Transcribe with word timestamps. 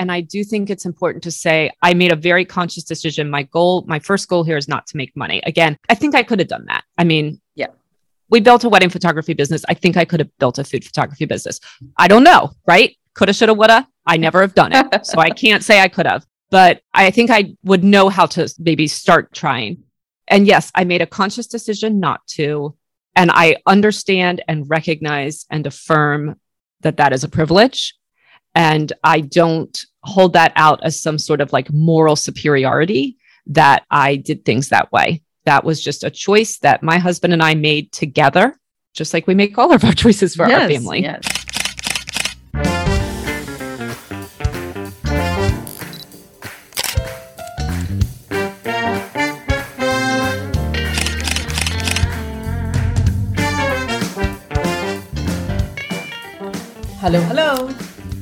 And 0.00 0.10
I 0.10 0.22
do 0.22 0.42
think 0.44 0.70
it's 0.70 0.86
important 0.86 1.22
to 1.24 1.30
say 1.30 1.70
I 1.82 1.92
made 1.92 2.10
a 2.10 2.16
very 2.16 2.46
conscious 2.46 2.84
decision. 2.84 3.28
My 3.28 3.42
goal, 3.42 3.84
my 3.86 3.98
first 3.98 4.28
goal 4.28 4.44
here 4.44 4.56
is 4.56 4.66
not 4.66 4.86
to 4.86 4.96
make 4.96 5.14
money. 5.14 5.42
Again, 5.44 5.76
I 5.90 5.94
think 5.94 6.14
I 6.14 6.22
could 6.22 6.38
have 6.38 6.48
done 6.48 6.64
that. 6.68 6.84
I 6.96 7.04
mean, 7.04 7.38
yeah. 7.54 7.66
We 8.30 8.40
built 8.40 8.64
a 8.64 8.70
wedding 8.70 8.88
photography 8.88 9.34
business. 9.34 9.62
I 9.68 9.74
think 9.74 9.98
I 9.98 10.06
could 10.06 10.20
have 10.20 10.30
built 10.38 10.58
a 10.58 10.64
food 10.64 10.86
photography 10.86 11.26
business. 11.26 11.60
I 11.98 12.08
don't 12.08 12.24
know, 12.24 12.52
right? 12.66 12.96
Coulda, 13.12 13.34
shoulda, 13.34 13.52
woulda. 13.52 13.86
I 14.06 14.16
never 14.16 14.40
have 14.40 14.54
done 14.54 14.72
it. 14.72 14.86
so 15.04 15.18
I 15.18 15.28
can't 15.28 15.62
say 15.62 15.80
I 15.80 15.88
could 15.88 16.06
have, 16.06 16.24
but 16.50 16.80
I 16.94 17.10
think 17.10 17.30
I 17.30 17.54
would 17.62 17.84
know 17.84 18.08
how 18.08 18.24
to 18.24 18.50
maybe 18.58 18.86
start 18.86 19.34
trying. 19.34 19.82
And 20.28 20.46
yes, 20.46 20.72
I 20.74 20.84
made 20.84 21.02
a 21.02 21.06
conscious 21.06 21.46
decision 21.46 22.00
not 22.00 22.26
to. 22.38 22.74
And 23.14 23.30
I 23.30 23.56
understand 23.66 24.42
and 24.48 24.64
recognize 24.70 25.44
and 25.50 25.66
affirm 25.66 26.36
that 26.80 26.96
that 26.96 27.12
is 27.12 27.22
a 27.22 27.28
privilege. 27.28 27.94
And 28.54 28.92
I 29.04 29.20
don't 29.20 29.78
hold 30.02 30.32
that 30.32 30.52
out 30.56 30.80
as 30.82 31.00
some 31.00 31.18
sort 31.18 31.40
of 31.40 31.52
like 31.52 31.72
moral 31.72 32.16
superiority 32.16 33.16
that 33.46 33.84
I 33.90 34.16
did 34.16 34.44
things 34.44 34.68
that 34.68 34.90
way. 34.92 35.22
That 35.44 35.64
was 35.64 35.82
just 35.82 36.04
a 36.04 36.10
choice 36.10 36.58
that 36.58 36.82
my 36.82 36.98
husband 36.98 37.32
and 37.32 37.42
I 37.42 37.54
made 37.54 37.92
together, 37.92 38.58
just 38.94 39.14
like 39.14 39.26
we 39.26 39.34
make 39.34 39.58
all 39.58 39.72
of 39.72 39.84
our 39.84 39.92
choices 39.94 40.34
for 40.34 40.48
yes, 40.48 40.62
our 40.62 40.68
family. 40.68 41.02
Yes. 41.02 41.40
Hello, 57.00 57.20
hello. 57.22 57.89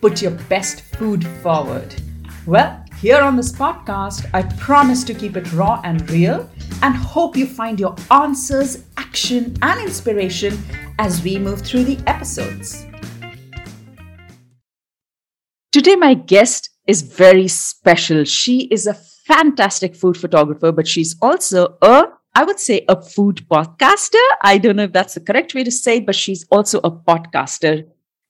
put 0.00 0.22
your 0.22 0.32
best 0.48 0.82
food 0.82 1.26
forward. 1.42 1.94
Well, 2.46 2.84
here 3.00 3.20
on 3.20 3.36
this 3.36 3.52
podcast, 3.52 4.28
I 4.32 4.42
promise 4.58 5.04
to 5.04 5.14
keep 5.14 5.36
it 5.36 5.52
raw 5.52 5.80
and 5.84 6.08
real 6.10 6.48
and 6.82 6.94
hope 6.94 7.36
you 7.36 7.46
find 7.46 7.80
your 7.80 7.94
answers, 8.10 8.84
action, 8.96 9.56
and 9.62 9.80
inspiration 9.80 10.58
as 10.98 11.22
we 11.22 11.38
move 11.38 11.62
through 11.62 11.84
the 11.84 11.98
episodes. 12.06 12.86
Today, 15.72 15.96
my 15.96 16.14
guest 16.14 16.70
is 16.86 17.02
very 17.02 17.48
special. 17.48 18.24
She 18.24 18.68
is 18.70 18.86
a 18.86 18.94
fantastic 18.94 19.96
food 19.96 20.16
photographer, 20.16 20.70
but 20.70 20.86
she's 20.86 21.16
also 21.20 21.76
a 21.82 22.08
I 22.36 22.42
would 22.42 22.58
say 22.58 22.84
a 22.88 23.00
food 23.00 23.46
podcaster. 23.48 24.24
I 24.42 24.58
don't 24.58 24.74
know 24.74 24.84
if 24.84 24.92
that's 24.92 25.14
the 25.14 25.20
correct 25.20 25.54
way 25.54 25.62
to 25.62 25.70
say 25.70 25.98
it, 25.98 26.06
but 26.06 26.16
she's 26.16 26.44
also 26.50 26.80
a 26.82 26.90
podcaster. 26.90 27.86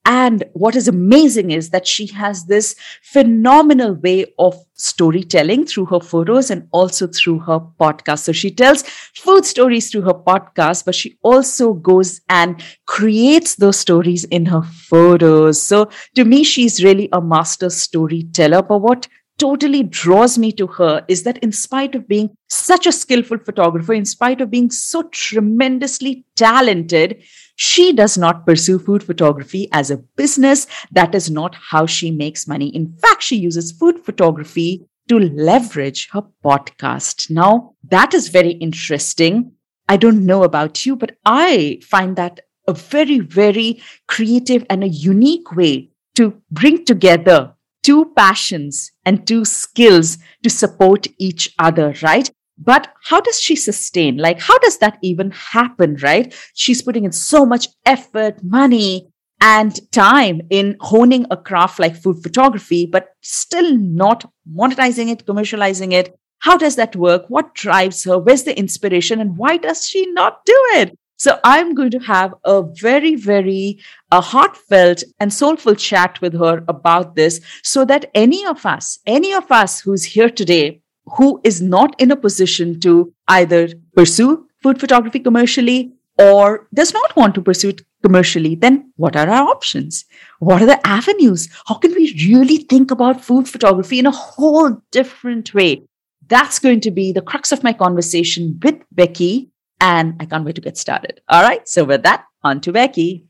And 0.06 0.44
what 0.52 0.76
is 0.76 0.86
amazing 0.86 1.50
is 1.50 1.70
that 1.70 1.86
she 1.86 2.06
has 2.08 2.44
this 2.44 2.76
phenomenal 3.02 3.94
way 3.94 4.26
of 4.38 4.54
storytelling 4.74 5.64
through 5.64 5.86
her 5.86 6.00
photos 6.00 6.50
and 6.50 6.68
also 6.72 7.06
through 7.06 7.38
her 7.40 7.60
podcast. 7.80 8.20
So 8.20 8.32
she 8.32 8.50
tells 8.50 8.82
food 9.14 9.46
stories 9.46 9.90
through 9.90 10.02
her 10.02 10.14
podcast, 10.14 10.84
but 10.84 10.94
she 10.94 11.16
also 11.22 11.72
goes 11.72 12.20
and 12.28 12.62
creates 12.86 13.56
those 13.56 13.78
stories 13.78 14.24
in 14.24 14.44
her 14.46 14.62
photos. 14.62 15.62
So 15.62 15.88
to 16.16 16.24
me, 16.24 16.44
she's 16.44 16.84
really 16.84 17.08
a 17.12 17.22
master 17.22 17.70
storyteller. 17.70 18.62
But 18.62 18.78
what 18.78 19.08
totally 19.44 19.82
draws 19.82 20.38
me 20.38 20.50
to 20.50 20.66
her 20.66 21.04
is 21.06 21.22
that 21.24 21.36
in 21.38 21.52
spite 21.52 21.94
of 21.94 22.08
being 22.08 22.30
such 22.48 22.86
a 22.86 22.92
skillful 22.92 23.36
photographer, 23.36 23.92
in 23.92 24.06
spite 24.06 24.40
of 24.40 24.50
being 24.50 24.70
so 24.70 25.02
tremendously 25.02 26.24
talented, 26.34 27.22
she 27.56 27.92
does 27.92 28.16
not 28.16 28.46
pursue 28.46 28.78
food 28.78 29.02
photography 29.02 29.68
as 29.70 29.90
a 29.90 29.98
business. 30.16 30.66
That 30.92 31.14
is 31.14 31.30
not 31.30 31.54
how 31.70 31.84
she 31.84 32.10
makes 32.10 32.48
money. 32.48 32.68
In 32.68 32.96
fact, 33.02 33.22
she 33.22 33.36
uses 33.36 33.72
food 33.72 34.02
photography 34.02 34.86
to 35.10 35.18
leverage 35.18 36.08
her 36.12 36.22
podcast. 36.42 37.28
Now, 37.28 37.74
that 37.90 38.14
is 38.14 38.28
very 38.28 38.52
interesting. 38.52 39.52
I 39.90 39.98
don't 39.98 40.24
know 40.24 40.44
about 40.44 40.86
you, 40.86 40.96
but 40.96 41.18
I 41.26 41.80
find 41.82 42.16
that 42.16 42.40
a 42.66 42.72
very, 42.72 43.18
very 43.18 43.82
creative 44.08 44.64
and 44.70 44.82
a 44.82 44.88
unique 44.88 45.54
way 45.54 45.90
to 46.14 46.40
bring 46.50 46.86
together 46.86 47.53
two 47.84 48.12
passions 48.16 48.90
and 49.04 49.24
two 49.26 49.44
skills 49.44 50.18
to 50.42 50.50
support 50.50 51.06
each 51.18 51.54
other, 51.58 51.94
right? 52.02 52.28
But 52.58 52.92
how 53.04 53.20
does 53.20 53.40
she 53.40 53.56
sustain? 53.56 54.16
Like, 54.16 54.40
how 54.40 54.58
does 54.58 54.78
that 54.78 54.98
even 55.02 55.30
happen, 55.30 55.96
right? 56.02 56.34
She's 56.54 56.82
putting 56.82 57.04
in 57.04 57.12
so 57.12 57.44
much 57.44 57.68
effort, 57.84 58.42
money, 58.42 59.08
and 59.40 59.78
time 59.92 60.40
in 60.48 60.76
honing 60.80 61.26
a 61.30 61.36
craft 61.36 61.78
like 61.78 61.94
food 61.94 62.22
photography, 62.22 62.86
but 62.86 63.08
still 63.20 63.76
not 63.76 64.24
monetizing 64.50 65.10
it, 65.10 65.26
commercializing 65.26 65.92
it. 65.92 66.16
How 66.38 66.56
does 66.56 66.76
that 66.76 66.96
work? 66.96 67.24
What 67.28 67.54
drives 67.54 68.04
her? 68.04 68.18
Where's 68.18 68.44
the 68.44 68.58
inspiration? 68.58 69.20
And 69.20 69.36
why 69.36 69.56
does 69.58 69.86
she 69.86 70.10
not 70.12 70.44
do 70.46 70.58
it? 70.74 70.98
So 71.24 71.38
I'm 71.42 71.74
going 71.74 71.90
to 71.92 72.00
have 72.00 72.34
a 72.44 72.62
very, 72.62 73.14
very 73.14 73.78
a 74.12 74.20
heartfelt 74.20 75.02
and 75.18 75.32
soulful 75.32 75.74
chat 75.74 76.20
with 76.20 76.34
her 76.38 76.62
about 76.68 77.16
this 77.16 77.40
so 77.62 77.86
that 77.86 78.10
any 78.14 78.44
of 78.44 78.66
us, 78.66 78.98
any 79.06 79.32
of 79.32 79.50
us 79.50 79.80
who's 79.80 80.04
here 80.04 80.28
today, 80.28 80.82
who 81.16 81.40
is 81.42 81.62
not 81.62 81.98
in 81.98 82.10
a 82.10 82.16
position 82.16 82.78
to 82.80 83.14
either 83.28 83.68
pursue 83.96 84.46
food 84.62 84.78
photography 84.78 85.18
commercially 85.18 85.94
or 86.18 86.68
does 86.74 86.92
not 86.92 87.16
want 87.16 87.34
to 87.36 87.40
pursue 87.40 87.70
it 87.70 87.80
commercially, 88.02 88.54
then 88.54 88.92
what 88.96 89.16
are 89.16 89.30
our 89.30 89.48
options? 89.48 90.04
What 90.40 90.60
are 90.60 90.66
the 90.66 90.86
avenues? 90.86 91.48
How 91.66 91.76
can 91.76 91.94
we 91.94 92.14
really 92.28 92.58
think 92.58 92.90
about 92.90 93.24
food 93.24 93.48
photography 93.48 93.98
in 93.98 94.04
a 94.04 94.10
whole 94.10 94.76
different 94.90 95.54
way? 95.54 95.86
That's 96.26 96.58
going 96.58 96.80
to 96.80 96.90
be 96.90 97.12
the 97.12 97.22
crux 97.22 97.50
of 97.50 97.64
my 97.64 97.72
conversation 97.72 98.60
with 98.62 98.76
Becky 98.92 99.53
and 99.80 100.16
I 100.20 100.26
can't 100.26 100.44
wait 100.44 100.54
to 100.56 100.60
get 100.60 100.76
started. 100.76 101.20
All 101.28 101.42
right. 101.42 101.68
So, 101.68 101.84
with 101.84 102.02
that, 102.02 102.24
on 102.42 102.60
to 102.62 102.72
Becky. 102.72 103.26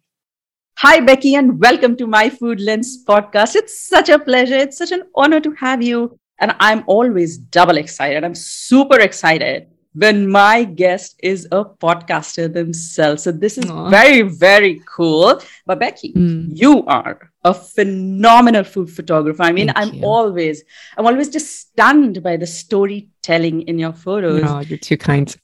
Hi, 0.78 1.00
Becky, 1.00 1.36
and 1.36 1.60
welcome 1.60 1.96
to 1.96 2.06
my 2.06 2.28
Food 2.28 2.60
Lens 2.60 3.04
podcast. 3.04 3.54
It's 3.54 3.86
such 3.86 4.08
a 4.08 4.18
pleasure. 4.18 4.56
It's 4.56 4.76
such 4.76 4.90
an 4.90 5.04
honor 5.14 5.40
to 5.40 5.52
have 5.52 5.82
you. 5.82 6.18
And 6.40 6.54
I'm 6.58 6.82
always 6.86 7.38
double 7.38 7.76
excited. 7.76 8.24
I'm 8.24 8.34
super 8.34 8.98
excited 8.98 9.68
when 9.94 10.28
my 10.28 10.64
guest 10.64 11.14
is 11.22 11.46
a 11.52 11.64
podcaster 11.64 12.52
themselves. 12.52 13.22
So 13.22 13.30
this 13.30 13.56
is 13.56 13.66
Aww. 13.66 13.90
very, 13.90 14.22
very 14.22 14.82
cool. 14.86 15.40
But 15.64 15.78
Becky, 15.78 16.12
mm. 16.12 16.48
you 16.50 16.84
are 16.86 17.30
a 17.44 17.54
phenomenal 17.54 18.64
food 18.64 18.90
photographer. 18.90 19.44
I 19.44 19.52
mean, 19.52 19.68
Thank 19.68 19.78
I'm 19.78 19.94
you. 19.94 20.04
always, 20.04 20.64
I'm 20.98 21.06
always 21.06 21.28
just 21.28 21.60
stunned 21.60 22.22
by 22.22 22.36
the 22.36 22.46
storytelling 22.46 23.62
in 23.62 23.78
your 23.78 23.92
photos. 23.92 24.42
Oh, 24.44 24.60
you're 24.60 24.78
too 24.78 24.96
kind. 24.96 25.34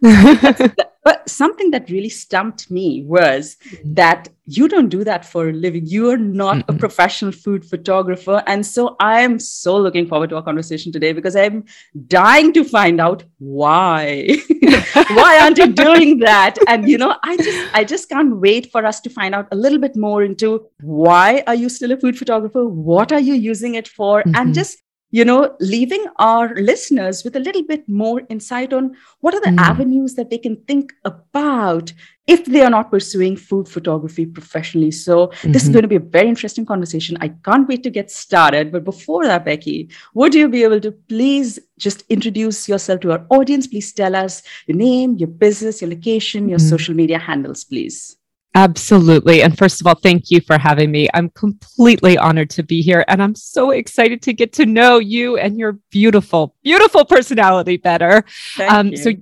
but 1.06 1.28
something 1.28 1.70
that 1.70 1.88
really 1.88 2.08
stumped 2.08 2.68
me 2.68 3.04
was 3.06 3.56
mm-hmm. 3.70 3.94
that 3.94 4.28
you 4.46 4.66
don't 4.66 4.88
do 4.88 5.04
that 5.04 5.24
for 5.24 5.50
a 5.50 5.52
living. 5.52 5.86
You 5.86 6.10
are 6.10 6.16
not 6.16 6.56
mm 6.56 6.64
a 6.68 6.72
professional 6.72 7.30
food 7.30 7.64
photographer. 7.64 8.42
And 8.46 8.66
so 8.66 8.96
I 8.98 9.20
am 9.20 9.38
so 9.38 9.76
looking 9.76 10.06
forward 10.08 10.30
to 10.30 10.36
our 10.36 10.42
conversation 10.42 10.90
today 10.90 11.12
because 11.12 11.36
I'm 11.36 11.64
dying 12.08 12.52
to 12.54 12.64
find 12.64 13.00
out 13.00 13.22
why. 13.38 14.26
why 15.18 15.38
aren't 15.40 15.58
you 15.58 15.68
doing 15.72 16.18
that? 16.20 16.56
And 16.66 16.88
you 16.88 16.98
know, 16.98 17.14
I 17.22 17.36
just 17.36 17.74
I 17.74 17.84
just 17.84 18.08
can't 18.08 18.36
wait 18.38 18.72
for 18.72 18.84
us 18.84 19.00
to 19.02 19.10
find 19.10 19.34
out 19.34 19.46
a 19.52 19.56
little 19.56 19.78
bit 19.78 19.96
more 19.96 20.24
into 20.24 20.66
why 20.80 21.44
are 21.46 21.54
you 21.54 21.68
still 21.68 21.92
a 21.92 21.96
food 21.96 22.18
photographer? 22.18 22.66
What 22.66 23.12
are 23.12 23.20
you 23.20 23.34
using 23.34 23.76
it 23.76 23.86
for? 23.86 24.22
Mm-hmm. 24.22 24.36
And 24.36 24.54
just 24.54 24.78
you 25.10 25.24
know, 25.24 25.54
leaving 25.60 26.04
our 26.16 26.54
listeners 26.54 27.22
with 27.22 27.36
a 27.36 27.40
little 27.40 27.62
bit 27.62 27.88
more 27.88 28.22
insight 28.28 28.72
on 28.72 28.96
what 29.20 29.34
are 29.34 29.40
the 29.40 29.50
mm. 29.50 29.58
avenues 29.58 30.14
that 30.14 30.30
they 30.30 30.38
can 30.38 30.56
think 30.68 30.92
about 31.04 31.92
if 32.26 32.44
they 32.44 32.60
are 32.60 32.70
not 32.70 32.90
pursuing 32.90 33.36
food 33.36 33.68
photography 33.68 34.26
professionally. 34.26 34.90
So, 34.90 35.28
mm-hmm. 35.28 35.52
this 35.52 35.62
is 35.62 35.68
mm-hmm. 35.68 35.74
going 35.74 35.82
to 35.82 35.88
be 35.88 35.96
a 35.96 36.00
very 36.00 36.28
interesting 36.28 36.66
conversation. 36.66 37.16
I 37.20 37.28
can't 37.28 37.68
wait 37.68 37.84
to 37.84 37.90
get 37.90 38.10
started. 38.10 38.72
But 38.72 38.84
before 38.84 39.24
that, 39.26 39.44
Becky, 39.44 39.90
would 40.14 40.34
you 40.34 40.48
be 40.48 40.64
able 40.64 40.80
to 40.80 40.90
please 40.90 41.58
just 41.78 42.02
introduce 42.08 42.68
yourself 42.68 43.00
to 43.00 43.12
our 43.12 43.26
audience? 43.30 43.68
Please 43.68 43.92
tell 43.92 44.16
us 44.16 44.42
your 44.66 44.76
name, 44.76 45.16
your 45.16 45.28
business, 45.28 45.80
your 45.80 45.90
location, 45.90 46.48
your 46.48 46.58
mm. 46.58 46.68
social 46.68 46.94
media 46.94 47.18
handles, 47.18 47.62
please. 47.62 48.15
Absolutely. 48.56 49.42
And 49.42 49.56
first 49.56 49.82
of 49.82 49.86
all, 49.86 49.96
thank 49.96 50.30
you 50.30 50.40
for 50.40 50.56
having 50.56 50.90
me. 50.90 51.10
I'm 51.12 51.28
completely 51.28 52.16
honored 52.16 52.48
to 52.50 52.62
be 52.62 52.80
here. 52.80 53.04
And 53.06 53.22
I'm 53.22 53.34
so 53.34 53.70
excited 53.70 54.22
to 54.22 54.32
get 54.32 54.54
to 54.54 54.64
know 54.64 54.98
you 54.98 55.36
and 55.36 55.58
your 55.58 55.72
beautiful, 55.90 56.56
beautiful 56.64 57.04
personality 57.04 57.76
better. 57.76 58.24
Um, 58.66 58.96
so, 58.96 59.12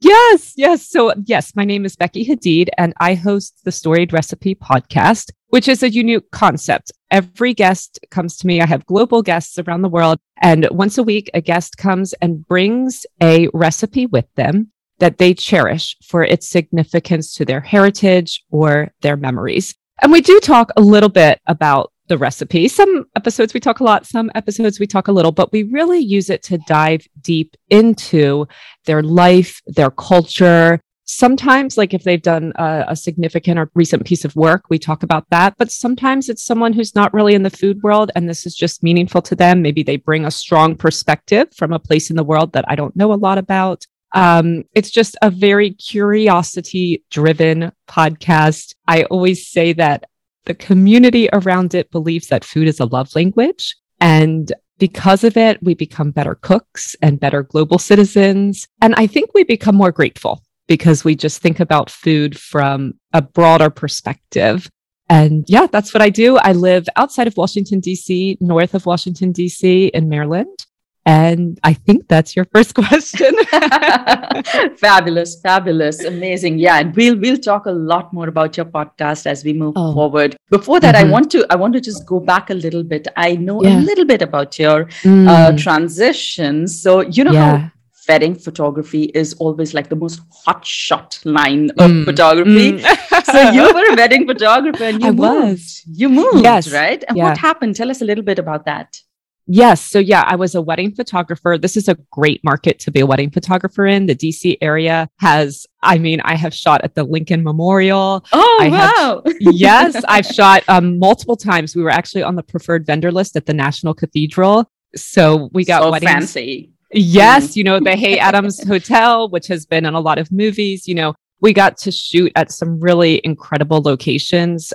yes, 0.00 0.52
yes. 0.56 0.88
So, 0.88 1.12
yes, 1.24 1.56
my 1.56 1.64
name 1.64 1.84
is 1.84 1.96
Becky 1.96 2.24
Hadeed, 2.24 2.68
and 2.78 2.94
I 3.00 3.14
host 3.14 3.62
the 3.64 3.72
Storied 3.72 4.12
Recipe 4.12 4.54
podcast, 4.54 5.32
which 5.48 5.66
is 5.66 5.82
a 5.82 5.90
unique 5.90 6.30
concept. 6.30 6.92
Every 7.10 7.52
guest 7.52 7.98
comes 8.12 8.36
to 8.38 8.46
me. 8.46 8.60
I 8.60 8.66
have 8.66 8.86
global 8.86 9.22
guests 9.22 9.58
around 9.58 9.82
the 9.82 9.88
world. 9.88 10.20
And 10.40 10.68
once 10.70 10.98
a 10.98 11.02
week, 11.02 11.28
a 11.34 11.40
guest 11.40 11.78
comes 11.78 12.12
and 12.22 12.46
brings 12.46 13.06
a 13.20 13.48
recipe 13.52 14.06
with 14.06 14.32
them 14.36 14.70
that 14.98 15.18
they 15.18 15.34
cherish 15.34 15.96
for 16.02 16.22
its 16.22 16.48
significance 16.48 17.34
to 17.34 17.44
their 17.44 17.60
heritage 17.60 18.42
or 18.50 18.92
their 19.00 19.16
memories. 19.16 19.74
And 20.02 20.12
we 20.12 20.20
do 20.20 20.40
talk 20.40 20.70
a 20.76 20.80
little 20.80 21.08
bit 21.08 21.40
about 21.46 21.92
the 22.08 22.18
recipe. 22.18 22.68
Some 22.68 23.06
episodes 23.16 23.54
we 23.54 23.60
talk 23.60 23.80
a 23.80 23.84
lot, 23.84 24.06
some 24.06 24.30
episodes 24.34 24.78
we 24.78 24.86
talk 24.86 25.08
a 25.08 25.12
little, 25.12 25.32
but 25.32 25.52
we 25.52 25.62
really 25.64 26.00
use 26.00 26.30
it 26.30 26.42
to 26.44 26.58
dive 26.66 27.06
deep 27.22 27.56
into 27.70 28.46
their 28.84 29.02
life, 29.02 29.60
their 29.66 29.90
culture. 29.90 30.80
Sometimes, 31.06 31.76
like 31.76 31.92
if 31.92 32.02
they've 32.02 32.20
done 32.20 32.52
a, 32.56 32.84
a, 32.88 32.96
significant 32.96 33.58
or 33.58 33.70
recent 33.74 34.06
piece 34.06 34.24
of 34.24 34.34
work, 34.36 34.64
we 34.70 34.78
talk 34.78 35.02
about 35.02 35.28
that. 35.30 35.54
But 35.58 35.70
sometimes 35.70 36.28
it's 36.28 36.44
someone 36.44 36.72
who's 36.72 36.94
not 36.94 37.12
really 37.12 37.34
in 37.34 37.42
the 37.42 37.50
food 37.50 37.82
world 37.82 38.10
and 38.14 38.28
this 38.28 38.46
is 38.46 38.54
just 38.54 38.82
meaningful 38.82 39.20
to 39.22 39.36
them. 39.36 39.60
Maybe 39.60 39.82
they 39.82 39.96
bring 39.96 40.24
a 40.24 40.30
strong 40.30 40.76
perspective 40.76 41.48
from 41.54 41.72
a 41.72 41.78
place 41.78 42.10
in 42.10 42.16
the 42.16 42.24
world 42.24 42.52
that 42.52 42.64
I 42.68 42.74
don't 42.74 42.96
know 42.96 43.12
a 43.12 43.14
lot 43.14 43.38
about. 43.38 43.86
Um, 44.14 44.64
it's 44.74 44.90
just 44.90 45.16
a 45.22 45.30
very 45.30 45.72
curiosity 45.72 47.04
driven 47.10 47.72
podcast. 47.88 48.74
I 48.86 49.02
always 49.04 49.46
say 49.46 49.72
that 49.74 50.04
the 50.44 50.54
community 50.54 51.28
around 51.32 51.74
it 51.74 51.90
believes 51.90 52.28
that 52.28 52.44
food 52.44 52.68
is 52.68 52.80
a 52.80 52.86
love 52.86 53.14
language. 53.16 53.76
And 54.00 54.52
because 54.78 55.24
of 55.24 55.36
it, 55.36 55.62
we 55.62 55.74
become 55.74 56.10
better 56.10 56.36
cooks 56.36 56.94
and 57.02 57.20
better 57.20 57.42
global 57.42 57.78
citizens. 57.78 58.68
And 58.80 58.94
I 58.96 59.06
think 59.06 59.30
we 59.34 59.44
become 59.44 59.74
more 59.74 59.92
grateful 59.92 60.42
because 60.66 61.04
we 61.04 61.14
just 61.14 61.42
think 61.42 61.60
about 61.60 61.90
food 61.90 62.38
from 62.38 62.94
a 63.12 63.22
broader 63.22 63.70
perspective. 63.70 64.70
And 65.08 65.44
yeah, 65.48 65.66
that's 65.66 65.92
what 65.92 66.02
I 66.02 66.10
do. 66.10 66.36
I 66.38 66.52
live 66.52 66.86
outside 66.96 67.26
of 67.26 67.36
Washington, 67.36 67.80
D.C., 67.80 68.38
north 68.40 68.74
of 68.74 68.86
Washington, 68.86 69.32
D.C., 69.32 69.88
in 69.88 70.08
Maryland. 70.08 70.66
And 71.06 71.60
I 71.62 71.74
think 71.74 72.08
that's 72.08 72.34
your 72.34 72.46
first 72.46 72.74
question. 72.82 73.34
fabulous, 74.76 75.40
fabulous, 75.40 76.02
amazing. 76.04 76.58
Yeah, 76.58 76.78
and 76.78 76.96
we'll 76.96 77.18
we'll 77.18 77.38
talk 77.38 77.66
a 77.66 77.70
lot 77.70 78.12
more 78.12 78.28
about 78.28 78.56
your 78.56 78.66
podcast 78.66 79.26
as 79.26 79.44
we 79.44 79.52
move 79.52 79.74
oh. 79.76 79.92
forward. 79.92 80.36
Before 80.50 80.80
that, 80.80 80.94
mm-hmm. 80.94 81.08
I 81.08 81.10
want 81.10 81.30
to 81.32 81.46
I 81.50 81.56
want 81.56 81.74
to 81.74 81.80
just 81.80 82.06
go 82.06 82.20
back 82.20 82.50
a 82.50 82.54
little 82.54 82.82
bit. 82.82 83.06
I 83.16 83.36
know 83.36 83.62
yeah. 83.62 83.78
a 83.78 83.80
little 83.80 84.06
bit 84.06 84.22
about 84.22 84.58
your 84.58 84.86
mm. 85.02 85.28
uh, 85.28 85.56
transition. 85.58 86.66
So 86.66 87.00
you 87.02 87.24
know 87.24 87.32
yeah. 87.32 87.56
how 87.56 87.70
wedding 88.08 88.34
photography 88.34 89.04
is 89.14 89.34
always 89.34 89.74
like 89.74 89.88
the 89.88 89.96
most 89.96 90.20
hot 90.30 90.66
shot 90.66 91.18
line 91.24 91.70
of 91.78 91.90
mm. 91.90 92.04
photography. 92.04 92.72
Mm. 92.72 93.24
so 93.32 93.50
you 93.50 93.62
were 93.62 93.92
a 93.92 93.96
wedding 93.96 94.26
photographer 94.26 94.84
and 94.84 95.02
you 95.02 95.08
I 95.08 95.10
moved. 95.10 95.52
Was. 95.52 95.82
You 95.86 96.08
moved, 96.08 96.44
yes. 96.44 96.72
right? 96.72 97.02
And 97.08 97.16
yeah. 97.16 97.24
what 97.24 97.38
happened? 97.38 97.76
Tell 97.76 97.90
us 97.90 98.02
a 98.02 98.04
little 98.04 98.24
bit 98.24 98.38
about 98.38 98.64
that. 98.66 98.96
Yes. 99.46 99.82
So, 99.82 99.98
yeah, 99.98 100.24
I 100.26 100.36
was 100.36 100.54
a 100.54 100.62
wedding 100.62 100.94
photographer. 100.94 101.58
This 101.58 101.76
is 101.76 101.88
a 101.88 101.96
great 102.10 102.42
market 102.44 102.78
to 102.80 102.90
be 102.90 103.00
a 103.00 103.06
wedding 103.06 103.30
photographer 103.30 103.86
in. 103.86 104.06
The 104.06 104.14
DC 104.14 104.56
area 104.60 105.08
has, 105.18 105.66
I 105.82 105.98
mean, 105.98 106.20
I 106.22 106.34
have 106.34 106.54
shot 106.54 106.82
at 106.82 106.94
the 106.94 107.04
Lincoln 107.04 107.42
Memorial. 107.42 108.24
Oh, 108.32 108.58
I 108.60 108.68
wow. 108.68 109.22
Have, 109.24 109.36
yes. 109.40 110.02
I've 110.08 110.26
shot 110.26 110.62
um, 110.68 110.98
multiple 110.98 111.36
times. 111.36 111.76
We 111.76 111.82
were 111.82 111.90
actually 111.90 112.22
on 112.22 112.36
the 112.36 112.42
preferred 112.42 112.86
vendor 112.86 113.12
list 113.12 113.36
at 113.36 113.46
the 113.46 113.54
National 113.54 113.92
Cathedral. 113.92 114.70
So, 114.96 115.50
we 115.52 115.64
got 115.64 115.82
so 115.82 115.90
weddings. 115.90 116.10
fancy. 116.10 116.72
Yes. 116.92 117.48
Mm. 117.48 117.56
You 117.56 117.64
know, 117.64 117.80
the 117.80 117.96
Hay 117.96 118.18
Adams 118.18 118.62
Hotel, 118.66 119.28
which 119.28 119.46
has 119.48 119.66
been 119.66 119.84
in 119.84 119.94
a 119.94 120.00
lot 120.00 120.18
of 120.18 120.32
movies, 120.32 120.88
you 120.88 120.94
know, 120.94 121.14
we 121.40 121.52
got 121.52 121.76
to 121.78 121.92
shoot 121.92 122.32
at 122.36 122.50
some 122.50 122.80
really 122.80 123.20
incredible 123.24 123.82
locations. 123.82 124.72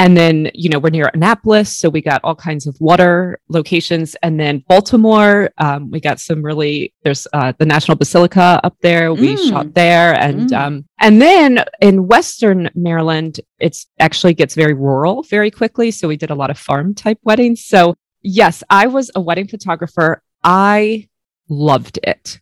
And 0.00 0.16
then, 0.16 0.50
you 0.54 0.70
know, 0.70 0.78
we're 0.78 0.88
near 0.88 1.10
Annapolis. 1.12 1.76
So 1.76 1.90
we 1.90 2.00
got 2.00 2.22
all 2.24 2.34
kinds 2.34 2.66
of 2.66 2.74
water 2.80 3.38
locations. 3.50 4.14
And 4.22 4.40
then 4.40 4.64
Baltimore, 4.66 5.50
um, 5.58 5.90
we 5.90 6.00
got 6.00 6.18
some 6.18 6.42
really, 6.42 6.94
there's 7.02 7.26
uh, 7.34 7.52
the 7.58 7.66
National 7.66 7.98
Basilica 7.98 8.62
up 8.64 8.74
there. 8.80 9.12
We 9.12 9.36
mm. 9.36 9.48
shot 9.50 9.74
there. 9.74 10.14
And, 10.14 10.48
mm. 10.48 10.58
um, 10.58 10.86
and 11.00 11.20
then 11.20 11.66
in 11.82 12.08
Western 12.08 12.70
Maryland, 12.74 13.40
it's 13.58 13.88
actually 13.98 14.32
gets 14.32 14.54
very 14.54 14.72
rural 14.72 15.22
very 15.24 15.50
quickly. 15.50 15.90
So 15.90 16.08
we 16.08 16.16
did 16.16 16.30
a 16.30 16.34
lot 16.34 16.48
of 16.48 16.58
farm 16.58 16.94
type 16.94 17.18
weddings. 17.22 17.66
So 17.66 17.94
yes, 18.22 18.62
I 18.70 18.86
was 18.86 19.10
a 19.14 19.20
wedding 19.20 19.48
photographer. 19.48 20.22
I 20.42 21.10
loved 21.50 21.98
it 22.04 22.40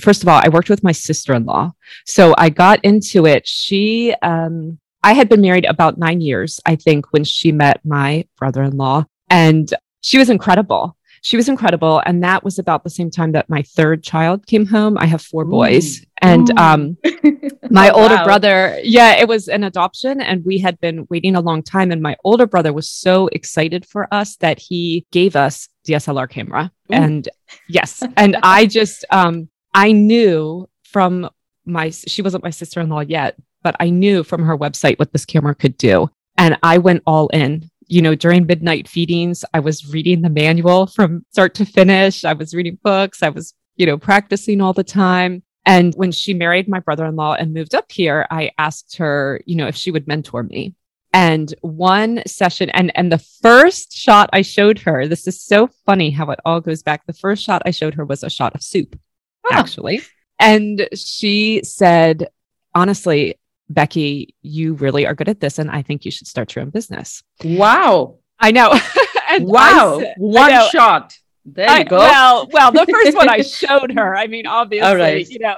first 0.00 0.22
of 0.22 0.28
all, 0.28 0.40
I 0.42 0.48
worked 0.48 0.70
with 0.70 0.82
my 0.82 0.92
sister 0.92 1.34
in 1.34 1.44
law. 1.44 1.72
So 2.06 2.34
I 2.36 2.48
got 2.50 2.84
into 2.84 3.26
it. 3.26 3.46
She, 3.46 4.14
um, 4.22 4.78
I 5.02 5.14
had 5.14 5.28
been 5.28 5.40
married 5.40 5.64
about 5.64 5.98
nine 5.98 6.20
years, 6.20 6.60
I 6.64 6.76
think, 6.76 7.12
when 7.12 7.24
she 7.24 7.52
met 7.52 7.84
my 7.84 8.26
brother 8.38 8.62
in 8.62 8.76
law. 8.76 9.04
And 9.28 9.72
she 10.00 10.18
was 10.18 10.30
incredible. 10.30 10.96
She 11.22 11.36
was 11.36 11.48
incredible. 11.48 12.02
And 12.04 12.22
that 12.24 12.42
was 12.44 12.58
about 12.58 12.82
the 12.82 12.90
same 12.90 13.10
time 13.10 13.32
that 13.32 13.48
my 13.48 13.62
third 13.62 14.02
child 14.02 14.46
came 14.46 14.66
home. 14.66 14.98
I 14.98 15.06
have 15.06 15.22
four 15.22 15.44
boys. 15.44 16.04
And 16.20 16.56
um, 16.58 16.96
my 17.70 17.90
oh, 17.90 18.02
older 18.02 18.16
wow. 18.16 18.24
brother, 18.24 18.80
yeah, 18.82 19.14
it 19.14 19.28
was 19.28 19.48
an 19.48 19.64
adoption. 19.64 20.20
And 20.20 20.44
we 20.44 20.58
had 20.58 20.80
been 20.80 21.06
waiting 21.10 21.36
a 21.36 21.40
long 21.40 21.62
time. 21.62 21.92
And 21.92 22.02
my 22.02 22.16
older 22.24 22.46
brother 22.46 22.72
was 22.72 22.88
so 22.88 23.28
excited 23.28 23.86
for 23.86 24.12
us 24.12 24.36
that 24.36 24.58
he 24.58 25.06
gave 25.12 25.36
us 25.36 25.68
DSLR 25.86 26.28
camera. 26.28 26.72
Ooh. 26.90 26.94
And 26.94 27.28
yes. 27.68 28.02
And 28.16 28.36
I 28.42 28.66
just, 28.66 29.04
um, 29.10 29.48
I 29.74 29.92
knew 29.92 30.68
from 30.84 31.30
my, 31.64 31.90
she 31.90 32.22
wasn't 32.22 32.44
my 32.44 32.50
sister 32.50 32.80
in 32.80 32.88
law 32.88 33.00
yet, 33.00 33.36
but 33.62 33.76
I 33.80 33.90
knew 33.90 34.24
from 34.24 34.44
her 34.44 34.56
website 34.56 34.98
what 34.98 35.12
this 35.12 35.24
camera 35.24 35.54
could 35.54 35.76
do. 35.76 36.10
And 36.36 36.58
I 36.62 36.78
went 36.78 37.02
all 37.06 37.28
in. 37.28 37.68
You 37.86 38.00
know, 38.00 38.14
during 38.14 38.46
midnight 38.46 38.88
feedings, 38.88 39.44
I 39.52 39.60
was 39.60 39.92
reading 39.92 40.22
the 40.22 40.30
manual 40.30 40.86
from 40.86 41.26
start 41.30 41.54
to 41.54 41.66
finish. 41.66 42.24
I 42.24 42.32
was 42.32 42.54
reading 42.54 42.78
books. 42.82 43.22
I 43.22 43.28
was, 43.28 43.54
you 43.76 43.86
know, 43.86 43.98
practicing 43.98 44.60
all 44.60 44.72
the 44.72 44.84
time. 44.84 45.42
And 45.66 45.94
when 45.94 46.10
she 46.10 46.34
married 46.34 46.68
my 46.68 46.80
brother 46.80 47.06
in 47.06 47.16
law 47.16 47.34
and 47.34 47.52
moved 47.52 47.74
up 47.74 47.92
here, 47.92 48.26
I 48.30 48.50
asked 48.58 48.96
her, 48.96 49.40
you 49.46 49.56
know, 49.56 49.66
if 49.66 49.76
she 49.76 49.90
would 49.90 50.08
mentor 50.08 50.42
me. 50.42 50.74
And 51.12 51.54
one 51.60 52.22
session, 52.26 52.70
and, 52.70 52.90
and 52.96 53.12
the 53.12 53.22
first 53.42 53.92
shot 53.92 54.30
I 54.32 54.40
showed 54.42 54.78
her, 54.80 55.06
this 55.06 55.28
is 55.28 55.42
so 55.42 55.68
funny 55.84 56.10
how 56.10 56.30
it 56.30 56.40
all 56.46 56.60
goes 56.60 56.82
back. 56.82 57.04
The 57.04 57.12
first 57.12 57.44
shot 57.44 57.62
I 57.66 57.70
showed 57.70 57.94
her 57.94 58.04
was 58.04 58.22
a 58.22 58.30
shot 58.30 58.54
of 58.54 58.62
soup, 58.62 58.98
oh. 59.44 59.50
actually. 59.52 60.00
And 60.40 60.88
she 60.94 61.62
said, 61.64 62.28
honestly, 62.74 63.38
Becky, 63.68 64.34
you 64.42 64.74
really 64.74 65.06
are 65.06 65.14
good 65.14 65.28
at 65.28 65.40
this, 65.40 65.58
and 65.58 65.70
I 65.70 65.82
think 65.82 66.04
you 66.04 66.10
should 66.10 66.26
start 66.26 66.54
your 66.54 66.62
own 66.62 66.70
business. 66.70 67.22
Wow. 67.44 68.18
I 68.38 68.50
know. 68.50 68.70
wow. 69.40 70.00
I, 70.00 70.14
One 70.18 70.50
I 70.50 70.54
know. 70.54 70.68
shot. 70.68 71.14
There 71.44 71.66
you 71.66 71.72
I, 71.72 71.84
go. 71.84 71.98
Well, 71.98 72.48
well, 72.52 72.72
the 72.72 72.86
first 72.86 73.16
one 73.16 73.28
I 73.28 73.42
showed 73.42 73.92
her. 73.92 74.16
I 74.16 74.26
mean, 74.26 74.46
obviously, 74.46 74.96
right. 74.96 75.28
you 75.28 75.38
know, 75.40 75.56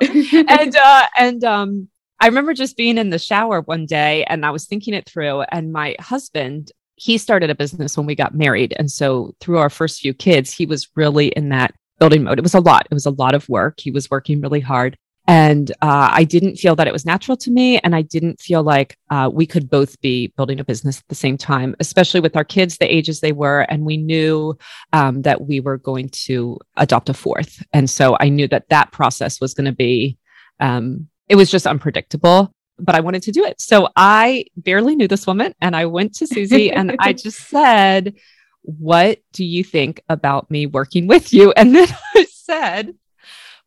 and 0.48 0.76
uh, 0.76 1.06
and 1.16 1.44
um, 1.44 1.88
I 2.20 2.26
remember 2.26 2.54
just 2.54 2.76
being 2.76 2.96
in 2.96 3.10
the 3.10 3.18
shower 3.18 3.60
one 3.60 3.84
day, 3.84 4.24
and 4.24 4.46
I 4.46 4.50
was 4.50 4.66
thinking 4.66 4.94
it 4.94 5.06
through. 5.06 5.42
And 5.42 5.72
my 5.72 5.94
husband, 6.00 6.72
he 6.96 7.18
started 7.18 7.50
a 7.50 7.54
business 7.54 7.96
when 7.96 8.06
we 8.06 8.14
got 8.14 8.34
married, 8.34 8.74
and 8.78 8.90
so 8.90 9.34
through 9.40 9.58
our 9.58 9.70
first 9.70 10.00
few 10.00 10.14
kids, 10.14 10.52
he 10.52 10.64
was 10.64 10.88
really 10.96 11.28
in 11.28 11.50
that 11.50 11.74
building 11.98 12.22
mode. 12.22 12.38
It 12.38 12.42
was 12.42 12.54
a 12.54 12.60
lot. 12.60 12.86
It 12.90 12.94
was 12.94 13.06
a 13.06 13.10
lot 13.10 13.34
of 13.34 13.48
work. 13.48 13.78
He 13.78 13.90
was 13.90 14.10
working 14.10 14.40
really 14.40 14.60
hard. 14.60 14.96
And 15.26 15.70
uh, 15.80 16.10
I 16.12 16.24
didn't 16.24 16.56
feel 16.56 16.76
that 16.76 16.86
it 16.86 16.92
was 16.92 17.06
natural 17.06 17.36
to 17.38 17.50
me. 17.50 17.78
And 17.78 17.96
I 17.96 18.02
didn't 18.02 18.40
feel 18.40 18.62
like 18.62 18.98
uh, 19.10 19.30
we 19.32 19.46
could 19.46 19.70
both 19.70 19.98
be 20.00 20.28
building 20.36 20.60
a 20.60 20.64
business 20.64 20.98
at 20.98 21.08
the 21.08 21.14
same 21.14 21.38
time, 21.38 21.74
especially 21.80 22.20
with 22.20 22.36
our 22.36 22.44
kids, 22.44 22.76
the 22.76 22.94
ages 22.94 23.20
they 23.20 23.32
were. 23.32 23.60
And 23.62 23.84
we 23.84 23.96
knew 23.96 24.58
um, 24.92 25.22
that 25.22 25.40
we 25.40 25.60
were 25.60 25.78
going 25.78 26.10
to 26.10 26.58
adopt 26.76 27.08
a 27.08 27.14
fourth. 27.14 27.62
And 27.72 27.88
so 27.88 28.16
I 28.20 28.28
knew 28.28 28.46
that 28.48 28.68
that 28.68 28.92
process 28.92 29.40
was 29.40 29.54
going 29.54 29.64
to 29.64 29.72
be, 29.72 30.18
um, 30.60 31.08
it 31.28 31.36
was 31.36 31.50
just 31.50 31.66
unpredictable. 31.66 32.52
But 32.78 32.96
I 32.96 33.00
wanted 33.00 33.22
to 33.22 33.32
do 33.32 33.44
it. 33.44 33.60
So 33.60 33.88
I 33.96 34.46
barely 34.56 34.96
knew 34.96 35.08
this 35.08 35.26
woman 35.26 35.54
and 35.60 35.76
I 35.76 35.86
went 35.86 36.16
to 36.16 36.26
Susie 36.26 36.72
and 36.72 36.96
I 36.98 37.12
just 37.14 37.38
said, 37.48 38.16
What 38.62 39.20
do 39.32 39.44
you 39.44 39.62
think 39.62 40.02
about 40.08 40.50
me 40.50 40.66
working 40.66 41.06
with 41.06 41.32
you? 41.32 41.52
And 41.52 41.72
then 41.74 41.86
I 42.16 42.26
said, 42.28 42.94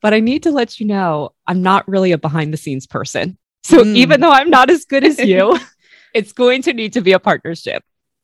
but 0.02 0.14
I 0.14 0.20
need 0.20 0.44
to 0.44 0.52
let 0.52 0.80
you 0.80 0.86
know 0.86 1.34
I'm 1.46 1.62
not 1.62 1.88
really 1.88 2.12
a 2.12 2.18
behind 2.18 2.54
the 2.54 2.58
scenes 2.58 2.88
person. 2.88 3.38
So 3.64 3.84
mm. 3.84 3.96
even 3.96 4.22
though 4.22 4.32
I'm 4.32 4.50
not 4.50 4.70
as 4.70 4.86
good 4.86 5.04
as 5.04 5.20
you, 5.20 5.58
it's 6.14 6.34
going 6.34 6.62
to 6.64 6.74
need 6.74 6.94
to 6.94 7.02
be 7.02 7.12
a 7.12 7.20
partnership. 7.20 7.84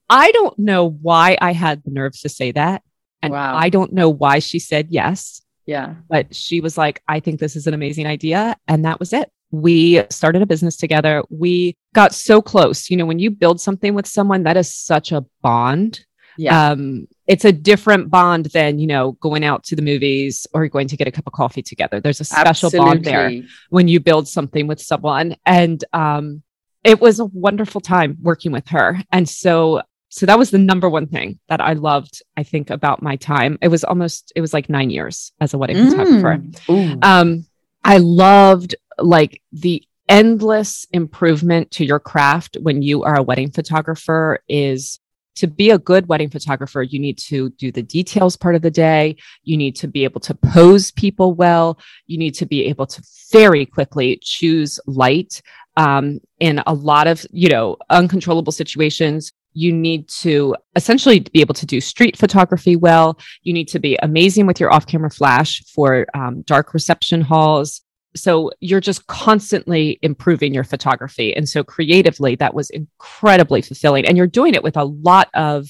I 0.10 0.32
don't 0.32 0.58
know 0.60 0.90
why 0.90 1.38
I 1.42 1.54
had 1.54 1.84
the 1.84 1.92
nerves 1.92 2.22
to 2.22 2.30
say 2.30 2.52
that. 2.52 2.84
And 3.22 3.34
wow. 3.34 3.56
I 3.56 3.70
don't 3.70 3.94
know 3.94 4.10
why 4.10 4.40
she 4.40 4.60
said 4.60 4.88
yes. 4.90 5.42
Yeah. 5.66 5.96
But 6.10 6.36
she 6.36 6.60
was 6.60 6.78
like, 6.78 7.02
I 7.08 7.20
think 7.20 7.40
this 7.40 7.56
is 7.56 7.68
an 7.68 7.74
amazing 7.74 8.06
idea. 8.06 8.58
And 8.68 8.86
that 8.86 9.00
was 9.00 9.14
it. 9.14 9.32
We 9.52 10.04
started 10.10 10.42
a 10.42 10.46
business 10.46 10.76
together. 10.76 11.24
We 11.30 11.78
got 11.94 12.14
so 12.14 12.42
close. 12.42 12.90
You 12.90 12.98
know, 12.98 13.06
when 13.06 13.20
you 13.20 13.32
build 13.32 13.62
something 13.62 13.94
with 13.94 14.08
someone, 14.08 14.44
that 14.44 14.58
is 14.58 14.74
such 14.74 15.12
a 15.12 15.26
bond. 15.42 16.06
Yeah. 16.38 16.72
Um, 16.72 17.08
it's 17.26 17.46
a 17.46 17.52
different 17.52 18.10
bond 18.10 18.48
than, 18.48 18.80
you 18.80 18.88
know, 18.88 19.14
going 19.14 19.44
out 19.44 19.64
to 19.66 19.76
the 19.76 19.82
movies 19.82 20.46
or 20.54 20.68
going 20.68 20.88
to 20.90 20.98
get 20.98 21.08
a 21.08 21.12
cup 21.12 21.28
of 21.28 21.34
coffee 21.34 21.62
together. 21.62 22.00
There's 22.02 22.20
a 22.20 22.26
special 22.26 22.70
bond 22.70 23.06
there 23.06 23.32
when 23.70 23.88
you 23.88 24.00
build 24.00 24.28
something 24.28 24.68
with 24.68 24.82
someone. 24.82 25.36
And 25.46 25.84
um, 25.94 26.44
it 26.84 27.00
was 27.00 27.20
a 27.20 27.26
wonderful 27.26 27.80
time 27.80 28.18
working 28.22 28.52
with 28.52 28.68
her. 28.70 29.02
And 29.12 29.28
so, 29.28 29.82
so 30.10 30.26
that 30.26 30.38
was 30.38 30.52
the 30.52 30.58
number 30.58 30.90
one 30.90 31.08
thing 31.08 31.40
that 31.48 31.62
I 31.62 31.74
loved, 31.74 32.22
I 32.36 32.44
think, 32.44 32.70
about 32.70 33.02
my 33.02 33.16
time. 33.16 33.58
It 33.62 33.70
was 33.70 33.84
almost, 33.84 34.34
it 34.36 34.42
was 34.42 34.54
like 34.54 34.70
nine 34.70 34.90
years 34.90 35.32
as 35.40 35.54
a 35.54 35.58
wedding 35.58 35.90
photographer. 35.90 36.38
Mm. 36.38 36.70
Ooh. 36.70 37.00
Um, 37.02 37.46
I 37.84 37.98
loved 37.98 38.76
like 39.00 39.42
the 39.52 39.84
endless 40.10 40.86
improvement 40.92 41.72
to 41.72 41.86
your 41.86 42.00
craft 42.00 42.58
when 42.62 42.82
you 42.82 43.04
are 43.04 43.18
a 43.18 43.24
wedding 43.24 43.50
photographer 43.50 44.44
is 44.48 45.00
to 45.36 45.48
be 45.48 45.72
a 45.72 45.78
good 45.78 46.08
wedding 46.08 46.30
photographer, 46.30 46.84
you 46.84 47.00
need 47.00 47.18
to 47.18 47.50
do 47.52 47.72
the 47.72 47.84
details 47.84 48.38
part 48.38 48.56
of 48.56 48.62
the 48.62 48.72
day. 48.72 49.16
You 49.44 49.58
need 49.58 49.76
to 49.78 49.88
be 49.88 50.04
able 50.04 50.22
to 50.22 50.34
pose 50.34 50.92
people 50.92 51.34
well. 51.34 51.80
You 52.08 52.18
need 52.18 52.36
to 52.36 52.46
be 52.46 52.66
able 52.66 52.86
to 52.88 53.04
very 53.32 53.66
quickly 53.66 54.20
choose 54.22 54.80
light 54.86 55.42
um, 55.78 56.20
in 56.40 56.62
a 56.68 56.74
lot 56.74 57.08
of, 57.08 57.26
you 57.32 57.50
know, 57.50 57.78
uncontrollable 57.90 58.52
situations. 58.52 59.32
You 59.54 59.72
need 59.72 60.08
to 60.10 60.56
essentially 60.76 61.20
be 61.20 61.42
able 61.42 61.54
to 61.56 61.66
do 61.66 61.80
street 61.80 62.18
photography 62.18 62.76
well. 62.76 63.20
You 63.44 63.54
need 63.54 63.68
to 63.70 63.80
be 63.80 63.98
amazing 64.02 64.48
with 64.48 64.60
your 64.60 64.74
off 64.74 64.88
camera 64.88 65.12
flash 65.12 65.64
for 65.66 66.08
um, 66.14 66.42
dark 66.42 66.74
reception 66.74 67.22
halls. 67.22 67.82
So 68.16 68.52
you're 68.60 68.80
just 68.80 69.08
constantly 69.08 70.00
improving 70.02 70.54
your 70.54 70.64
photography. 70.64 71.36
And 71.36 71.48
so 71.50 71.64
creatively, 71.64 72.36
that 72.36 72.54
was 72.54 72.70
incredibly 72.70 73.62
fulfilling. 73.62 74.06
And 74.06 74.18
you're 74.18 74.28
doing 74.28 74.54
it 74.54 74.64
with 74.64 74.78
a 74.78 74.84
lot 74.84 75.30
of 75.34 75.68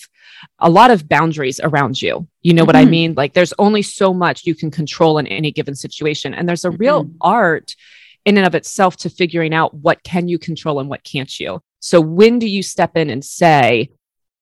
a 0.60 0.70
lot 0.70 0.92
of 0.92 1.08
boundaries 1.08 1.62
around 1.64 2.02
you. 2.02 2.28
You 2.42 2.54
know 2.54 2.66
what 2.66 2.76
I 2.76 2.84
Mhm. 2.84 2.90
mean? 2.90 3.14
Like 3.16 3.34
there's 3.34 3.54
only 3.60 3.82
so 3.82 4.14
much 4.14 4.46
you 4.46 4.56
can 4.56 4.72
control 4.72 5.18
in 5.18 5.28
any 5.28 5.52
given 5.52 5.74
situation. 5.74 6.34
And 6.34 6.50
there's 6.50 6.66
a 6.66 6.72
real 6.72 7.06
Mhm. 7.06 7.16
art 7.22 7.76
in 8.26 8.38
and 8.38 8.46
of 8.46 8.54
itself 8.54 8.98
to 8.98 9.10
figuring 9.10 9.54
out 9.54 9.74
what 9.74 10.04
can 10.04 10.28
you 10.28 10.38
control 10.38 10.82
and 10.82 10.90
what 10.90 11.04
can't 11.06 11.40
you. 11.40 11.62
So 11.80 12.02
when 12.02 12.40
do 12.40 12.48
you 12.48 12.62
step 12.62 12.98
in 12.98 13.10
and 13.10 13.24
say, 13.24 13.90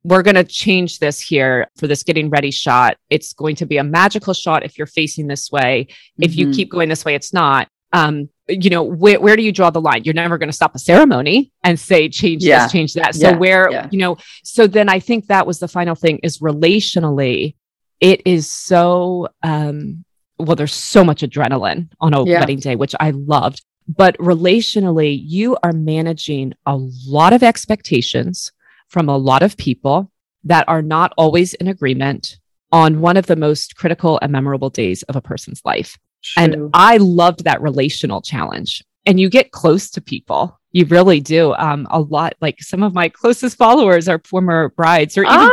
we're 0.03 0.23
going 0.23 0.35
to 0.35 0.43
change 0.43 0.97
this 0.97 1.19
here 1.19 1.67
for 1.77 1.85
this 1.85 2.01
getting 2.01 2.31
ready 2.31 2.49
shot. 2.49 2.97
It's 3.11 3.33
going 3.33 3.55
to 3.57 3.67
be 3.67 3.77
a 3.77 3.83
magical 3.83 4.33
shot 4.33 4.63
if 4.63 4.79
you're 4.79 4.87
facing 4.87 5.27
this 5.27 5.51
way. 5.51 5.87
If 6.19 6.35
you 6.35 6.47
Mhm. 6.47 6.55
keep 6.55 6.71
going 6.71 6.89
this 6.89 7.05
way, 7.05 7.13
it's 7.13 7.33
not. 7.33 7.67
Um, 7.93 8.29
you 8.47 8.69
know, 8.69 8.83
where, 8.83 9.19
where 9.19 9.35
do 9.35 9.43
you 9.43 9.51
draw 9.51 9.69
the 9.69 9.81
line? 9.81 10.03
You're 10.03 10.13
never 10.13 10.37
going 10.37 10.49
to 10.49 10.53
stop 10.55 10.75
a 10.75 10.79
ceremony 10.79 11.51
and 11.63 11.79
say, 11.79 12.09
change 12.09 12.43
Yeah. 12.43 12.63
this, 12.63 12.71
change 12.71 12.93
that. 12.95 13.15
So 13.15 13.29
Yeah. 13.29 13.37
where, 13.37 13.71
Yeah. 13.71 13.87
you 13.91 13.99
know, 13.99 14.17
so 14.43 14.67
then 14.67 14.89
I 14.89 14.99
think 14.99 15.27
that 15.27 15.45
was 15.47 15.59
the 15.59 15.67
final 15.67 15.95
thing 15.95 16.19
is 16.23 16.39
relationally, 16.39 17.55
it 17.99 18.21
is 18.25 18.49
so, 18.49 19.27
um, 19.43 20.03
well, 20.39 20.55
there's 20.55 20.73
so 20.73 21.03
much 21.03 21.21
adrenaline 21.21 21.89
on 21.99 22.13
a 22.13 22.23
wedding 22.23 22.59
day, 22.59 22.75
which 22.75 22.95
I 22.99 23.11
loved. 23.11 23.63
But 23.87 24.17
relationally, 24.17 25.19
you 25.23 25.57
are 25.63 25.73
managing 25.73 26.53
a 26.65 26.75
lot 26.77 27.33
of 27.33 27.43
expectations 27.43 28.51
from 28.87 29.07
a 29.09 29.17
lot 29.17 29.43
of 29.43 29.57
people 29.57 30.11
that 30.45 30.65
are 30.67 30.81
not 30.81 31.13
always 31.17 31.53
in 31.55 31.67
agreement 31.67 32.37
on 32.71 33.01
one 33.01 33.17
of 33.17 33.27
the 33.27 33.35
most 33.35 33.75
critical 33.75 34.17
and 34.21 34.31
memorable 34.31 34.69
days 34.69 35.03
of 35.03 35.15
a 35.15 35.21
person's 35.21 35.61
life. 35.65 35.97
And 36.37 36.69
I 36.73 36.97
loved 36.97 37.43
that 37.45 37.61
relational 37.61 38.21
challenge. 38.21 38.83
And 39.05 39.19
you 39.19 39.29
get 39.29 39.51
close 39.51 39.89
to 39.91 40.01
people. 40.01 40.59
You 40.73 40.85
really 40.85 41.19
do. 41.19 41.53
Um, 41.55 41.85
a 41.89 41.99
lot 41.99 42.35
like 42.39 42.61
some 42.61 42.83
of 42.83 42.93
my 42.93 43.09
closest 43.09 43.57
followers 43.57 44.07
are 44.07 44.21
former 44.25 44.69
brides 44.69 45.17
or 45.17 45.23
even 45.23 45.35
Ah, 45.35 45.49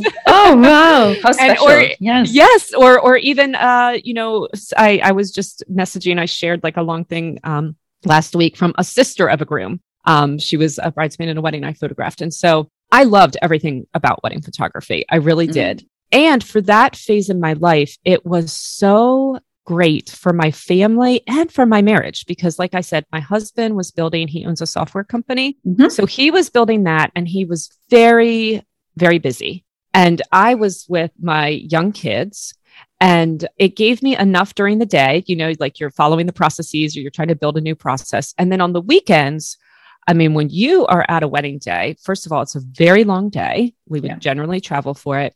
grooms. 0.00 0.14
oh 0.26 0.56
wow, 0.56 1.14
how 1.22 1.28
And- 1.30 1.34
special! 1.36 1.68
or- 1.68 1.88
yes, 2.00 2.32
yes 2.32 2.72
or 2.74 2.98
or 2.98 3.16
even 3.18 3.54
uh 3.54 3.98
you 4.02 4.14
know 4.14 4.48
I, 4.76 5.00
I 5.04 5.12
was 5.12 5.30
just 5.30 5.62
messaging 5.70 6.18
i 6.18 6.24
shared 6.24 6.62
like 6.62 6.76
a 6.78 6.82
long 6.82 7.04
thing 7.04 7.38
um 7.44 7.76
last 8.04 8.34
week 8.34 8.56
from 8.56 8.72
a 8.78 8.84
sister 8.84 9.28
of 9.28 9.42
a 9.42 9.44
groom 9.44 9.80
um 10.06 10.38
she 10.38 10.56
was 10.56 10.78
a 10.82 10.90
bridesmaid 10.90 11.28
in 11.28 11.36
a 11.36 11.40
wedding 11.42 11.64
i 11.64 11.72
photographed 11.74 12.20
and 12.22 12.32
so 12.32 12.68
i 12.90 13.04
loved 13.04 13.36
everything 13.42 13.86
about 13.94 14.22
wedding 14.22 14.40
photography 14.40 15.04
i 15.10 15.16
really 15.16 15.48
Mm. 15.48 15.52
did 15.52 15.86
and 16.12 16.42
for 16.42 16.60
that 16.62 16.96
phase 16.96 17.28
in 17.28 17.40
my 17.40 17.52
life 17.54 17.96
it 18.04 18.24
was 18.24 18.52
so 18.52 19.38
great 19.64 20.10
for 20.10 20.32
my 20.32 20.50
family 20.50 21.22
and 21.26 21.52
for 21.52 21.64
my 21.64 21.80
marriage 21.82 22.26
because 22.26 22.58
like 22.58 22.74
i 22.74 22.80
said 22.80 23.04
my 23.12 23.20
husband 23.20 23.76
was 23.76 23.92
building 23.92 24.26
he 24.26 24.44
owns 24.44 24.60
a 24.60 24.66
software 24.66 25.04
company 25.04 25.56
Mhm. 25.66 25.90
so 25.92 26.04
he 26.04 26.30
was 26.32 26.50
building 26.50 26.84
that 26.84 27.12
and 27.14 27.28
he 27.28 27.44
was 27.44 27.70
very, 27.88 28.62
very 28.96 29.18
busy. 29.18 29.64
And 29.94 30.22
I 30.32 30.54
was 30.54 30.86
with 30.88 31.10
my 31.20 31.48
young 31.48 31.92
kids 31.92 32.54
and 33.00 33.46
it 33.58 33.76
gave 33.76 34.02
me 34.02 34.16
enough 34.16 34.54
during 34.54 34.78
the 34.78 34.86
day, 34.86 35.22
you 35.26 35.36
know, 35.36 35.52
like 35.60 35.78
you're 35.78 35.90
following 35.90 36.26
the 36.26 36.32
processes 36.32 36.96
or 36.96 37.00
you're 37.00 37.10
trying 37.10 37.28
to 37.28 37.34
build 37.34 37.58
a 37.58 37.60
new 37.60 37.74
process. 37.74 38.32
And 38.38 38.50
then 38.50 38.60
on 38.62 38.72
the 38.72 38.80
weekends, 38.80 39.58
I 40.08 40.14
mean, 40.14 40.32
when 40.34 40.48
you 40.48 40.86
are 40.86 41.04
at 41.08 41.22
a 41.22 41.28
wedding 41.28 41.58
day, 41.58 41.96
first 42.02 42.24
of 42.26 42.32
all, 42.32 42.40
it's 42.42 42.54
a 42.54 42.60
very 42.60 43.04
long 43.04 43.28
day. 43.28 43.74
We 43.86 44.00
would 44.00 44.10
Yeah. 44.10 44.18
generally 44.18 44.60
travel 44.60 44.94
for 44.94 45.18
it. 45.18 45.34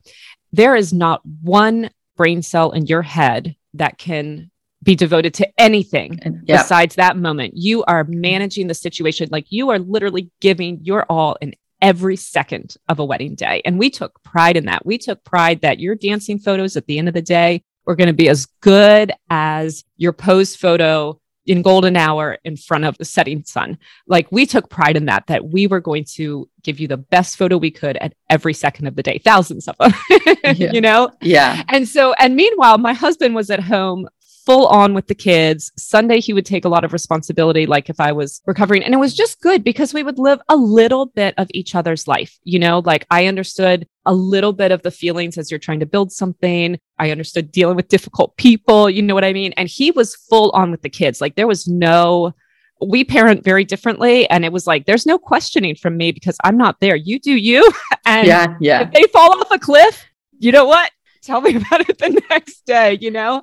There 0.52 0.74
is 0.74 0.92
not 0.92 1.20
one 1.42 1.90
brain 2.16 2.40
cell 2.42 2.70
in 2.72 2.86
your 2.86 3.02
head 3.02 3.54
that 3.78 3.98
can 3.98 4.50
be 4.82 4.94
devoted 4.94 5.34
to 5.34 5.48
anything 5.58 6.18
yeah, 6.44 6.58
besides 6.58 6.94
that 6.96 7.16
moment. 7.16 7.54
You 7.56 7.82
are 7.84 8.04
managing 8.04 8.68
the 8.68 8.74
situation 8.74 9.28
like 9.32 9.46
you 9.50 9.70
are 9.70 9.78
literally 9.78 10.30
giving 10.40 10.78
your 10.82 11.04
all 11.08 11.36
in 11.40 11.54
every 11.82 12.16
second 12.16 12.76
of 12.88 12.98
a 12.98 13.04
wedding 13.04 13.34
day. 13.34 13.62
And 13.64 13.78
we 13.78 13.90
took 13.90 14.22
pride 14.22 14.56
in 14.56 14.66
that. 14.66 14.86
We 14.86 14.98
took 14.98 15.24
pride 15.24 15.60
that 15.62 15.80
your 15.80 15.94
dancing 15.94 16.38
photos 16.38 16.76
at 16.76 16.86
the 16.86 16.98
end 16.98 17.08
of 17.08 17.14
the 17.14 17.22
day 17.22 17.62
were 17.84 17.96
going 17.96 18.08
to 18.08 18.14
be 18.14 18.28
as 18.28 18.46
good 18.60 19.12
as 19.30 19.84
your 19.96 20.12
pose 20.12 20.56
photo 20.56 21.20
in 21.46 21.62
golden 21.62 21.96
hour 21.96 22.38
in 22.44 22.56
front 22.56 22.84
of 22.84 22.98
the 22.98 23.04
setting 23.04 23.44
sun. 23.44 23.78
Like 24.06 24.30
we 24.32 24.46
took 24.46 24.68
pride 24.68 24.96
in 24.96 25.06
that, 25.06 25.26
that 25.28 25.46
we 25.48 25.66
were 25.66 25.80
going 25.80 26.04
to 26.14 26.48
give 26.62 26.80
you 26.80 26.88
the 26.88 26.96
best 26.96 27.36
photo 27.36 27.56
we 27.56 27.70
could 27.70 27.96
at 27.98 28.14
every 28.28 28.52
second 28.52 28.86
of 28.88 28.96
the 28.96 29.02
day, 29.02 29.18
thousands 29.24 29.68
of 29.68 29.76
them, 29.78 29.92
Yeah. 30.56 30.72
you 30.72 30.80
know? 30.80 31.10
yeah, 31.22 31.62
And 31.68 31.88
so, 31.88 32.12
and 32.14 32.34
meanwhile, 32.34 32.78
my 32.78 32.92
husband 32.92 33.34
was 33.34 33.50
at 33.50 33.60
home 33.60 34.08
full 34.46 34.68
on 34.68 34.94
with 34.94 35.08
the 35.08 35.14
kids. 35.14 35.72
Sunday, 35.76 36.20
he 36.20 36.32
would 36.32 36.46
take 36.46 36.64
a 36.64 36.68
lot 36.68 36.84
of 36.84 36.92
responsibility, 36.92 37.66
like 37.66 37.90
if 37.90 38.00
I 38.00 38.12
was 38.12 38.40
recovering. 38.46 38.84
And 38.84 38.94
it 38.94 38.98
was 38.98 39.14
just 39.14 39.40
good 39.40 39.64
because 39.64 39.92
we 39.92 40.04
would 40.04 40.18
live 40.18 40.40
a 40.48 40.56
little 40.56 41.06
bit 41.06 41.34
of 41.36 41.48
each 41.52 41.74
other's 41.74 42.06
life. 42.06 42.38
You 42.44 42.60
know, 42.60 42.78
like 42.78 43.06
I 43.10 43.26
understood 43.26 43.86
a 44.06 44.14
little 44.14 44.52
bit 44.52 44.70
of 44.70 44.82
the 44.82 44.90
feelings 44.92 45.36
as 45.36 45.50
you're 45.50 45.58
trying 45.58 45.80
to 45.80 45.86
build 45.86 46.12
something. 46.12 46.78
I 46.98 47.10
understood 47.10 47.50
dealing 47.50 47.76
with 47.76 47.88
difficult 47.88 48.36
people. 48.36 48.88
You 48.88 49.02
know 49.02 49.14
what 49.14 49.24
I 49.24 49.32
mean? 49.32 49.52
And 49.56 49.68
he 49.68 49.90
was 49.90 50.14
full 50.14 50.50
on 50.52 50.70
with 50.70 50.82
the 50.82 50.88
kids. 50.88 51.20
Like 51.20 51.34
there 51.34 51.48
was 51.48 51.66
no, 51.66 52.32
we 52.80 53.02
parent 53.02 53.42
very 53.42 53.64
differently. 53.64 54.30
And 54.30 54.44
it 54.44 54.52
was 54.52 54.66
like, 54.66 54.86
there's 54.86 55.06
no 55.06 55.18
questioning 55.18 55.74
from 55.74 55.96
me 55.96 56.12
because 56.12 56.36
I'm 56.44 56.56
not 56.56 56.78
there. 56.80 56.94
You 56.94 57.18
do 57.18 57.32
you. 57.32 57.68
and 58.06 58.28
yeah, 58.28 58.54
yeah. 58.60 58.82
if 58.82 58.92
they 58.92 59.02
fall 59.12 59.40
off 59.40 59.50
a 59.50 59.58
cliff, 59.58 60.04
you 60.38 60.52
know 60.52 60.66
what? 60.66 60.92
Tell 61.26 61.40
me 61.40 61.56
about 61.60 61.88
it 61.88 61.98
the 61.98 62.22
next 62.30 62.64
day, 62.66 62.96
you 63.00 63.10
know? 63.10 63.42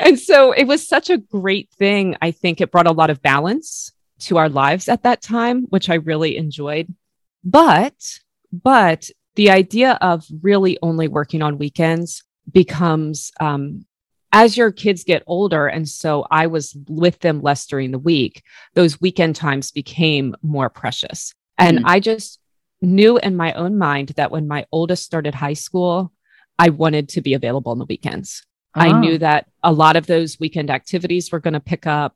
And 0.00 0.18
so 0.18 0.52
it 0.52 0.64
was 0.64 0.86
such 0.86 1.10
a 1.10 1.18
great 1.18 1.70
thing. 1.78 2.16
I 2.20 2.32
think 2.32 2.60
it 2.60 2.70
brought 2.70 2.86
a 2.86 2.92
lot 2.92 3.10
of 3.10 3.22
balance 3.22 3.92
to 4.20 4.36
our 4.36 4.48
lives 4.48 4.88
at 4.88 5.04
that 5.04 5.22
time, 5.22 5.62
which 5.70 5.88
I 5.88 5.94
really 5.94 6.36
enjoyed. 6.36 6.92
But, 7.44 7.94
but 8.52 9.08
the 9.36 9.50
idea 9.50 9.96
of 10.00 10.26
really 10.42 10.76
only 10.82 11.08
working 11.08 11.40
on 11.40 11.56
weekends 11.56 12.22
becomes, 12.50 13.32
um, 13.40 13.86
as 14.32 14.56
your 14.56 14.70
kids 14.72 15.04
get 15.04 15.22
older, 15.26 15.66
and 15.66 15.88
so 15.88 16.26
I 16.30 16.46
was 16.48 16.76
with 16.88 17.18
them 17.20 17.40
less 17.42 17.66
during 17.66 17.90
the 17.90 17.98
week, 17.98 18.42
those 18.74 19.00
weekend 19.00 19.36
times 19.36 19.72
became 19.72 20.36
more 20.42 20.68
precious. 20.68 21.34
And 21.56 21.78
Mm. 21.78 21.82
I 21.86 22.00
just 22.00 22.38
knew 22.82 23.18
in 23.18 23.36
my 23.36 23.52
own 23.54 23.76
mind 23.78 24.10
that 24.16 24.30
when 24.30 24.46
my 24.48 24.66
oldest 24.70 25.04
started 25.04 25.34
high 25.34 25.54
school, 25.54 26.12
I 26.64 26.68
wanted 26.68 27.08
to 27.14 27.20
be 27.20 27.32
available 27.34 27.72
on 27.72 27.78
the 27.78 27.86
weekends. 27.94 28.28
I 28.74 28.88
Ah. 28.90 29.00
knew 29.00 29.16
that 29.18 29.46
a 29.64 29.72
lot 29.72 29.96
of 29.96 30.06
those 30.06 30.38
weekend 30.38 30.68
activities 30.70 31.32
were 31.32 31.40
going 31.40 31.58
to 31.60 31.60
pick 31.72 31.86
up. 31.86 32.12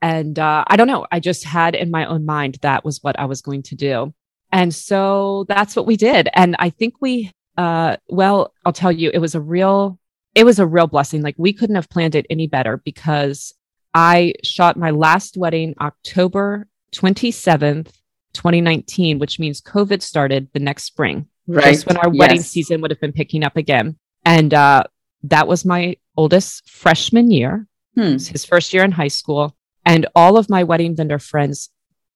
And 0.00 0.38
uh, 0.38 0.64
I 0.68 0.76
don't 0.76 0.86
know, 0.92 1.06
I 1.10 1.18
just 1.30 1.42
had 1.44 1.74
in 1.74 1.90
my 1.90 2.04
own 2.06 2.24
mind 2.24 2.58
that 2.62 2.84
was 2.84 3.02
what 3.02 3.18
I 3.18 3.24
was 3.24 3.40
going 3.42 3.62
to 3.70 3.74
do. 3.74 4.14
And 4.52 4.72
so 4.72 5.44
that's 5.48 5.74
what 5.76 5.86
we 5.90 5.96
did. 5.96 6.28
And 6.34 6.54
I 6.66 6.70
think 6.70 6.94
we, 7.00 7.32
uh, 7.64 7.96
well, 8.08 8.52
I'll 8.64 8.72
tell 8.82 8.92
you, 8.92 9.10
it 9.12 9.18
was 9.18 9.34
a 9.34 9.40
real, 9.40 9.98
it 10.34 10.44
was 10.44 10.58
a 10.60 10.66
real 10.66 10.86
blessing. 10.86 11.22
Like 11.22 11.34
we 11.38 11.52
couldn't 11.52 11.76
have 11.76 11.88
planned 11.90 12.14
it 12.14 12.26
any 12.30 12.46
better 12.46 12.76
because 12.84 13.52
I 13.94 14.34
shot 14.44 14.76
my 14.76 14.90
last 14.90 15.36
wedding 15.36 15.74
October 15.80 16.68
27th, 16.92 17.90
2019, 18.34 19.18
which 19.18 19.38
means 19.40 19.60
COVID 19.60 20.02
started 20.02 20.48
the 20.52 20.60
next 20.60 20.84
spring 20.84 21.26
right. 21.46 21.64
just 21.64 21.86
when 21.86 21.96
our 21.96 22.10
wedding 22.10 22.38
Yes. 22.38 22.50
season 22.50 22.80
would 22.80 22.90
have 22.90 23.00
been 23.00 23.12
picking 23.12 23.44
up 23.44 23.56
again. 23.56 23.96
And 24.24 24.52
uh, 24.52 24.84
that 25.24 25.46
was 25.48 25.64
my 25.64 25.96
oldest 26.16 26.68
freshman 26.68 27.30
year. 27.30 27.66
Hmm. 27.94 28.12
His 28.12 28.44
first 28.44 28.72
year 28.74 28.84
in 28.84 28.92
high 28.92 29.08
school. 29.08 29.56
And 29.84 30.06
all 30.14 30.36
of 30.36 30.50
my 30.50 30.64
wedding 30.64 30.96
vendor 30.96 31.18
friends 31.18 31.70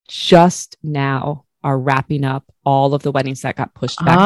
just 0.07 0.75
now 0.83 1.45
are 1.63 1.79
wrapping 1.79 2.23
up 2.25 2.43
all 2.65 2.93
of 2.93 3.03
the 3.03 3.11
weddings 3.11 3.41
that 3.41 3.55
got 3.55 3.73
pushed 3.73 4.03
back. 4.03 4.17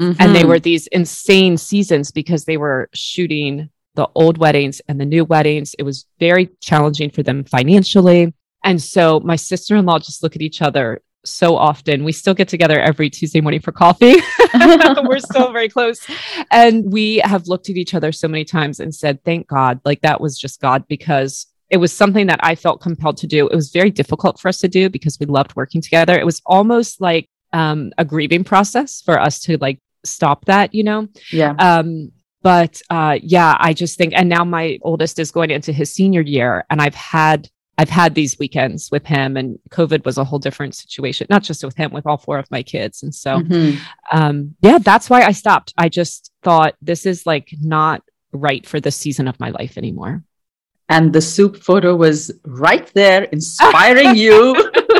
Mm-hmm. 0.00 0.12
And 0.18 0.34
they 0.34 0.44
were 0.44 0.58
these 0.58 0.86
insane 0.88 1.56
seasons 1.56 2.10
because 2.10 2.44
they 2.44 2.56
were 2.56 2.88
shooting 2.94 3.70
the 3.94 4.08
old 4.14 4.38
weddings 4.38 4.80
and 4.88 5.00
the 5.00 5.04
new 5.04 5.24
weddings. 5.24 5.74
It 5.78 5.82
was 5.82 6.06
very 6.20 6.50
challenging 6.60 7.10
for 7.10 7.22
them 7.22 7.44
financially. 7.44 8.32
And 8.64 8.80
so 8.80 9.20
my 9.20 9.36
sister 9.36 9.76
in 9.76 9.86
law 9.86 9.98
just 9.98 10.22
look 10.22 10.36
at 10.36 10.42
each 10.42 10.62
other 10.62 11.02
so 11.24 11.56
often. 11.56 12.04
We 12.04 12.12
still 12.12 12.34
get 12.34 12.48
together 12.48 12.80
every 12.80 13.10
Tuesday 13.10 13.40
morning 13.40 13.60
for 13.60 13.72
coffee. 13.72 14.14
We're 14.54 15.18
still 15.18 15.52
very 15.52 15.68
close. 15.68 16.06
And 16.50 16.92
we 16.92 17.16
have 17.18 17.48
looked 17.48 17.68
at 17.68 17.76
each 17.76 17.94
other 17.94 18.12
so 18.12 18.28
many 18.28 18.44
times 18.44 18.80
and 18.80 18.94
said, 18.94 19.22
thank 19.24 19.48
God, 19.48 19.80
like 19.84 20.00
that 20.02 20.20
was 20.20 20.38
just 20.38 20.60
God 20.60 20.86
because 20.88 21.46
it 21.70 21.76
was 21.76 21.92
something 21.92 22.26
that 22.28 22.40
I 22.42 22.54
felt 22.54 22.80
compelled 22.80 23.18
to 23.18 23.26
do. 23.26 23.46
It 23.48 23.54
was 23.54 23.70
very 23.70 23.90
difficult 23.90 24.40
for 24.40 24.48
us 24.48 24.58
to 24.58 24.68
do 24.68 24.88
because 24.88 25.18
we 25.20 25.26
loved 25.26 25.54
working 25.54 25.82
together. 25.82 26.18
It 26.18 26.24
was 26.24 26.40
almost 26.46 27.00
like 27.00 27.28
um, 27.52 27.92
a 27.98 28.04
grieving 28.04 28.44
process 28.44 29.02
for 29.02 29.20
us 29.20 29.40
to 29.40 29.58
like 29.58 29.78
stop 30.04 30.46
that, 30.46 30.74
you 30.74 30.84
know? 30.84 31.08
Yeah. 31.30 31.54
Um, 31.58 32.12
but 32.42 32.80
uh, 32.88 33.18
yeah, 33.20 33.56
I 33.58 33.72
just 33.72 33.98
think, 33.98 34.14
and 34.14 34.28
now 34.28 34.44
my 34.44 34.78
oldest 34.82 35.18
is 35.18 35.30
going 35.30 35.50
into 35.50 35.72
his 35.72 35.92
senior 35.92 36.20
year, 36.20 36.64
and 36.70 36.80
I've 36.80 36.94
had 36.94 37.48
I've 37.78 37.88
had 37.88 38.16
these 38.16 38.36
weekends 38.40 38.90
with 38.90 39.06
him, 39.06 39.36
and 39.36 39.56
COVID 39.70 40.04
was 40.04 40.18
a 40.18 40.24
whole 40.24 40.40
different 40.40 40.74
situation, 40.74 41.28
not 41.30 41.44
just 41.44 41.62
with 41.62 41.76
him, 41.76 41.92
with 41.92 42.06
all 42.06 42.18
four 42.18 42.38
of 42.38 42.50
my 42.50 42.62
kids. 42.62 43.04
And 43.04 43.14
so, 43.14 43.38
mm-hmm. 43.38 43.78
um, 44.10 44.56
yeah, 44.60 44.78
that's 44.78 45.08
why 45.08 45.22
I 45.22 45.30
stopped. 45.30 45.74
I 45.78 45.88
just 45.88 46.32
thought 46.42 46.74
this 46.82 47.06
is 47.06 47.24
like 47.24 47.54
not 47.60 48.02
right 48.32 48.66
for 48.66 48.80
this 48.80 48.96
season 48.96 49.28
of 49.28 49.38
my 49.38 49.50
life 49.50 49.78
anymore. 49.78 50.24
And 50.88 51.12
the 51.12 51.20
soup 51.20 51.58
photo 51.58 51.94
was 51.94 52.32
right 52.44 52.86
there, 52.94 53.24
inspiring 53.24 54.16
you, 54.16 54.54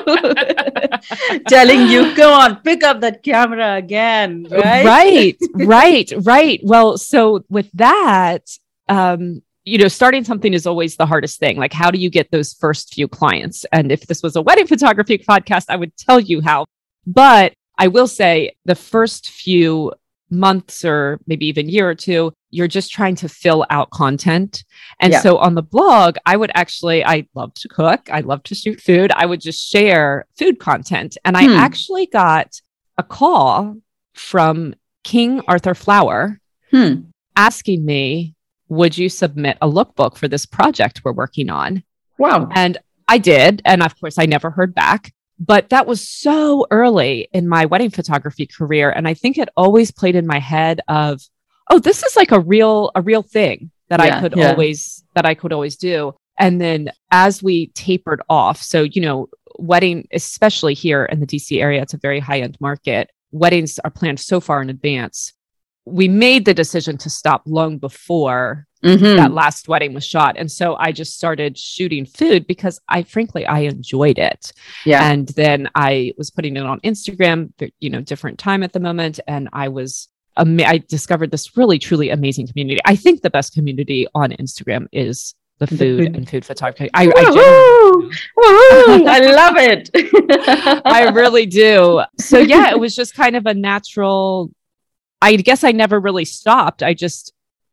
telling 1.48 1.88
you, 1.88 2.14
go 2.14 2.32
on, 2.32 2.56
pick 2.56 2.84
up 2.84 3.00
that 3.00 3.24
camera 3.24 3.74
again. 3.74 4.46
Right, 4.50 4.84
right, 4.84 5.36
right. 5.54 6.12
right. 6.18 6.60
Well, 6.62 6.96
so 6.98 7.44
with 7.48 7.70
that, 7.72 8.48
um, 8.88 9.42
you 9.68 9.76
know, 9.76 9.88
starting 9.88 10.24
something 10.24 10.54
is 10.54 10.66
always 10.66 10.96
the 10.96 11.04
hardest 11.04 11.38
thing. 11.38 11.58
Like, 11.58 11.74
how 11.74 11.90
do 11.90 11.98
you 11.98 12.08
get 12.08 12.30
those 12.30 12.54
first 12.54 12.94
few 12.94 13.06
clients? 13.06 13.66
And 13.70 13.92
if 13.92 14.06
this 14.06 14.22
was 14.22 14.34
a 14.34 14.42
wedding 14.42 14.66
photography 14.74 15.18
podcast, 15.18 15.66
I 15.68 15.76
would 15.76 15.94
tell 15.96 16.18
you 16.18 16.40
how. 16.40 16.64
But 17.06 17.52
I 17.76 17.88
will 17.88 18.08
say 18.08 18.56
the 18.64 18.74
first 18.74 19.28
few 19.28 19.92
months 20.30 20.84
or 20.84 21.20
maybe 21.26 21.46
even 21.46 21.68
year 21.68 21.88
or 21.88 21.94
two, 21.94 22.32
you're 22.50 22.68
just 22.68 22.90
trying 22.90 23.14
to 23.16 23.28
fill 23.28 23.66
out 23.68 23.90
content. 23.90 24.64
And 25.00 25.12
yeah. 25.12 25.20
so 25.20 25.36
on 25.36 25.54
the 25.54 25.62
blog, 25.62 26.16
I 26.24 26.36
would 26.36 26.50
actually, 26.54 27.04
I 27.04 27.26
love 27.34 27.52
to 27.54 27.68
cook, 27.68 28.08
I 28.10 28.20
love 28.20 28.42
to 28.44 28.54
shoot 28.54 28.80
food. 28.80 29.12
I 29.14 29.26
would 29.26 29.40
just 29.40 29.70
share 29.70 30.26
food 30.38 30.58
content. 30.58 31.18
And 31.24 31.36
I 31.36 31.44
hmm. 31.44 31.52
actually 31.52 32.06
got 32.06 32.60
a 32.96 33.02
call 33.02 33.76
from 34.14 34.74
King 35.04 35.42
Arthur 35.46 35.74
Flour 35.74 36.40
hmm. 36.70 37.02
asking 37.36 37.84
me 37.84 38.34
would 38.68 38.96
you 38.96 39.08
submit 39.08 39.58
a 39.62 39.68
lookbook 39.68 40.16
for 40.16 40.28
this 40.28 40.46
project 40.46 41.02
we're 41.04 41.12
working 41.12 41.50
on? 41.50 41.82
Wow. 42.18 42.48
And 42.54 42.78
I 43.08 43.18
did. 43.18 43.62
And 43.64 43.82
of 43.82 43.98
course, 43.98 44.18
I 44.18 44.26
never 44.26 44.50
heard 44.50 44.74
back. 44.74 45.12
But 45.40 45.70
that 45.70 45.86
was 45.86 46.06
so 46.06 46.66
early 46.70 47.28
in 47.32 47.48
my 47.48 47.64
wedding 47.66 47.90
photography 47.90 48.46
career. 48.46 48.90
And 48.90 49.06
I 49.06 49.14
think 49.14 49.38
it 49.38 49.48
always 49.56 49.90
played 49.92 50.16
in 50.16 50.26
my 50.26 50.40
head 50.40 50.80
of, 50.88 51.20
oh, 51.70 51.78
this 51.78 52.02
is 52.02 52.16
like 52.16 52.32
a 52.32 52.40
real, 52.40 52.90
a 52.94 53.02
real 53.02 53.22
thing 53.22 53.70
that 53.88 54.04
yeah, 54.04 54.16
I 54.16 54.20
could 54.20 54.36
yeah. 54.36 54.50
always, 54.50 55.04
that 55.14 55.26
I 55.26 55.34
could 55.34 55.52
always 55.52 55.76
do. 55.76 56.14
And 56.38 56.60
then 56.60 56.90
as 57.10 57.42
we 57.42 57.68
tapered 57.68 58.20
off, 58.28 58.60
so, 58.60 58.82
you 58.82 59.00
know, 59.00 59.28
wedding, 59.58 60.08
especially 60.12 60.74
here 60.74 61.04
in 61.04 61.20
the 61.20 61.26
DC 61.26 61.60
area, 61.60 61.82
it's 61.82 61.94
a 61.94 61.98
very 61.98 62.20
high 62.20 62.40
end 62.40 62.56
market. 62.60 63.10
Weddings 63.30 63.78
are 63.80 63.90
planned 63.90 64.20
so 64.20 64.40
far 64.40 64.60
in 64.60 64.70
advance 64.70 65.34
we 65.88 66.08
made 66.08 66.44
the 66.44 66.54
decision 66.54 66.96
to 66.98 67.10
stop 67.10 67.42
long 67.46 67.78
before 67.78 68.66
mm-hmm. 68.82 69.16
that 69.16 69.32
last 69.32 69.68
wedding 69.68 69.94
was 69.94 70.04
shot. 70.04 70.36
And 70.36 70.50
so 70.50 70.76
I 70.76 70.92
just 70.92 71.14
started 71.14 71.58
shooting 71.58 72.04
food 72.04 72.46
because 72.46 72.80
I 72.88 73.02
frankly 73.02 73.46
I 73.46 73.60
enjoyed 73.60 74.18
it. 74.18 74.52
Yeah. 74.84 75.10
And 75.10 75.28
then 75.28 75.68
I 75.74 76.12
was 76.16 76.30
putting 76.30 76.56
it 76.56 76.64
on 76.64 76.80
Instagram, 76.80 77.52
you 77.80 77.90
know, 77.90 78.00
different 78.00 78.38
time 78.38 78.62
at 78.62 78.72
the 78.72 78.80
moment. 78.80 79.20
And 79.26 79.48
I 79.52 79.68
was 79.68 80.08
I 80.36 80.84
discovered 80.88 81.32
this 81.32 81.56
really 81.56 81.80
truly 81.80 82.10
amazing 82.10 82.46
community. 82.46 82.80
I 82.84 82.94
think 82.94 83.22
the 83.22 83.30
best 83.30 83.54
community 83.54 84.06
on 84.14 84.30
Instagram 84.32 84.86
is 84.92 85.34
the 85.58 85.66
food 85.66 86.14
and 86.14 86.28
food 86.28 86.44
photography. 86.44 86.88
I, 86.94 87.06
I, 87.06 87.24
I 89.06 89.18
love 89.18 89.54
it. 89.56 89.90
I 90.84 91.10
really 91.10 91.46
do. 91.46 92.02
So 92.18 92.38
yeah, 92.38 92.70
it 92.70 92.78
was 92.80 92.94
just 92.94 93.14
kind 93.14 93.34
of 93.34 93.46
a 93.46 93.54
natural 93.54 94.52
I 95.20 95.36
guess 95.36 95.64
I 95.64 95.72
never 95.72 95.98
really 96.00 96.24
stopped. 96.24 96.82
I 96.82 96.94
just, 96.94 97.32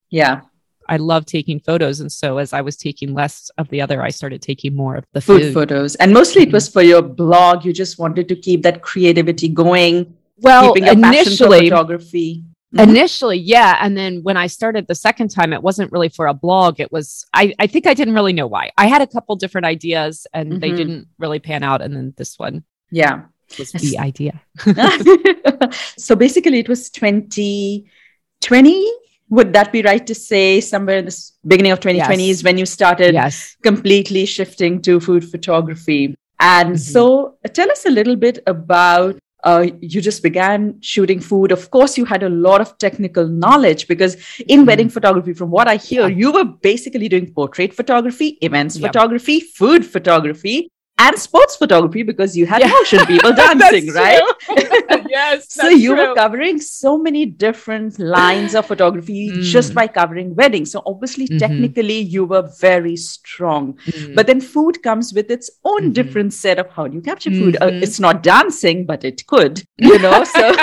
yeah, 0.10 0.42
I 0.88 0.98
love 0.98 1.26
taking 1.26 1.60
photos. 1.60 2.00
And 2.00 2.12
so 2.12 2.38
as 2.38 2.54
I 2.54 2.62
was 2.62 2.76
taking 2.78 3.14
less 3.14 3.50
of 3.58 3.70
the 3.70 3.82
other, 3.82 4.02
I 4.02 4.10
started 4.10 4.42
taking 4.42 4.76
more 4.76 4.96
of 4.96 5.06
the 5.14 5.22
food, 5.22 5.42
food 5.42 5.54
photos. 5.54 5.96
And 5.96 6.14
mostly 6.14 6.44
it 6.44 6.52
was 6.52 6.68
for 6.68 6.82
your 6.82 7.02
blog. 7.02 7.66
You 7.66 7.74
just 7.74 8.00
wanted 8.00 8.28
to 8.30 8.36
keep 8.36 8.64
that 8.64 8.82
creativity 8.82 9.50
going. 9.50 10.16
Well, 10.38 10.74
initially, 10.74 11.70
photography. 11.70 12.44
Mm-hmm. 12.76 12.90
Initially, 12.90 13.38
yeah. 13.38 13.78
And 13.80 13.96
then 13.98 14.22
when 14.24 14.38
I 14.38 14.48
started 14.48 14.88
the 14.88 14.96
second 14.96 15.30
time, 15.30 15.54
it 15.54 15.64
wasn't 15.64 15.92
really 15.92 16.10
for 16.10 16.28
a 16.28 16.34
blog. 16.34 16.80
It 16.80 16.92
was, 16.92 17.26
I, 17.34 17.54
I 17.58 17.68
think 17.68 17.88
I 17.88 17.94
didn't 17.94 18.16
really 18.16 18.34
know 18.34 18.48
why. 18.48 18.72
I 18.78 18.88
had 18.88 19.02
a 19.02 19.08
couple 19.08 19.36
different 19.38 19.66
ideas 19.66 20.28
and 20.34 20.50
mm-hmm. 20.50 20.60
they 20.60 20.72
didn't 20.72 21.08
really 21.18 21.40
pan 21.40 21.64
out. 21.64 21.82
And 21.82 21.96
then 21.96 22.14
this 22.18 22.38
one. 22.38 22.64
Yeah 22.92 23.24
was 23.60 23.72
the 23.72 24.00
idea. 24.00 24.42
so 25.98 26.16
basically, 26.16 26.60
it 26.60 26.70
was 26.70 26.90
2020. 26.90 28.92
Would 29.30 29.54
that 29.54 29.72
be 29.72 29.82
right 29.82 30.06
to 30.06 30.14
say 30.14 30.62
somewhere 30.62 31.00
in 31.00 31.06
the 31.06 31.32
beginning 31.48 31.72
of 31.72 31.80
2020 31.80 32.28
yes. 32.28 32.38
is 32.38 32.44
when 32.44 32.60
you 32.60 32.66
started 32.66 33.16
yes. 33.16 33.58
completely 33.64 34.26
shifting 34.26 34.82
to 34.84 35.00
food 35.00 35.30
photography? 35.30 36.16
And 36.40 36.70
mm-hmm. 36.70 36.78
so 36.78 37.38
tell 37.54 37.72
us 37.72 37.86
a 37.86 37.90
little 37.90 38.16
bit 38.16 38.40
about 38.46 39.18
uh, 39.46 39.68
you 39.80 40.02
just 40.02 40.24
began 40.24 40.82
shooting 40.82 41.20
food. 41.20 41.52
Of 41.52 41.70
course, 41.70 41.98
you 41.98 42.06
had 42.06 42.24
a 42.24 42.30
lot 42.30 42.62
of 42.62 42.78
technical 42.80 43.28
knowledge 43.28 43.88
because 43.88 44.16
in 44.48 44.60
mm-hmm. 44.60 44.66
wedding 44.66 44.90
photography, 44.90 45.34
from 45.34 45.52
what 45.52 45.68
I 45.68 45.78
hear, 45.78 46.10
you 46.10 46.32
were 46.32 46.46
basically 46.46 47.08
doing 47.08 47.32
portrait 47.32 47.74
photography, 47.74 48.40
events 48.42 48.76
yep. 48.76 48.90
photography, 48.90 49.40
food 49.40 49.86
photography, 49.86 50.70
and 50.98 51.18
sports 51.20 51.58
photography 51.58 52.04
because 52.04 52.38
you 52.38 52.46
had 52.46 52.62
yeah. 52.62 52.68
motion 52.68 53.06
people 53.06 53.34
dancing, 53.36 53.92
right? 53.92 54.22
yes. 55.10 55.52
so 55.54 55.68
you 55.68 55.96
true. 55.96 56.10
were 56.10 56.16
covering 56.16 56.60
so 56.60 56.98
many 56.98 57.26
different 57.26 58.00
lines 58.00 58.56
of 58.56 58.66
photography 58.66 59.30
mm. 59.30 59.42
just 59.42 59.74
by 59.74 59.88
covering 59.88 60.34
weddings. 60.36 60.72
So 60.72 60.82
obviously, 60.86 61.28
mm-hmm. 61.28 61.38
technically, 61.38 62.00
you 62.00 62.24
were 62.26 62.50
very 62.60 62.96
strong. 62.96 63.74
Mm. 63.88 64.16
But 64.16 64.28
then 64.28 64.40
food 64.40 64.82
comes 64.84 65.14
with 65.14 65.30
its 65.30 65.50
own 65.66 65.82
mm-hmm. 65.82 65.92
different 65.92 66.34
set 66.34 66.60
of 66.60 66.70
how 66.70 66.88
do 66.88 66.96
you 66.96 67.02
capture 67.02 67.32
food? 67.32 67.58
Uh, 67.60 67.68
mm-hmm. 67.68 67.84
it's 67.84 68.00
not 68.00 68.24
dancing, 68.24 68.86
but 68.86 69.04
it 69.04 69.26
could, 69.28 69.64
you 69.78 70.00
know. 70.00 70.24
So 70.24 70.56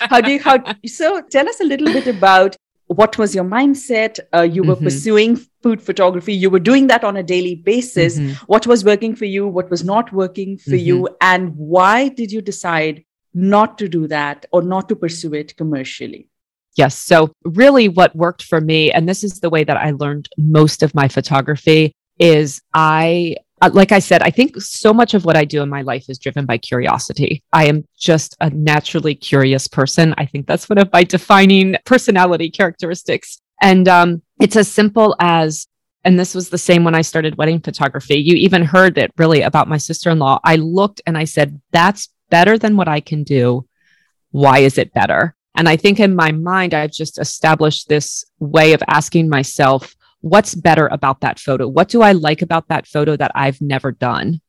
how 0.00 0.20
do 0.20 0.32
you 0.32 0.42
how? 0.42 0.58
So 0.86 1.20
tell 1.30 1.48
us 1.48 1.60
a 1.60 1.64
little 1.64 1.86
bit 1.86 2.06
about 2.08 2.56
what 2.88 3.18
was 3.18 3.34
your 3.34 3.44
mindset 3.44 4.18
uh, 4.34 4.42
you 4.42 4.62
were 4.62 4.74
mm-hmm. 4.74 4.84
pursuing 4.84 5.40
food 5.66 5.82
photography 5.82 6.32
you 6.32 6.48
were 6.48 6.64
doing 6.70 6.86
that 6.86 7.02
on 7.02 7.16
a 7.16 7.22
daily 7.22 7.54
basis 7.56 8.18
mm-hmm. 8.18 8.34
what 8.52 8.66
was 8.72 8.84
working 8.84 9.16
for 9.16 9.24
you 9.24 9.48
what 9.48 9.68
was 9.68 9.82
not 9.82 10.12
working 10.12 10.56
for 10.56 10.70
mm-hmm. 10.70 10.86
you 10.88 11.08
and 11.20 11.56
why 11.56 12.08
did 12.20 12.30
you 12.30 12.40
decide 12.40 13.02
not 13.34 13.76
to 13.78 13.88
do 13.88 14.06
that 14.06 14.46
or 14.52 14.62
not 14.62 14.88
to 14.88 14.94
pursue 14.94 15.32
it 15.34 15.56
commercially 15.56 16.28
yes 16.76 16.96
so 16.96 17.32
really 17.62 17.88
what 17.88 18.14
worked 18.14 18.44
for 18.50 18.60
me 18.60 18.92
and 18.92 19.08
this 19.08 19.24
is 19.24 19.40
the 19.40 19.50
way 19.50 19.64
that 19.64 19.76
i 19.88 19.90
learned 20.04 20.28
most 20.36 20.84
of 20.84 20.94
my 20.94 21.08
photography 21.08 21.92
is 22.18 22.62
i 22.74 23.34
uh, 23.62 23.70
like 23.72 23.90
I 23.90 24.00
said, 24.00 24.22
I 24.22 24.30
think 24.30 24.60
so 24.60 24.92
much 24.92 25.14
of 25.14 25.24
what 25.24 25.34
I 25.34 25.46
do 25.46 25.62
in 25.62 25.70
my 25.70 25.80
life 25.80 26.10
is 26.10 26.18
driven 26.18 26.44
by 26.44 26.58
curiosity. 26.58 27.42
I 27.54 27.64
am 27.66 27.86
just 27.98 28.36
a 28.38 28.50
naturally 28.50 29.14
curious 29.14 29.66
person. 29.66 30.14
I 30.18 30.26
think 30.26 30.46
that's 30.46 30.68
one 30.68 30.76
of 30.76 30.92
my 30.92 31.04
defining 31.04 31.76
personality 31.86 32.50
characteristics. 32.50 33.38
And 33.60 33.88
um, 33.88 34.22
it's 34.40 34.56
as 34.56 34.68
simple 34.68 35.16
as, 35.18 35.66
and 36.04 36.18
this 36.18 36.34
was 36.34 36.50
the 36.50 36.58
same 36.58 36.84
when 36.84 36.94
I 36.94 37.02
started 37.02 37.36
wedding 37.36 37.60
photography. 37.60 38.16
You 38.16 38.36
even 38.36 38.64
heard 38.64 38.98
it 38.98 39.12
really 39.16 39.42
about 39.42 39.68
my 39.68 39.78
sister 39.78 40.10
in 40.10 40.18
law. 40.18 40.38
I 40.44 40.56
looked 40.56 41.00
and 41.06 41.16
I 41.16 41.24
said, 41.24 41.60
that's 41.72 42.08
better 42.30 42.58
than 42.58 42.76
what 42.76 42.88
I 42.88 43.00
can 43.00 43.24
do. 43.24 43.66
Why 44.30 44.58
is 44.58 44.78
it 44.78 44.92
better? 44.92 45.34
And 45.56 45.68
I 45.68 45.76
think 45.76 45.98
in 45.98 46.14
my 46.14 46.32
mind, 46.32 46.74
I've 46.74 46.92
just 46.92 47.18
established 47.18 47.88
this 47.88 48.24
way 48.38 48.74
of 48.74 48.82
asking 48.88 49.28
myself, 49.28 49.96
what's 50.20 50.54
better 50.54 50.88
about 50.88 51.20
that 51.22 51.38
photo? 51.38 51.66
What 51.66 51.88
do 51.88 52.02
I 52.02 52.12
like 52.12 52.42
about 52.42 52.68
that 52.68 52.86
photo 52.86 53.16
that 53.16 53.32
I've 53.34 53.60
never 53.60 53.90
done? 53.90 54.40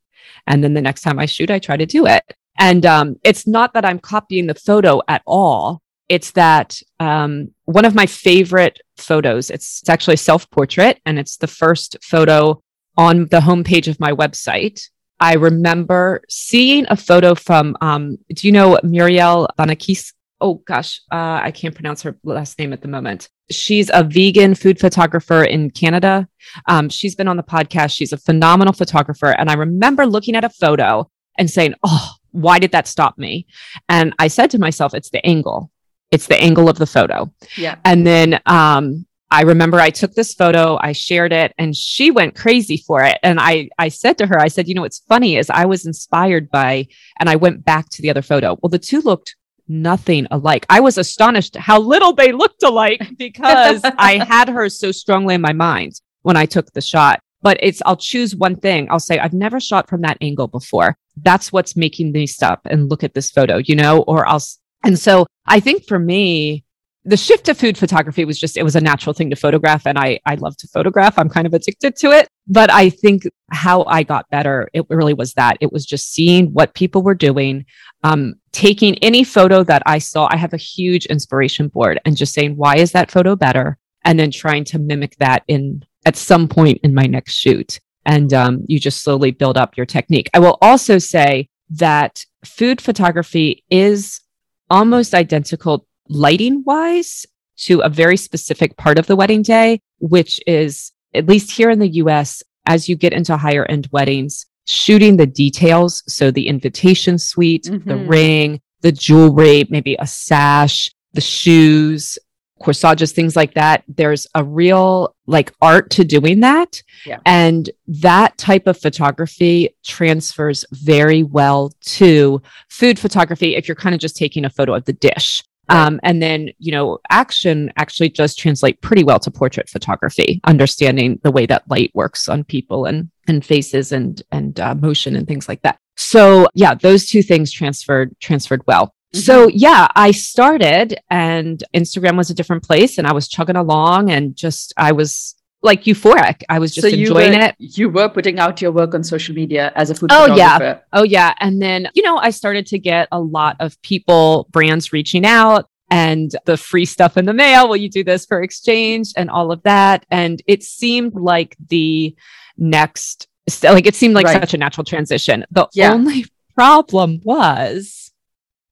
And 0.45 0.63
then 0.63 0.73
the 0.73 0.81
next 0.81 1.01
time 1.01 1.19
I 1.19 1.25
shoot, 1.25 1.49
I 1.49 1.59
try 1.59 1.77
to 1.77 1.85
do 1.85 2.05
it. 2.07 2.23
And 2.59 2.85
um, 2.85 3.15
it's 3.23 3.47
not 3.47 3.73
that 3.73 3.85
I'm 3.85 3.99
copying 3.99 4.47
the 4.47 4.55
photo 4.55 5.01
at 5.07 5.21
all. 5.25 5.81
It's 6.09 6.31
that 6.31 6.79
um, 6.99 7.53
one 7.65 7.85
of 7.85 7.95
my 7.95 8.05
favorite 8.05 8.79
photos, 8.97 9.49
it's, 9.49 9.81
it's 9.81 9.89
actually 9.89 10.15
a 10.15 10.17
self 10.17 10.49
portrait, 10.49 10.99
and 11.05 11.19
it's 11.19 11.37
the 11.37 11.47
first 11.47 11.97
photo 12.01 12.61
on 12.97 13.27
the 13.27 13.39
homepage 13.39 13.87
of 13.87 13.99
my 13.99 14.11
website, 14.11 14.81
I 15.19 15.35
remember 15.35 16.21
seeing 16.29 16.85
a 16.89 16.95
photo 16.95 17.35
from, 17.35 17.75
um, 17.81 18.17
do 18.33 18.47
you 18.47 18.51
know 18.51 18.79
Muriel 18.83 19.47
Banakis? 19.57 20.13
Oh 20.39 20.55
gosh, 20.55 21.01
uh, 21.11 21.39
I 21.41 21.51
can't 21.51 21.73
pronounce 21.73 22.03
her 22.03 22.17
last 22.23 22.59
name 22.59 22.71
at 22.73 22.81
the 22.81 22.87
moment. 22.87 23.29
She's 23.49 23.89
a 23.91 24.03
vegan 24.03 24.53
food 24.53 24.79
photographer 24.79 25.43
in 25.43 25.71
Canada. 25.71 26.27
Um, 26.67 26.89
she's 26.89 27.15
been 27.15 27.27
on 27.27 27.37
the 27.37 27.43
podcast. 27.43 27.95
She's 27.95 28.13
a 28.13 28.17
phenomenal 28.17 28.73
photographer. 28.73 29.31
And 29.31 29.49
I 29.49 29.53
remember 29.53 30.05
looking 30.05 30.35
at 30.35 30.43
a 30.43 30.49
photo 30.49 31.09
and 31.39 31.49
saying, 31.49 31.73
Oh, 31.83 32.11
why 32.31 32.59
did 32.59 32.71
that 32.73 32.87
stop 32.87 33.17
me? 33.17 33.47
And 33.89 34.13
I 34.19 34.27
said 34.27 34.51
to 34.51 34.59
myself, 34.59 34.93
It's 34.93 35.09
the 35.09 35.25
angle. 35.25 35.71
It's 36.11 36.27
the 36.27 36.39
angle 36.41 36.69
of 36.69 36.77
the 36.77 36.85
photo. 36.85 37.31
Yeah. 37.57 37.75
And 37.83 38.07
then 38.07 38.39
um, 38.45 39.05
I 39.29 39.41
remember 39.41 39.79
I 39.79 39.89
took 39.89 40.13
this 40.13 40.33
photo, 40.33 40.77
I 40.81 40.93
shared 40.93 41.33
it, 41.33 41.53
and 41.57 41.75
she 41.75 42.11
went 42.11 42.35
crazy 42.35 42.77
for 42.77 43.03
it. 43.03 43.17
And 43.23 43.39
I, 43.39 43.69
I 43.77 43.89
said 43.89 44.17
to 44.19 44.27
her, 44.27 44.39
I 44.39 44.47
said, 44.47 44.67
you 44.67 44.73
know, 44.73 44.83
what's 44.83 44.99
funny 44.99 45.35
is 45.35 45.49
I 45.49 45.65
was 45.65 45.85
inspired 45.85 46.49
by, 46.49 46.87
and 47.19 47.29
I 47.29 47.35
went 47.35 47.65
back 47.65 47.89
to 47.89 48.01
the 48.01 48.09
other 48.09 48.21
photo. 48.21 48.57
Well, 48.61 48.69
the 48.69 48.79
two 48.79 49.01
looked 49.01 49.35
nothing 49.67 50.27
alike. 50.31 50.65
I 50.69 50.79
was 50.79 50.97
astonished 50.97 51.57
how 51.57 51.79
little 51.79 52.13
they 52.13 52.31
looked 52.31 52.63
alike 52.63 53.05
because 53.17 53.81
I 53.83 54.23
had 54.23 54.47
her 54.47 54.69
so 54.69 54.93
strongly 54.93 55.35
in 55.35 55.41
my 55.41 55.53
mind 55.53 55.99
when 56.21 56.37
I 56.37 56.45
took 56.45 56.71
the 56.71 56.81
shot. 56.81 57.19
But 57.41 57.57
it's, 57.61 57.81
I'll 57.85 57.97
choose 57.97 58.35
one 58.35 58.55
thing. 58.55 58.87
I'll 58.89 58.99
say, 58.99 59.19
I've 59.19 59.33
never 59.33 59.59
shot 59.59 59.89
from 59.89 60.01
that 60.01 60.17
angle 60.21 60.47
before. 60.47 60.97
That's 61.17 61.51
what's 61.51 61.75
making 61.75 62.11
me 62.11 62.27
stop 62.27 62.61
and 62.65 62.89
look 62.89 63.03
at 63.03 63.13
this 63.13 63.29
photo, 63.29 63.57
you 63.57 63.75
know, 63.75 64.01
or 64.03 64.27
I'll, 64.27 64.41
and 64.87 64.97
so 64.97 65.27
I 65.45 65.59
think 65.59 65.85
for 65.85 65.99
me, 65.99 66.63
the 67.03 67.17
shift 67.17 67.45
to 67.45 67.53
food 67.53 67.77
photography 67.77 68.23
was 68.23 68.39
just 68.39 68.55
it 68.55 68.63
was 68.63 68.77
a 68.77 68.81
natural 68.81 69.13
thing 69.13 69.29
to 69.29 69.35
photograph 69.35 69.85
and 69.85 69.99
I 69.99 70.19
I 70.25 70.35
love 70.35 70.55
to 70.57 70.67
photograph. 70.69 71.19
I'm 71.19 71.29
kind 71.29 71.45
of 71.45 71.53
addicted 71.53 71.97
to 71.97 72.11
it. 72.11 72.29
But 72.47 72.71
I 72.71 72.89
think 72.89 73.23
how 73.51 73.83
I 73.83 74.03
got 74.03 74.29
better, 74.29 74.69
it 74.73 74.85
really 74.89 75.13
was 75.13 75.33
that. 75.33 75.57
It 75.59 75.73
was 75.73 75.85
just 75.85 76.13
seeing 76.13 76.53
what 76.53 76.73
people 76.73 77.03
were 77.03 77.15
doing, 77.15 77.65
um, 78.03 78.35
taking 78.53 78.95
any 78.99 79.25
photo 79.25 79.61
that 79.63 79.83
I 79.85 79.99
saw. 79.99 80.29
I 80.31 80.37
have 80.37 80.53
a 80.53 80.57
huge 80.57 81.05
inspiration 81.07 81.67
board 81.67 81.99
and 82.05 82.15
just 82.15 82.33
saying, 82.33 82.55
why 82.55 82.77
is 82.77 82.93
that 82.93 83.11
photo 83.11 83.35
better? 83.35 83.77
And 84.05 84.17
then 84.17 84.31
trying 84.31 84.63
to 84.65 84.79
mimic 84.79 85.17
that 85.17 85.43
in 85.49 85.83
at 86.05 86.15
some 86.15 86.47
point 86.47 86.79
in 86.83 86.93
my 86.93 87.03
next 87.03 87.33
shoot. 87.33 87.81
And 88.05 88.33
um, 88.33 88.63
you 88.67 88.79
just 88.79 89.03
slowly 89.03 89.31
build 89.31 89.57
up 89.57 89.75
your 89.75 89.85
technique. 89.85 90.29
I 90.33 90.39
will 90.39 90.57
also 90.61 90.97
say 90.97 91.49
that 91.71 92.25
food 92.45 92.79
photography 92.79 93.65
is 93.69 94.21
almost 94.69 95.13
identical 95.13 95.85
lighting 96.09 96.63
wise 96.65 97.25
to 97.57 97.79
a 97.79 97.89
very 97.89 98.17
specific 98.17 98.77
part 98.77 98.99
of 98.99 99.07
the 99.07 99.15
wedding 99.15 99.41
day, 99.41 99.81
which 99.99 100.39
is 100.45 100.91
at 101.13 101.27
least 101.27 101.51
here 101.51 101.69
in 101.69 101.79
the 101.79 101.89
US, 102.03 102.43
as 102.65 102.87
you 102.87 102.95
get 102.95 103.13
into 103.13 103.37
higher 103.37 103.65
end 103.65 103.87
weddings, 103.91 104.45
shooting 104.65 105.17
the 105.17 105.25
details. 105.25 106.03
So 106.07 106.31
the 106.31 106.47
invitation 106.47 107.17
suite, 107.17 107.63
mm-hmm. 107.63 107.89
the 107.89 107.97
ring, 107.97 108.61
the 108.81 108.91
jewelry, 108.91 109.65
maybe 109.69 109.95
a 109.99 110.07
sash, 110.07 110.91
the 111.13 111.21
shoes, 111.21 112.19
corsages, 112.59 113.11
things 113.11 113.35
like 113.35 113.53
that. 113.53 113.83
There's 113.87 114.27
a 114.35 114.43
real 114.43 115.15
like 115.25 115.53
art 115.61 115.89
to 115.91 116.03
doing 116.03 116.41
that. 116.41 116.81
Yeah. 117.05 117.19
And 117.25 117.69
that 117.87 118.37
type 118.37 118.67
of 118.67 118.77
photography 118.77 119.75
transfers 119.85 120.65
very 120.71 121.23
well 121.23 121.71
to 121.81 122.41
food 122.69 122.99
photography 122.99 123.55
if 123.55 123.67
you're 123.67 123.75
kind 123.75 123.95
of 123.95 124.01
just 124.01 124.15
taking 124.15 124.45
a 124.45 124.49
photo 124.49 124.73
of 124.75 124.85
the 124.85 124.93
dish. 124.93 125.43
Um, 125.69 125.99
and 126.03 126.21
then, 126.21 126.49
you 126.59 126.71
know, 126.71 126.99
action 127.09 127.73
actually 127.75 128.09
does 128.09 128.35
translate 128.35 128.81
pretty 128.81 129.03
well 129.03 129.19
to 129.19 129.29
portrait 129.29 129.69
photography, 129.69 130.39
understanding 130.45 131.19
the 131.23 131.31
way 131.31 131.45
that 131.45 131.69
light 131.69 131.91
works 131.93 132.29
on 132.29 132.45
people 132.45 132.85
and, 132.85 133.11
and 133.27 133.43
faces 133.43 133.91
and, 133.91 134.21
and 134.31 134.59
uh, 134.61 134.75
motion 134.75 135.17
and 135.17 135.27
things 135.27 135.49
like 135.49 135.61
that. 135.63 135.77
So 135.97 136.47
yeah, 136.53 136.73
those 136.73 137.07
two 137.07 137.21
things 137.21 137.51
transferred, 137.51 138.15
transferred 138.21 138.61
well. 138.65 138.93
Mm-hmm. 139.13 139.19
So 139.19 139.47
yeah, 139.47 139.87
I 139.95 140.11
started 140.11 140.99
and 141.09 141.63
Instagram 141.73 142.17
was 142.17 142.29
a 142.29 142.33
different 142.33 142.63
place 142.63 142.97
and 142.97 143.07
I 143.07 143.13
was 143.13 143.27
chugging 143.27 143.55
along 143.55 144.11
and 144.11 144.35
just, 144.35 144.73
I 144.75 144.91
was 144.91 145.35
like 145.63 145.85
euphoric. 145.85 146.43
I 146.49 146.59
was 146.59 146.73
just 146.73 146.87
so 146.87 146.93
enjoying 146.93 147.31
were, 147.31 147.45
it. 147.45 147.55
You 147.57 147.89
were 147.89 148.09
putting 148.09 148.37
out 148.37 148.61
your 148.61 148.71
work 148.71 148.93
on 148.93 149.03
social 149.03 149.33
media 149.33 149.71
as 149.75 149.89
a 149.89 149.95
food 149.95 150.11
oh, 150.11 150.35
yeah. 150.35 150.79
Oh, 150.93 151.03
yeah. 151.03 151.33
And 151.39 151.61
then, 151.61 151.89
you 151.95 152.03
know, 152.03 152.17
I 152.17 152.29
started 152.29 152.67
to 152.67 152.79
get 152.79 153.07
a 153.11 153.19
lot 153.19 153.55
of 153.59 153.81
people, 153.81 154.47
brands 154.51 154.91
reaching 154.93 155.25
out 155.25 155.69
and 155.89 156.29
the 156.45 156.57
free 156.57 156.85
stuff 156.85 157.17
in 157.17 157.25
the 157.25 157.33
mail. 157.33 157.69
Will 157.69 157.77
you 157.77 157.89
do 157.89 158.03
this 158.03 158.25
for 158.25 158.41
exchange 158.41 159.13
and 159.15 159.29
all 159.29 159.51
of 159.51 159.63
that? 159.63 160.05
And 160.11 160.41
it 160.45 160.63
seemed 160.63 161.15
like 161.15 161.55
the 161.69 162.13
next, 162.57 163.27
like 163.63 163.85
it 163.85 163.95
seemed 163.95 164.15
like 164.15 164.25
right. 164.25 164.41
such 164.41 164.53
a 164.53 164.57
natural 164.57 164.83
transition. 164.83 165.45
The 165.49 165.67
yeah. 165.73 165.93
only 165.93 166.25
problem 166.55 167.21
was 167.23 168.06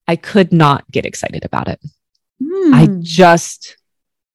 I 0.07 0.15
could 0.15 0.51
not 0.51 0.89
get 0.91 1.05
excited 1.05 1.45
about 1.45 1.67
it. 1.67 1.79
Mm. 2.41 2.73
I 2.73 2.87
just 3.01 3.77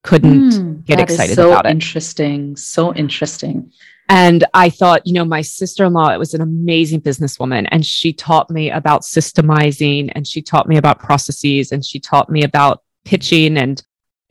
couldn't 0.03 0.51
mm, 0.51 0.85
get 0.85 0.99
excited 0.99 1.35
so 1.35 1.51
about 1.51 1.65
it. 1.65 1.69
So 1.69 1.71
interesting. 1.71 2.55
So 2.55 2.93
interesting. 2.93 3.71
And 4.09 4.43
I 4.53 4.69
thought, 4.69 5.07
you 5.07 5.13
know, 5.13 5.23
my 5.23 5.41
sister 5.41 5.85
in 5.85 5.93
law 5.93 6.09
it 6.09 6.19
was 6.19 6.33
an 6.33 6.41
amazing 6.41 7.01
businesswoman 7.01 7.67
and 7.71 7.85
she 7.85 8.11
taught 8.11 8.49
me 8.49 8.69
about 8.69 9.03
systemizing 9.03 10.11
and 10.13 10.27
she 10.27 10.41
taught 10.41 10.67
me 10.67 10.77
about 10.77 10.99
processes 10.99 11.71
and 11.71 11.85
she 11.85 11.99
taught 11.99 12.29
me 12.29 12.43
about 12.43 12.83
pitching. 13.05 13.57
And 13.57 13.81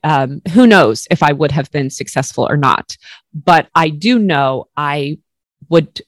um, 0.04 0.42
who 0.52 0.66
knows 0.66 1.06
if 1.10 1.22
I 1.22 1.32
would 1.32 1.52
have 1.52 1.70
been 1.70 1.88
successful 1.88 2.46
or 2.48 2.56
not. 2.56 2.96
But 3.32 3.68
I 3.74 3.88
do 3.88 4.18
know 4.18 4.68
I 4.76 5.18
would 5.68 6.02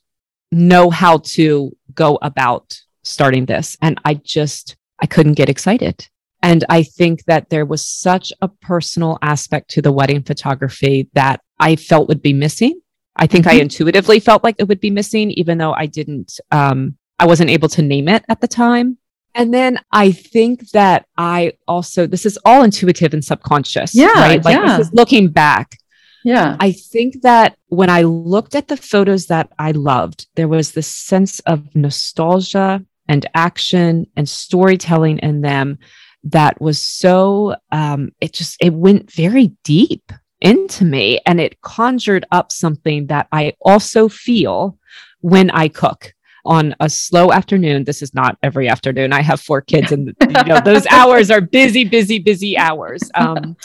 know 0.50 0.90
how 0.90 1.18
to 1.18 1.74
go 1.94 2.18
about 2.20 2.78
starting 3.04 3.46
this. 3.46 3.76
And 3.80 3.98
I 4.04 4.14
just, 4.14 4.76
I 5.02 5.06
couldn't 5.06 5.34
get 5.34 5.50
excited. 5.50 6.08
And 6.42 6.64
I 6.68 6.82
think 6.82 7.24
that 7.24 7.50
there 7.50 7.66
was 7.66 7.86
such 7.86 8.32
a 8.40 8.48
personal 8.48 9.18
aspect 9.20 9.70
to 9.70 9.82
the 9.82 9.92
wedding 9.92 10.22
photography 10.22 11.08
that 11.14 11.40
I 11.58 11.76
felt 11.76 12.08
would 12.08 12.22
be 12.22 12.32
missing. 12.32 12.80
I 13.14 13.26
think 13.26 13.46
mm-hmm. 13.46 13.58
I 13.58 13.60
intuitively 13.60 14.20
felt 14.20 14.42
like 14.42 14.56
it 14.58 14.68
would 14.68 14.80
be 14.80 14.90
missing, 14.90 15.30
even 15.32 15.58
though 15.58 15.74
I 15.74 15.86
didn't, 15.86 16.40
um, 16.50 16.96
I 17.18 17.26
wasn't 17.26 17.50
able 17.50 17.68
to 17.70 17.82
name 17.82 18.08
it 18.08 18.24
at 18.28 18.40
the 18.40 18.48
time. 18.48 18.98
And 19.34 19.52
then 19.52 19.78
I 19.92 20.12
think 20.12 20.70
that 20.70 21.06
I 21.16 21.52
also, 21.68 22.06
this 22.06 22.26
is 22.26 22.38
all 22.44 22.62
intuitive 22.62 23.14
and 23.14 23.24
subconscious. 23.24 23.94
Yeah. 23.94 24.12
Right. 24.12 24.44
Like 24.44 24.56
yeah. 24.56 24.76
this 24.76 24.88
is 24.88 24.94
looking 24.94 25.28
back. 25.28 25.78
Yeah. 26.24 26.56
I 26.60 26.72
think 26.72 27.22
that 27.22 27.56
when 27.68 27.90
I 27.90 28.02
looked 28.02 28.54
at 28.54 28.68
the 28.68 28.76
photos 28.76 29.26
that 29.26 29.50
I 29.58 29.72
loved, 29.72 30.26
there 30.36 30.48
was 30.48 30.72
this 30.72 30.86
sense 30.86 31.40
of 31.40 31.74
nostalgia 31.74 32.84
and 33.12 33.26
action 33.34 34.06
and 34.16 34.26
storytelling 34.26 35.18
in 35.18 35.42
them 35.42 35.78
that 36.24 36.58
was 36.62 36.82
so 36.82 37.54
um, 37.70 38.10
it 38.22 38.32
just 38.32 38.56
it 38.58 38.72
went 38.72 39.12
very 39.12 39.48
deep 39.64 40.10
into 40.40 40.86
me 40.86 41.20
and 41.26 41.38
it 41.38 41.60
conjured 41.60 42.24
up 42.32 42.50
something 42.50 43.08
that 43.08 43.28
I 43.30 43.52
also 43.60 44.08
feel 44.08 44.78
when 45.20 45.50
I 45.50 45.68
cook 45.68 46.14
on 46.46 46.74
a 46.80 46.88
slow 46.88 47.32
afternoon. 47.32 47.84
This 47.84 48.00
is 48.00 48.14
not 48.14 48.38
every 48.42 48.66
afternoon. 48.66 49.12
I 49.12 49.20
have 49.20 49.42
four 49.42 49.60
kids 49.60 49.92
and 49.92 50.16
you 50.22 50.44
know 50.44 50.60
those 50.64 50.86
hours 50.86 51.30
are 51.30 51.42
busy, 51.42 51.84
busy, 51.84 52.18
busy 52.18 52.56
hours. 52.56 53.02
Um, 53.14 53.56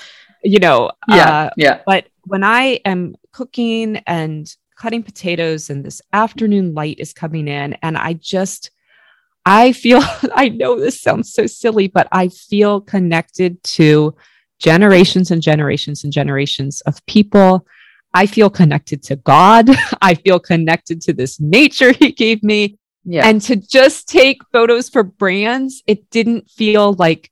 you 0.44 0.60
know, 0.60 0.92
yeah, 1.08 1.30
uh, 1.30 1.50
yeah. 1.56 1.82
But 1.86 2.08
when 2.26 2.44
I 2.44 2.82
am 2.84 3.16
cooking 3.32 3.96
and 4.08 4.54
cutting 4.76 5.04
potatoes 5.04 5.70
and 5.70 5.86
this 5.86 6.02
afternoon 6.12 6.74
light 6.74 6.98
is 7.00 7.14
coming 7.14 7.48
in 7.48 7.76
and 7.82 7.98
I 7.98 8.12
just 8.14 8.72
I 9.48 9.72
feel, 9.72 10.02
I 10.36 10.50
know 10.50 10.78
this 10.78 11.02
sounds 11.02 11.34
so 11.34 11.48
silly, 11.48 11.88
but 11.88 12.08
I 12.12 12.28
feel 12.28 12.82
connected 12.82 13.64
to 13.64 14.14
generations 14.60 15.32
and 15.32 15.42
generations 15.42 16.04
and 16.04 16.12
generations 16.12 16.82
of 16.82 17.04
people. 17.06 17.66
I 18.14 18.26
feel 18.26 18.50
connected 18.50 19.04
to 19.04 19.16
God. 19.16 19.70
I 20.02 20.16
feel 20.16 20.40
connected 20.40 21.00
to 21.02 21.14
this 21.14 21.40
nature 21.40 21.94
he 21.94 22.12
gave 22.12 22.44
me. 22.44 22.78
Yeah. 23.06 23.26
And 23.26 23.42
to 23.44 23.56
just 23.56 24.10
take 24.10 24.42
photos 24.52 24.90
for 24.90 25.04
brands, 25.04 25.82
it 25.88 26.10
didn't 26.10 26.50
feel 26.50 26.94
like 26.94 27.32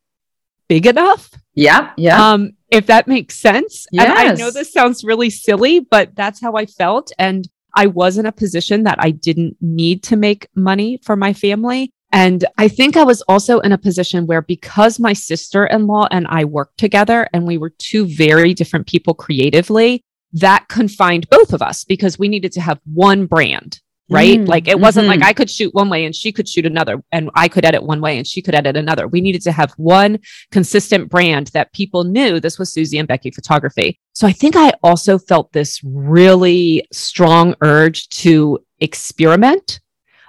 big 0.70 0.86
enough. 0.86 1.30
Yeah. 1.54 1.92
Yeah. 1.98 2.32
Um, 2.32 2.54
if 2.72 2.86
that 2.86 3.10
makes 3.10 3.36
sense. 3.36 3.88
Yes. 3.92 4.06
And 4.06 4.14
I 4.14 4.34
know 4.36 4.52
this 4.52 4.72
sounds 4.72 5.04
really 5.04 5.30
silly, 5.30 5.82
but 5.82 6.16
that's 6.16 6.40
how 6.40 6.54
I 6.56 6.66
felt. 6.66 7.12
And 7.20 7.46
I 7.76 7.88
was 7.88 8.18
in 8.18 8.26
a 8.26 8.32
position 8.32 8.84
that 8.84 9.00
I 9.02 9.12
didn't 9.12 9.58
need 9.60 10.04
to 10.04 10.16
make 10.16 10.48
money 10.56 10.98
for 11.04 11.18
my 11.18 11.34
family. 11.34 11.92
And 12.16 12.46
I 12.58 12.70
think 12.70 12.96
I 12.96 13.04
was 13.04 13.22
also 13.24 13.60
in 13.60 13.74
a 13.74 13.78
position 13.78 14.26
where 14.26 14.42
because 14.42 15.02
my 15.02 15.12
sister 15.12 15.66
in 15.66 15.86
law 15.86 16.08
and 16.12 16.26
I 16.30 16.46
worked 16.46 16.78
together 16.78 17.28
and 17.34 17.46
we 17.46 17.58
were 17.58 17.74
two 17.78 18.06
very 18.06 18.54
different 18.54 18.88
people 18.88 19.14
creatively, 19.14 20.02
that 20.32 20.70
confined 20.70 21.30
both 21.30 21.52
of 21.52 21.62
us 21.62 21.84
because 21.84 22.18
we 22.18 22.30
needed 22.30 22.54
to 22.54 22.62
have 22.62 22.80
one 22.86 23.26
brand 23.26 23.82
right? 24.08 24.40
Mm, 24.40 24.48
like 24.48 24.68
it 24.68 24.80
wasn't 24.80 25.08
mm-hmm. 25.08 25.20
like 25.20 25.28
I 25.28 25.34
could 25.34 25.50
shoot 25.50 25.74
one 25.74 25.90
way 25.90 26.06
and 26.06 26.16
she 26.16 26.32
could 26.32 26.48
shoot 26.48 26.66
another, 26.68 27.02
and 27.12 27.32
I 27.34 27.48
could 27.48 27.66
edit 27.66 27.82
one 27.82 28.02
way 28.02 28.18
and 28.18 28.28
she 28.28 28.40
could 28.40 28.54
edit 28.54 28.78
another. 28.78 29.08
We 29.08 29.20
needed 29.20 29.42
to 29.42 29.52
have 29.52 29.74
one 29.78 30.20
consistent 30.52 31.10
brand 31.10 31.48
that 31.48 31.74
people 31.74 32.04
knew 32.04 32.40
this 32.40 32.60
was 32.60 32.72
Susie 32.72 33.00
and 33.00 33.08
Becky 33.08 33.32
photography. 33.32 34.00
So 34.14 34.28
I 34.28 34.32
think 34.32 34.56
I 34.56 34.74
also 34.84 35.18
felt 35.18 35.52
this 35.54 35.82
really 35.84 36.88
strong 36.94 37.56
urge 37.62 38.08
to 38.10 38.60
experiment 38.80 39.80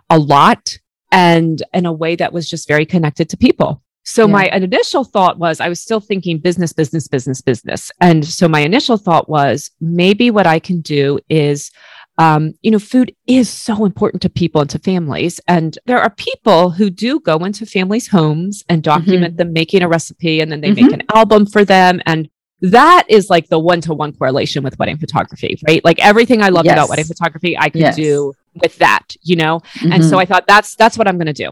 a 0.09 0.19
lot 0.19 0.79
and 1.13 1.63
in 1.73 1.87
a 1.87 1.93
way 1.93 2.17
that 2.17 2.33
was 2.33 2.49
just 2.49 2.69
very 2.69 2.87
connected 2.87 3.29
to 3.31 3.37
people. 3.37 3.83
So 4.05 4.27
yeah. 4.27 4.33
my 4.33 4.45
initial 4.47 5.03
thought 5.03 5.39
was 5.39 5.61
I 5.61 5.69
was 5.69 5.81
still 5.81 6.01
thinking 6.01 6.39
business, 6.39 6.73
business, 6.73 7.09
business, 7.09 7.41
business. 7.41 7.91
And 8.01 8.25
so 8.25 8.47
my 8.47 8.61
initial 8.61 8.99
thought 8.99 9.29
was 9.29 9.71
maybe 9.81 10.31
what 10.31 10.47
I 10.47 10.61
can 10.61 10.81
do 10.81 11.19
is 11.29 11.73
um, 12.19 12.55
you 12.63 12.71
know, 12.71 12.79
food 12.79 13.15
is 13.27 13.49
so 13.51 13.85
important 13.85 14.23
to 14.23 14.31
people 14.31 14.63
and 14.63 14.71
to 14.71 14.79
families. 14.79 15.41
And 15.49 15.79
there 15.87 15.99
are 15.99 16.11
people 16.11 16.71
who 16.71 16.89
do 16.89 17.21
go 17.21 17.37
into 17.45 17.67
families' 17.67 18.09
homes 18.09 18.65
and 18.69 18.83
document 18.83 19.33
mm-hmm. 19.33 19.37
them 19.37 19.53
making 19.53 19.83
a 19.83 19.89
recipe 19.89 20.41
and 20.41 20.51
then 20.51 20.61
they 20.61 20.71
mm-hmm. 20.71 20.87
make 20.87 20.93
an 20.95 21.03
album 21.15 21.47
for 21.47 21.65
them. 21.65 22.01
And 22.07 22.29
that 22.61 23.05
is 23.09 23.29
like 23.29 23.49
the 23.49 23.59
one 23.59 23.81
to 23.83 23.93
one 23.93 24.13
correlation 24.13 24.63
with 24.63 24.79
wedding 24.79 24.99
photography, 24.99 25.59
right? 25.69 25.85
Like 25.85 25.99
everything 25.99 26.43
I 26.43 26.49
love 26.49 26.65
yes. 26.65 26.75
about 26.75 26.89
wedding 26.89 27.05
photography, 27.05 27.57
I 27.59 27.69
can 27.69 27.83
yes. 27.83 27.97
do 27.97 28.33
with 28.55 28.77
that, 28.79 29.09
you 29.23 29.37
know? 29.37 29.61
Mm-hmm. 29.61 29.93
And 29.93 30.05
so 30.05 30.11
mm-hmm. 30.11 30.19
I 30.21 30.25
thought 30.25 30.47
that's 30.47 30.75
that's 30.77 30.97
what 30.97 31.07
I'm 31.07 31.19
gonna 31.19 31.33
do. 31.33 31.51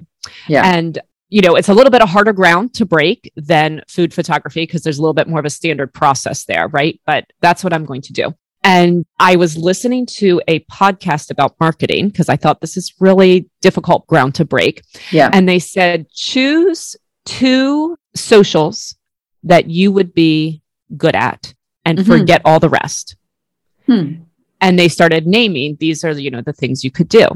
Yeah. 0.49 0.63
And 0.65 0.99
you 1.29 1.41
know, 1.41 1.57
it's 1.57 1.69
a 1.69 1.75
little 1.75 1.91
bit 1.91 2.01
of 2.01 2.09
harder 2.09 2.33
ground 2.33 2.75
to 2.75 2.87
break 2.87 3.33
than 3.37 3.83
food 3.89 4.15
photography 4.15 4.63
because 4.63 4.83
there's 4.83 4.99
a 4.99 5.03
little 5.03 5.15
bit 5.15 5.27
more 5.27 5.41
of 5.41 5.45
a 5.45 5.51
standard 5.51 5.93
process 5.93 6.45
there, 6.45 6.69
right? 6.69 7.01
But 7.07 7.25
that's 7.41 7.65
what 7.65 7.73
I'm 7.73 7.85
going 7.85 8.03
to 8.03 8.13
do. 8.13 8.35
And 8.63 9.05
I 9.19 9.37
was 9.37 9.57
listening 9.59 10.07
to 10.07 10.41
a 10.49 10.61
podcast 10.61 11.31
about 11.31 11.55
marketing 11.61 12.09
because 12.09 12.29
I 12.29 12.37
thought 12.37 12.61
this 12.61 12.77
is 12.77 12.95
really 12.99 13.51
difficult 13.61 14.07
ground 14.07 14.37
to 14.37 14.45
break. 14.45 14.83
Yeah. 15.11 15.29
And 15.33 15.49
they 15.49 15.59
said, 15.59 16.09
choose 16.11 16.97
two 17.27 17.97
socials 18.15 18.97
that 19.43 19.69
you 19.69 19.93
would 19.93 20.15
be 20.15 20.63
good 20.97 21.15
at 21.15 21.55
and 21.85 21.99
mm-hmm. 21.99 22.11
forget 22.11 22.43
all 22.45 22.61
the 22.61 22.69
rest. 22.69 23.17
Hmm. 23.87 24.23
And 24.61 24.79
they 24.79 24.89
started 24.89 25.27
naming 25.27 25.77
these 25.79 26.05
are, 26.05 26.13
you 26.13 26.31
know, 26.31 26.41
the 26.41 26.53
things 26.53 26.85
you 26.85 26.91
could 26.91 27.09
do. 27.09 27.29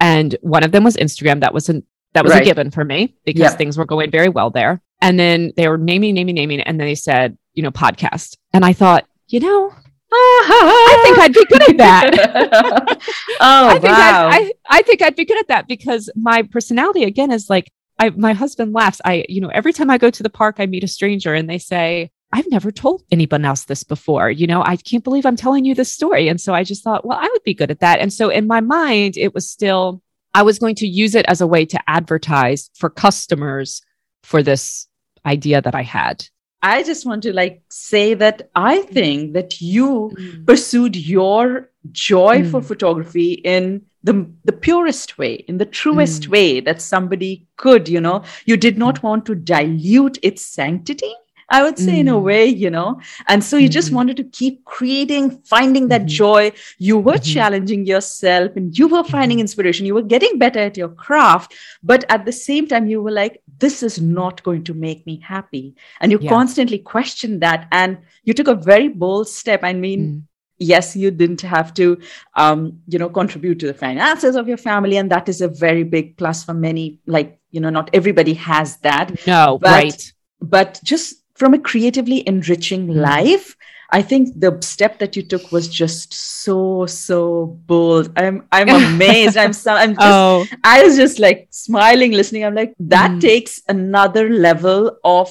And 0.00 0.36
one 0.42 0.64
of 0.64 0.72
them 0.72 0.84
was 0.84 0.96
Instagram. 0.96 1.40
That 1.40 1.54
was 1.54 1.68
an, 1.68 1.84
that 2.12 2.24
was 2.24 2.32
right. 2.32 2.42
a 2.42 2.44
given 2.44 2.70
for 2.70 2.84
me 2.84 3.16
because 3.24 3.40
yeah. 3.40 3.50
things 3.50 3.78
were 3.78 3.86
going 3.86 4.10
very 4.10 4.28
well 4.28 4.50
there. 4.50 4.82
And 5.00 5.18
then 5.18 5.52
they 5.56 5.68
were 5.68 5.78
naming, 5.78 6.14
naming, 6.14 6.34
naming. 6.34 6.60
And 6.60 6.78
then 6.78 6.86
they 6.86 6.94
said, 6.94 7.38
you 7.54 7.62
know, 7.62 7.70
podcast. 7.70 8.36
And 8.52 8.64
I 8.64 8.72
thought, 8.72 9.06
you 9.28 9.40
know, 9.40 9.72
I 10.12 11.00
think 11.02 11.18
I'd 11.18 11.32
be 11.32 11.44
good 11.46 11.70
at 11.70 11.76
that. 11.78 12.98
oh, 13.40 13.68
I 13.68 13.72
think 13.72 13.84
wow. 13.84 14.28
I'd, 14.28 14.52
I, 14.68 14.78
I 14.78 14.82
think 14.82 15.02
I'd 15.02 15.16
be 15.16 15.24
good 15.24 15.40
at 15.40 15.48
that 15.48 15.66
because 15.66 16.10
my 16.14 16.42
personality 16.42 17.04
again 17.04 17.32
is 17.32 17.50
like 17.50 17.70
I 17.98 18.10
my 18.10 18.32
husband 18.32 18.72
laughs. 18.72 19.00
I, 19.04 19.24
you 19.28 19.40
know, 19.40 19.48
every 19.48 19.72
time 19.72 19.90
I 19.90 19.98
go 19.98 20.10
to 20.10 20.22
the 20.22 20.30
park, 20.30 20.56
I 20.58 20.66
meet 20.66 20.84
a 20.84 20.88
stranger 20.88 21.34
and 21.34 21.48
they 21.48 21.58
say, 21.58 22.10
I've 22.34 22.50
never 22.50 22.72
told 22.72 23.04
anyone 23.12 23.44
else 23.44 23.66
this 23.66 23.84
before. 23.84 24.28
You 24.28 24.48
know, 24.48 24.60
I 24.60 24.74
can't 24.74 25.04
believe 25.04 25.24
I'm 25.24 25.36
telling 25.36 25.64
you 25.64 25.72
this 25.72 25.92
story. 25.92 26.26
And 26.26 26.40
so 26.40 26.52
I 26.52 26.64
just 26.64 26.82
thought, 26.82 27.06
well, 27.06 27.16
I 27.16 27.28
would 27.32 27.44
be 27.44 27.54
good 27.54 27.70
at 27.70 27.78
that. 27.78 28.00
And 28.00 28.12
so 28.12 28.28
in 28.28 28.48
my 28.48 28.60
mind, 28.60 29.16
it 29.16 29.32
was 29.32 29.48
still, 29.48 30.02
I 30.34 30.42
was 30.42 30.58
going 30.58 30.74
to 30.76 30.86
use 30.86 31.14
it 31.14 31.24
as 31.26 31.40
a 31.40 31.46
way 31.46 31.64
to 31.64 31.78
advertise 31.88 32.70
for 32.74 32.90
customers 32.90 33.82
for 34.24 34.42
this 34.42 34.88
idea 35.24 35.62
that 35.62 35.76
I 35.76 35.82
had. 35.82 36.26
I 36.60 36.82
just 36.82 37.06
want 37.06 37.22
to 37.22 37.32
like 37.32 37.62
say 37.70 38.14
that 38.14 38.50
I 38.56 38.82
think 38.82 39.34
that 39.34 39.60
you 39.60 40.10
mm. 40.18 40.44
pursued 40.44 40.96
your 40.96 41.70
joy 41.92 42.38
mm. 42.38 42.50
for 42.50 42.60
photography 42.62 43.34
in 43.34 43.82
the, 44.02 44.28
the 44.44 44.52
purest 44.52 45.18
way, 45.18 45.34
in 45.46 45.58
the 45.58 45.66
truest 45.66 46.24
mm. 46.24 46.28
way 46.30 46.60
that 46.60 46.82
somebody 46.82 47.46
could, 47.58 47.88
you 47.88 48.00
know. 48.00 48.24
You 48.44 48.56
did 48.56 48.76
not 48.76 49.04
want 49.04 49.24
to 49.26 49.36
dilute 49.36 50.18
its 50.20 50.44
sanctity. 50.44 51.14
I 51.48 51.62
would 51.62 51.78
say, 51.78 51.92
mm. 51.92 51.98
in 52.00 52.08
a 52.08 52.12
mm. 52.12 52.22
way, 52.22 52.46
you 52.46 52.70
know. 52.70 53.00
And 53.28 53.42
so 53.42 53.56
you 53.56 53.68
mm 53.68 53.74
just 53.74 53.88
mm-hmm. 53.88 53.96
wanted 53.96 54.16
to 54.18 54.24
keep 54.24 54.64
creating, 54.64 55.42
finding 55.44 55.88
that 55.88 56.02
mm 56.02 56.06
joy. 56.06 56.52
You 56.78 56.98
were 56.98 57.14
mm-hmm. 57.14 57.32
challenging 57.34 57.86
yourself 57.86 58.52
and 58.56 58.76
you 58.78 58.86
were 58.86 59.02
finding 59.02 59.40
inspiration. 59.40 59.84
You 59.84 59.94
were 59.94 60.02
getting 60.02 60.38
better 60.38 60.60
at 60.60 60.76
your 60.76 60.90
craft. 60.90 61.54
But 61.82 62.04
at 62.08 62.24
the 62.24 62.32
same 62.32 62.68
time, 62.68 62.86
you 62.86 63.02
were 63.02 63.10
like, 63.10 63.42
this 63.58 63.82
is 63.82 64.00
not 64.00 64.42
going 64.44 64.62
to 64.64 64.74
make 64.74 65.04
me 65.06 65.20
happy. 65.20 65.74
And 66.00 66.12
you 66.12 66.18
yeah. 66.20 66.30
constantly 66.30 66.78
questioned 66.78 67.40
that. 67.42 67.66
And 67.72 67.98
you 68.22 68.32
took 68.32 68.48
a 68.48 68.54
very 68.54 68.88
bold 68.88 69.28
step. 69.28 69.64
I 69.64 69.72
mean, 69.72 70.28
yes 70.58 70.94
you 70.94 71.10
didn't 71.10 71.40
have 71.40 71.74
to 71.74 71.98
um, 72.36 72.78
you 72.86 72.98
know 72.98 73.08
contribute 73.08 73.58
to 73.58 73.66
the 73.66 73.74
finances 73.74 74.36
of 74.36 74.48
your 74.48 74.56
family 74.56 74.96
and 74.96 75.10
that 75.10 75.28
is 75.28 75.40
a 75.40 75.48
very 75.48 75.82
big 75.82 76.16
plus 76.16 76.44
for 76.44 76.54
many 76.54 77.00
like 77.06 77.38
you 77.50 77.60
know 77.60 77.70
not 77.70 77.90
everybody 77.92 78.34
has 78.34 78.76
that 78.78 79.26
no 79.26 79.58
but, 79.60 79.70
right 79.70 80.12
but 80.40 80.80
just 80.84 81.23
from 81.34 81.54
a 81.54 81.58
creatively 81.58 82.26
enriching 82.26 82.86
mm. 82.86 82.96
life 82.96 83.56
i 83.90 84.00
think 84.00 84.28
the 84.40 84.56
step 84.60 84.98
that 84.98 85.16
you 85.16 85.22
took 85.22 85.52
was 85.52 85.68
just 85.68 86.12
so 86.12 86.86
so 86.86 87.46
bold 87.66 88.10
i'm 88.16 88.46
i'm 88.52 88.68
amazed 88.94 89.36
i'm 89.36 89.52
so 89.52 89.72
i'm 89.72 89.94
just 89.94 90.06
oh. 90.06 90.46
i 90.64 90.82
was 90.82 90.96
just 90.96 91.18
like 91.18 91.46
smiling 91.50 92.12
listening 92.12 92.44
i'm 92.44 92.54
like 92.54 92.74
that 92.78 93.10
mm. 93.10 93.20
takes 93.20 93.62
another 93.68 94.30
level 94.30 94.96
of 95.04 95.30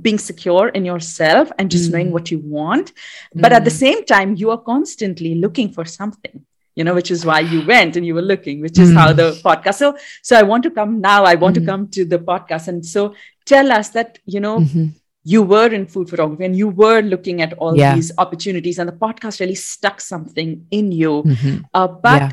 being 0.00 0.18
secure 0.18 0.68
in 0.68 0.84
yourself 0.84 1.50
and 1.58 1.70
just 1.70 1.88
mm. 1.88 1.92
knowing 1.92 2.10
what 2.10 2.30
you 2.30 2.38
want 2.40 2.92
but 3.34 3.52
at 3.52 3.64
the 3.64 3.70
mm. 3.70 3.84
same 3.84 4.04
time 4.04 4.34
you 4.34 4.50
are 4.50 4.58
constantly 4.58 5.36
looking 5.36 5.72
for 5.72 5.84
something 5.84 6.44
you 6.74 6.82
know 6.82 6.94
which 6.94 7.12
is 7.12 7.24
why 7.24 7.38
you 7.38 7.64
went 7.64 7.96
and 7.96 8.04
you 8.04 8.12
were 8.12 8.22
looking 8.22 8.60
which 8.60 8.76
is 8.78 8.90
mm. 8.90 8.96
how 8.96 9.12
the 9.12 9.40
podcast 9.44 9.74
so 9.74 9.96
so 10.20 10.36
i 10.36 10.42
want 10.42 10.64
to 10.64 10.70
come 10.70 11.00
now 11.00 11.22
i 11.22 11.36
want 11.36 11.54
mm. 11.54 11.60
to 11.60 11.66
come 11.66 11.86
to 11.86 12.04
the 12.04 12.18
podcast 12.18 12.66
and 12.66 12.84
so 12.84 13.14
tell 13.46 13.70
us 13.70 13.90
that 13.90 14.18
you 14.26 14.40
know 14.40 14.58
mm-hmm 14.58 14.88
you 15.24 15.42
were 15.42 15.66
in 15.66 15.86
food 15.86 16.08
photography 16.08 16.44
and 16.44 16.56
you 16.56 16.68
were 16.68 17.00
looking 17.00 17.40
at 17.40 17.54
all 17.54 17.76
yeah. 17.76 17.94
these 17.94 18.12
opportunities 18.18 18.78
and 18.78 18.88
the 18.88 18.92
podcast 18.92 19.40
really 19.40 19.54
stuck 19.54 20.00
something 20.00 20.66
in 20.70 20.92
you 20.92 21.22
mm-hmm. 21.22 21.58
uh, 21.72 21.88
but 21.88 22.22
yeah. 22.22 22.30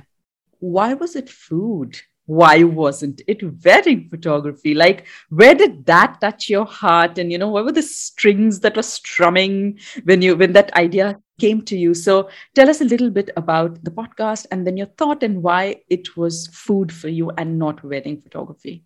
why 0.60 0.94
was 0.94 1.16
it 1.16 1.30
food 1.30 1.98
why 2.26 2.64
wasn't 2.64 3.22
it 3.28 3.42
wedding 3.66 4.08
photography 4.10 4.74
like 4.74 5.08
where 5.30 5.56
did 5.56 5.86
that 5.86 6.20
touch 6.22 6.50
your 6.50 6.66
heart 6.66 7.18
and 7.18 7.32
you 7.32 7.38
know 7.38 7.50
what 7.50 7.66
were 7.66 7.72
the 7.72 7.82
strings 7.82 8.60
that 8.60 8.76
were 8.76 8.84
strumming 8.84 9.78
when 10.04 10.22
you 10.22 10.36
when 10.36 10.54
that 10.54 10.74
idea 10.76 11.20
came 11.40 11.62
to 11.62 11.78
you 11.78 11.94
so 11.94 12.30
tell 12.56 12.70
us 12.70 12.82
a 12.82 12.86
little 12.86 13.10
bit 13.10 13.32
about 13.36 13.84
the 13.84 13.92
podcast 13.92 14.46
and 14.52 14.68
then 14.68 14.78
your 14.78 14.88
thought 14.98 15.24
and 15.24 15.42
why 15.42 15.76
it 15.90 16.16
was 16.16 16.48
food 16.48 16.94
for 16.94 17.08
you 17.08 17.32
and 17.32 17.58
not 17.58 17.84
wedding 17.84 18.22
photography 18.22 18.84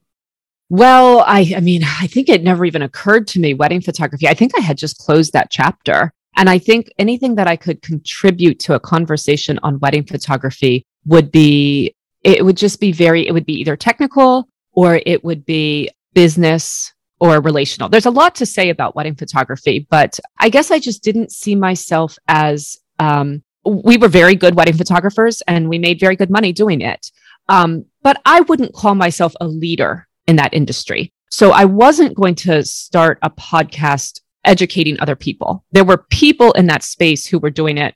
well, 0.69 1.19
I, 1.19 1.53
I 1.55 1.59
mean, 1.59 1.83
I 1.83 2.07
think 2.07 2.27
it 2.27 2.43
never 2.43 2.65
even 2.65 2.81
occurred 2.81 3.27
to 3.27 3.39
me 3.39 3.53
wedding 3.53 3.81
photography. 3.81 4.27
I 4.27 4.33
think 4.33 4.53
I 4.57 4.61
had 4.61 4.77
just 4.77 4.97
closed 4.97 5.33
that 5.33 5.51
chapter. 5.51 6.11
And 6.37 6.49
I 6.49 6.57
think 6.57 6.91
anything 6.97 7.35
that 7.35 7.47
I 7.47 7.55
could 7.55 7.81
contribute 7.81 8.59
to 8.61 8.73
a 8.73 8.79
conversation 8.79 9.59
on 9.63 9.79
wedding 9.79 10.03
photography 10.05 10.85
would 11.05 11.31
be, 11.31 11.95
it 12.23 12.43
would 12.43 12.57
just 12.57 12.79
be 12.79 12.91
very, 12.91 13.27
it 13.27 13.31
would 13.31 13.45
be 13.45 13.59
either 13.59 13.77
technical 13.77 14.49
or 14.73 14.99
it 15.05 15.23
would 15.23 15.45
be 15.45 15.89
business 16.13 16.93
or 17.19 17.39
relational. 17.39 17.87
There's 17.87 18.07
a 18.07 18.11
lot 18.11 18.35
to 18.35 18.45
say 18.45 18.69
about 18.69 18.95
wedding 18.95 19.15
photography, 19.15 19.87
but 19.89 20.19
I 20.39 20.49
guess 20.49 20.71
I 20.71 20.79
just 20.79 21.03
didn't 21.03 21.31
see 21.31 21.55
myself 21.55 22.17
as, 22.27 22.77
um, 22.99 23.43
we 23.65 23.97
were 23.97 24.09
very 24.09 24.35
good 24.35 24.55
wedding 24.55 24.77
photographers 24.77 25.41
and 25.47 25.69
we 25.69 25.79
made 25.79 25.99
very 25.99 26.15
good 26.15 26.29
money 26.29 26.51
doing 26.51 26.81
it. 26.81 27.11
Um, 27.47 27.85
but 28.03 28.21
I 28.25 28.41
wouldn't 28.41 28.73
call 28.73 28.95
myself 28.95 29.33
a 29.39 29.47
leader 29.47 30.04
in 30.27 30.35
that 30.37 30.53
industry. 30.53 31.11
So 31.29 31.51
I 31.51 31.65
wasn't 31.65 32.15
going 32.15 32.35
to 32.35 32.63
start 32.63 33.19
a 33.21 33.29
podcast 33.29 34.21
educating 34.45 34.99
other 34.99 35.15
people. 35.15 35.65
There 35.71 35.83
were 35.83 36.05
people 36.09 36.51
in 36.53 36.67
that 36.67 36.83
space 36.83 37.25
who 37.25 37.39
were 37.39 37.49
doing 37.49 37.77
it 37.77 37.95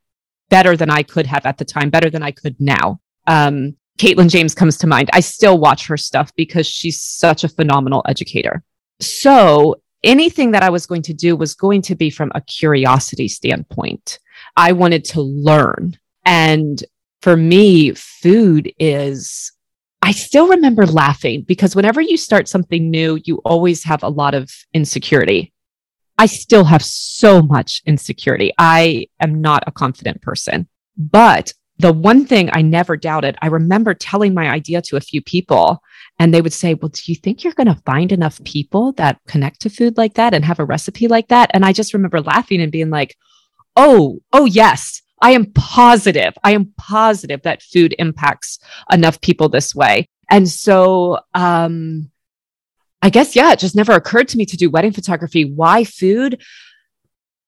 better 0.49 0.75
than 0.75 0.89
I 0.89 1.03
could 1.03 1.27
have 1.27 1.45
at 1.45 1.57
the 1.57 1.65
time, 1.65 1.89
better 1.89 2.09
than 2.09 2.23
I 2.23 2.31
could 2.31 2.55
now. 2.59 2.99
Um, 3.27 3.75
Katelyn 3.97 4.29
James 4.29 4.55
comes 4.55 4.77
to 4.77 4.87
mind. 4.87 5.09
I 5.13 5.19
still 5.19 5.59
watch 5.59 5.85
her 5.87 5.97
stuff 5.97 6.33
because 6.35 6.65
she's 6.65 7.01
such 7.01 7.43
a 7.43 7.49
phenomenal 7.49 8.03
educator. 8.07 8.63
So 8.99 9.81
anything 10.03 10.51
that 10.51 10.63
I 10.63 10.69
was 10.69 10.85
going 10.85 11.01
to 11.03 11.13
do 11.13 11.35
was 11.35 11.53
going 11.53 11.81
to 11.83 11.95
be 11.95 12.09
from 12.09 12.31
a 12.33 12.41
curiosity 12.41 13.27
standpoint. 13.27 14.19
I 14.55 14.71
wanted 14.71 15.05
to 15.05 15.21
learn. 15.21 15.97
And 16.25 16.83
for 17.21 17.35
me, 17.35 17.93
food 17.93 18.71
is 18.79 19.51
I 20.01 20.11
still 20.11 20.47
remember 20.47 20.85
laughing 20.85 21.43
because 21.43 21.75
whenever 21.75 22.01
you 22.01 22.17
start 22.17 22.47
something 22.47 22.89
new, 22.89 23.19
you 23.25 23.37
always 23.45 23.83
have 23.83 24.03
a 24.03 24.09
lot 24.09 24.33
of 24.33 24.49
insecurity. 24.73 25.53
I 26.17 26.25
still 26.25 26.65
have 26.65 26.83
so 26.83 27.41
much 27.41 27.81
insecurity. 27.85 28.51
I 28.57 29.07
am 29.19 29.41
not 29.41 29.63
a 29.67 29.71
confident 29.71 30.21
person. 30.21 30.67
But 30.97 31.53
the 31.77 31.93
one 31.93 32.25
thing 32.25 32.49
I 32.51 32.61
never 32.61 32.97
doubted, 32.97 33.37
I 33.41 33.47
remember 33.47 33.93
telling 33.93 34.33
my 34.33 34.49
idea 34.49 34.81
to 34.81 34.97
a 34.97 35.01
few 35.01 35.21
people, 35.21 35.81
and 36.19 36.33
they 36.33 36.41
would 36.41 36.53
say, 36.53 36.73
Well, 36.73 36.89
do 36.89 37.01
you 37.05 37.15
think 37.15 37.43
you're 37.43 37.53
going 37.53 37.67
to 37.67 37.81
find 37.85 38.11
enough 38.11 38.43
people 38.43 38.91
that 38.93 39.19
connect 39.27 39.61
to 39.61 39.69
food 39.69 39.97
like 39.97 40.15
that 40.15 40.33
and 40.33 40.43
have 40.43 40.59
a 40.59 40.65
recipe 40.65 41.07
like 41.07 41.29
that? 41.29 41.51
And 41.53 41.63
I 41.63 41.71
just 41.71 41.93
remember 41.93 42.19
laughing 42.19 42.61
and 42.61 42.71
being 42.71 42.89
like, 42.89 43.15
Oh, 43.77 44.19
oh, 44.33 44.45
yes. 44.45 45.01
I 45.21 45.31
am 45.31 45.51
positive, 45.53 46.33
I 46.43 46.51
am 46.51 46.73
positive 46.77 47.41
that 47.43 47.61
food 47.61 47.95
impacts 47.99 48.59
enough 48.91 49.21
people 49.21 49.49
this 49.49 49.75
way. 49.75 50.09
And 50.29 50.47
so, 50.47 51.19
um, 51.33 52.11
I 53.01 53.09
guess, 53.09 53.35
yeah, 53.35 53.51
it 53.51 53.59
just 53.59 53.75
never 53.75 53.93
occurred 53.93 54.27
to 54.29 54.37
me 54.37 54.45
to 54.45 54.57
do 54.57 54.69
wedding 54.69 54.91
photography. 54.91 55.45
Why 55.45 55.83
food? 55.83 56.41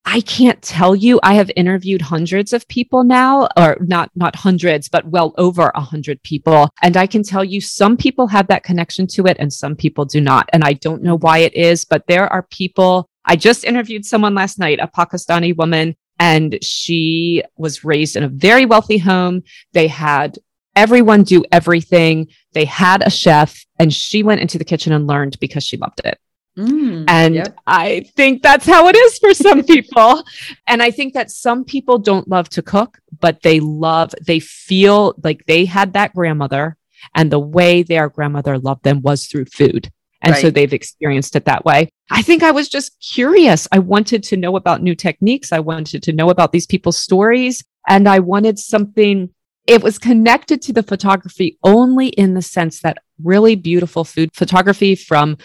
I 0.04 0.20
can't 0.22 0.60
tell 0.62 0.96
you. 0.96 1.20
I 1.22 1.34
have 1.34 1.50
interviewed 1.54 2.02
hundreds 2.02 2.52
of 2.52 2.66
people 2.66 3.04
now, 3.04 3.48
or 3.56 3.76
not, 3.80 4.10
not 4.16 4.34
hundreds, 4.34 4.88
but 4.88 5.06
well 5.06 5.32
over 5.38 5.70
a 5.74 5.80
hundred 5.80 6.22
people. 6.24 6.70
And 6.82 6.96
I 6.96 7.06
can 7.06 7.22
tell 7.22 7.44
you 7.44 7.60
some 7.60 7.96
people 7.96 8.26
have 8.26 8.48
that 8.48 8.64
connection 8.64 9.06
to 9.08 9.26
it 9.26 9.36
and 9.38 9.52
some 9.52 9.76
people 9.76 10.04
do 10.04 10.20
not. 10.20 10.48
And 10.52 10.64
I 10.64 10.72
don't 10.72 11.02
know 11.02 11.18
why 11.18 11.38
it 11.38 11.54
is, 11.54 11.84
but 11.84 12.06
there 12.08 12.26
are 12.32 12.42
people. 12.50 13.08
I 13.24 13.36
just 13.36 13.64
interviewed 13.64 14.04
someone 14.04 14.34
last 14.34 14.58
night, 14.58 14.80
a 14.80 14.88
Pakistani 14.88 15.56
woman, 15.56 15.94
and 16.22 16.56
she 16.62 17.42
was 17.56 17.82
raised 17.82 18.14
in 18.14 18.22
a 18.22 18.28
very 18.28 18.64
wealthy 18.64 18.96
home. 18.96 19.42
They 19.72 19.88
had 19.88 20.38
everyone 20.76 21.24
do 21.24 21.44
everything. 21.50 22.28
They 22.52 22.64
had 22.64 23.02
a 23.02 23.10
chef 23.10 23.66
and 23.80 23.92
she 23.92 24.22
went 24.22 24.40
into 24.40 24.56
the 24.56 24.64
kitchen 24.64 24.92
and 24.92 25.08
learned 25.08 25.40
because 25.40 25.64
she 25.64 25.76
loved 25.78 26.00
it. 26.04 26.20
Mm, 26.56 27.06
and 27.08 27.34
yep. 27.34 27.56
I 27.66 28.04
think 28.14 28.40
that's 28.40 28.66
how 28.66 28.86
it 28.86 28.94
is 28.94 29.18
for 29.18 29.34
some 29.34 29.64
people. 29.64 30.22
and 30.68 30.80
I 30.80 30.92
think 30.92 31.14
that 31.14 31.32
some 31.32 31.64
people 31.64 31.98
don't 31.98 32.28
love 32.28 32.48
to 32.50 32.62
cook, 32.62 32.98
but 33.18 33.42
they 33.42 33.58
love, 33.58 34.14
they 34.24 34.38
feel 34.38 35.14
like 35.24 35.44
they 35.46 35.64
had 35.64 35.94
that 35.94 36.14
grandmother 36.14 36.76
and 37.16 37.32
the 37.32 37.40
way 37.40 37.82
their 37.82 38.08
grandmother 38.08 38.58
loved 38.60 38.84
them 38.84 39.02
was 39.02 39.26
through 39.26 39.46
food. 39.46 39.90
And 40.22 40.32
right. 40.32 40.40
so 40.40 40.50
they've 40.50 40.72
experienced 40.72 41.36
it 41.36 41.44
that 41.46 41.64
way. 41.64 41.88
I 42.10 42.22
think 42.22 42.42
I 42.42 42.52
was 42.52 42.68
just 42.68 42.92
curious. 43.00 43.66
I 43.72 43.80
wanted 43.80 44.22
to 44.24 44.36
know 44.36 44.56
about 44.56 44.82
new 44.82 44.94
techniques. 44.94 45.52
I 45.52 45.60
wanted 45.60 46.02
to 46.04 46.12
know 46.12 46.30
about 46.30 46.52
these 46.52 46.66
people's 46.66 46.98
stories 46.98 47.64
and 47.88 48.08
I 48.08 48.20
wanted 48.20 48.58
something 48.58 49.30
it 49.66 49.82
was 49.82 49.98
connected 49.98 50.60
to 50.62 50.72
the 50.72 50.82
photography 50.82 51.58
only 51.62 52.08
in 52.08 52.34
the 52.34 52.42
sense 52.42 52.80
that 52.80 52.98
really 53.22 53.54
beautiful 53.54 54.04
food 54.04 54.30
photography 54.34 54.94
from 54.96 55.36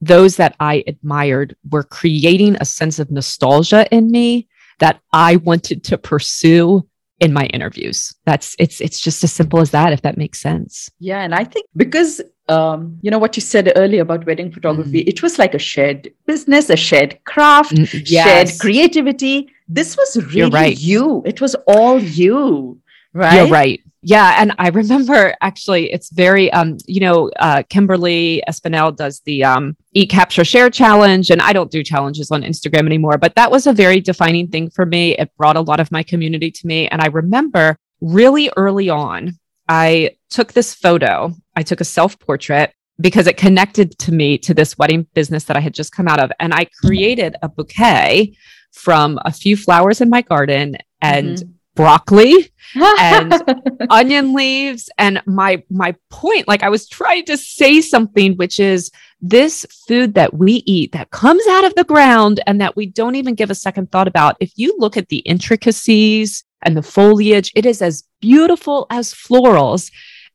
those 0.00 0.36
that 0.36 0.54
I 0.60 0.84
admired 0.86 1.56
were 1.70 1.82
creating 1.82 2.56
a 2.60 2.64
sense 2.64 2.98
of 2.98 3.10
nostalgia 3.10 3.86
in 3.90 4.10
me 4.10 4.48
that 4.78 5.00
I 5.12 5.36
wanted 5.36 5.84
to 5.84 5.98
pursue 5.98 6.86
in 7.20 7.32
my 7.32 7.46
interviews. 7.46 8.14
That's 8.26 8.54
it's 8.58 8.80
it's 8.80 9.00
just 9.00 9.24
as 9.24 9.32
simple 9.32 9.60
as 9.60 9.70
that 9.70 9.92
if 9.92 10.02
that 10.02 10.16
makes 10.16 10.40
sense. 10.40 10.90
Yeah, 10.98 11.22
and 11.22 11.34
I 11.34 11.44
think 11.44 11.66
because 11.76 12.20
um, 12.48 12.98
you 13.02 13.10
know 13.10 13.18
what 13.18 13.36
you 13.36 13.40
said 13.40 13.72
earlier 13.76 14.02
about 14.02 14.26
wedding 14.26 14.52
photography, 14.52 15.04
mm. 15.04 15.08
it 15.08 15.22
was 15.22 15.38
like 15.38 15.54
a 15.54 15.58
shared 15.58 16.12
business, 16.26 16.70
a 16.70 16.76
shared 16.76 17.18
craft, 17.24 17.74
mm, 17.74 18.02
yes. 18.06 18.26
shared 18.26 18.60
creativity. 18.60 19.48
This 19.68 19.96
was 19.96 20.22
really 20.34 20.50
right. 20.50 20.78
you. 20.78 21.22
It 21.24 21.40
was 21.40 21.54
all 21.66 21.98
you. 21.98 22.80
Right. 23.14 23.36
You're 23.36 23.48
right. 23.48 23.80
Yeah. 24.02 24.36
And 24.38 24.52
I 24.58 24.68
remember 24.68 25.34
actually, 25.40 25.90
it's 25.90 26.10
very, 26.10 26.52
um, 26.52 26.76
you 26.86 27.00
know, 27.00 27.30
uh, 27.38 27.62
Kimberly 27.70 28.42
Espinel 28.46 28.94
does 28.94 29.20
the 29.20 29.42
um, 29.44 29.76
Eat, 29.94 30.10
Capture, 30.10 30.44
Share 30.44 30.68
challenge. 30.68 31.30
And 31.30 31.40
I 31.40 31.54
don't 31.54 31.70
do 31.70 31.82
challenges 31.82 32.30
on 32.30 32.42
Instagram 32.42 32.84
anymore, 32.84 33.16
but 33.16 33.34
that 33.36 33.50
was 33.50 33.66
a 33.66 33.72
very 33.72 34.00
defining 34.00 34.48
thing 34.48 34.68
for 34.68 34.84
me. 34.84 35.16
It 35.16 35.34
brought 35.38 35.56
a 35.56 35.62
lot 35.62 35.80
of 35.80 35.90
my 35.90 36.02
community 36.02 36.50
to 36.50 36.66
me. 36.66 36.86
And 36.88 37.00
I 37.00 37.06
remember 37.06 37.78
really 38.02 38.50
early 38.58 38.90
on, 38.90 39.38
I 39.68 40.16
took 40.28 40.52
this 40.52 40.74
photo, 40.74 41.32
I 41.56 41.62
took 41.62 41.80
a 41.80 41.84
self 41.84 42.18
portrait 42.18 42.72
because 43.00 43.26
it 43.26 43.36
connected 43.36 43.98
to 43.98 44.12
me 44.12 44.38
to 44.38 44.54
this 44.54 44.78
wedding 44.78 45.06
business 45.14 45.44
that 45.44 45.56
I 45.56 45.60
had 45.60 45.74
just 45.74 45.92
come 45.92 46.08
out 46.08 46.22
of. 46.22 46.30
And 46.38 46.54
I 46.54 46.66
created 46.80 47.36
a 47.42 47.48
bouquet 47.48 48.36
from 48.72 49.18
a 49.24 49.32
few 49.32 49.56
flowers 49.56 50.00
in 50.00 50.10
my 50.10 50.22
garden 50.22 50.76
and 51.00 51.38
mm-hmm. 51.38 51.50
broccoli 51.74 52.52
and 52.76 53.34
onion 53.90 54.32
leaves. 54.32 54.88
And 54.98 55.22
my 55.26 55.62
my 55.70 55.94
point 56.10 56.48
like 56.48 56.62
i 56.62 56.68
was 56.68 56.88
trying 56.88 57.24
to 57.26 57.36
say 57.36 57.80
something 57.80 58.34
which 58.36 58.58
is 58.58 58.90
this 59.20 59.66
food 59.86 60.14
that 60.14 60.34
we 60.34 60.62
eat 60.66 60.92
that 60.92 61.10
comes 61.10 61.46
out 61.48 61.64
of 61.64 61.74
the 61.74 61.84
ground 61.84 62.40
and 62.46 62.60
that 62.60 62.76
we 62.76 62.86
don't 62.86 63.14
even 63.14 63.34
give 63.34 63.50
a 63.50 63.54
second 63.54 63.90
thought 63.90 64.08
about 64.08 64.36
if 64.40 64.52
you 64.56 64.74
look 64.78 64.96
at 64.96 65.08
the 65.08 65.18
intricacies 65.18 66.44
and 66.62 66.76
the 66.76 66.82
foliage 66.82 67.52
it 67.54 67.66
is 67.66 67.82
as 67.82 68.04
beautiful 68.20 68.86
as 68.90 69.12
florals 69.12 69.90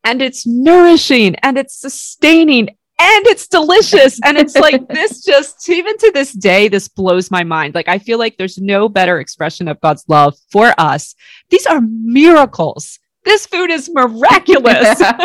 and 0.09 0.23
it's 0.23 0.47
nourishing 0.47 1.35
and 1.35 1.55
it's 1.55 1.75
sustaining 1.75 2.69
and 3.01 3.27
it's 3.27 3.47
delicious. 3.47 4.19
And 4.25 4.37
it's 4.37 4.55
like 4.55 4.87
this 4.89 5.23
just 5.23 5.69
even 5.69 5.97
to 5.99 6.11
this 6.13 6.33
day, 6.33 6.67
this 6.67 6.87
blows 6.87 7.29
my 7.29 7.43
mind. 7.43 7.75
Like 7.75 7.87
I 7.87 7.99
feel 7.99 8.17
like 8.17 8.35
there's 8.37 8.57
no 8.57 8.89
better 8.89 9.19
expression 9.19 9.67
of 9.67 9.79
God's 9.81 10.03
love 10.07 10.35
for 10.51 10.73
us. 10.79 11.13
These 11.51 11.67
are 11.67 11.79
miracles. 11.81 12.99
This 13.23 13.45
food 13.45 13.69
is 13.69 13.89
miraculous. 13.93 14.99
and 15.01 15.19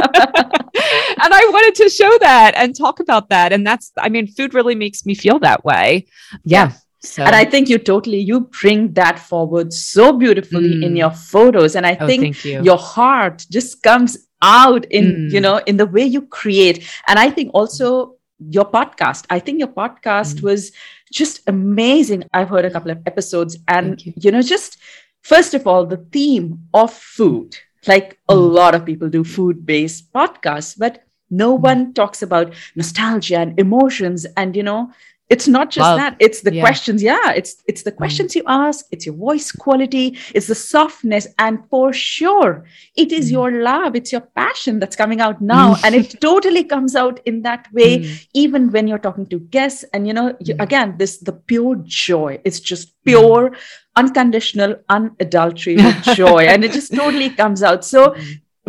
I 1.41 1.49
wanted 1.53 1.75
to 1.83 1.89
show 1.89 2.19
that 2.21 2.53
and 2.57 2.77
talk 2.77 3.01
about 3.01 3.31
that. 3.31 3.53
And 3.53 3.67
that's, 3.67 3.91
I 3.99 4.11
mean, 4.11 4.27
food 4.27 4.53
really 4.53 4.75
makes 4.75 5.07
me 5.07 5.15
feel 5.15 5.39
that 5.39 5.65
way. 5.65 6.07
Yeah. 6.45 6.73
So. 7.01 7.23
And 7.23 7.35
I 7.35 7.45
think 7.45 7.69
you 7.69 7.79
totally 7.79 8.19
you 8.19 8.41
bring 8.61 8.93
that 8.95 9.19
forward 9.19 9.73
so 9.73 10.13
beautifully 10.13 10.75
mm. 10.75 10.85
in 10.85 10.97
your 10.97 11.11
photos. 11.11 11.77
And 11.77 11.87
I 11.87 11.97
oh, 12.01 12.07
think 12.07 12.45
you. 12.45 12.63
your 12.63 12.79
heart 12.79 13.47
just 13.51 13.83
comes 13.83 14.17
out 14.43 14.85
in 14.87 15.05
mm. 15.05 15.33
you 15.33 15.41
know 15.41 15.59
in 15.67 15.77
the 15.77 15.87
way 15.87 16.05
you 16.05 16.23
create 16.23 16.89
and 17.07 17.19
i 17.19 17.31
think 17.31 17.51
also 17.55 18.17
your 18.51 18.65
podcast 18.65 19.25
i 19.31 19.39
think 19.39 19.59
your 19.59 19.69
podcast 19.69 20.37
mm. 20.37 20.43
was 20.43 20.73
just 21.13 21.41
amazing 21.47 22.25
i've 22.33 22.49
heard 22.49 22.65
a 22.65 22.71
couple 22.71 22.91
of 22.91 22.99
episodes 23.07 23.57
and 23.69 24.05
you. 24.05 24.13
you. 24.17 24.31
know 24.31 24.43
just 24.43 24.79
first 25.23 25.55
of 25.55 25.67
all 25.67 25.87
the 25.87 26.05
theme 26.13 26.61
of 26.75 26.93
food 26.93 27.57
like 27.87 28.19
a 28.29 28.35
lot 28.35 28.75
of 28.75 28.85
people 28.85 29.09
do 29.09 29.25
food 29.25 29.65
based 29.65 30.13
podcasts 30.13 30.75
but 30.77 31.05
no 31.31 31.57
mm. 31.57 31.63
one 31.63 31.95
talks 31.95 32.23
about 32.23 32.53
nostalgia 32.75 33.39
and 33.39 33.59
emotions 33.59 34.27
and 34.37 34.57
you 34.57 34.63
know 34.63 34.91
it's 35.31 35.49
not 35.49 35.71
just 35.71 35.97
that 35.97 36.17
it's 36.21 36.43
the 36.43 36.53
yeah. 36.53 36.61
questions 36.61 37.03
yeah 37.03 37.31
it's 37.33 37.63
it's 37.67 37.83
the 37.83 37.93
mm. 37.93 37.97
questions 37.97 38.33
mm. 38.33 38.37
you 38.37 38.43
ask 38.47 38.85
it's 38.91 39.07
your 39.07 39.15
voice 39.15 39.51
quality 39.51 40.19
it's 40.35 40.49
the 40.49 40.55
softness 40.55 41.27
and 41.39 41.59
for 41.71 41.93
sure 41.93 42.65
it 42.97 43.11
is 43.11 43.29
mm. 43.29 43.33
your 43.33 43.63
love 43.63 43.97
it's 43.97 44.13
your 44.13 44.21
passion 44.21 44.79
that's 44.79 44.97
coming 44.97 45.21
out 45.21 45.41
now 45.41 45.75
mm. 45.75 45.81
and 45.85 45.95
it 45.95 46.21
totally 46.21 46.63
comes 46.63 46.95
out 46.95 47.21
in 47.25 47.41
that 47.43 47.67
way 47.73 48.01
mm. 48.01 48.27
even 48.35 48.71
when 48.71 48.87
you're 48.87 48.99
talking 48.99 49.27
to 49.27 49.39
guests 49.39 49.85
and 49.95 50.07
you 50.07 50.13
know 50.13 50.37
you, 50.41 50.55
mm. 50.55 50.63
again 50.63 50.95
this 50.99 51.19
the 51.19 51.33
pure 51.33 51.77
joy 51.85 52.39
it's 52.45 52.61
just 52.61 52.93
pure 53.05 53.57
unconditional 53.97 54.77
unadulterated 54.91 56.03
joy 56.15 56.45
and 56.45 56.65
it 56.65 56.73
just 56.73 56.95
totally 56.95 57.31
comes 57.31 57.63
out 57.63 57.85
so 57.85 58.15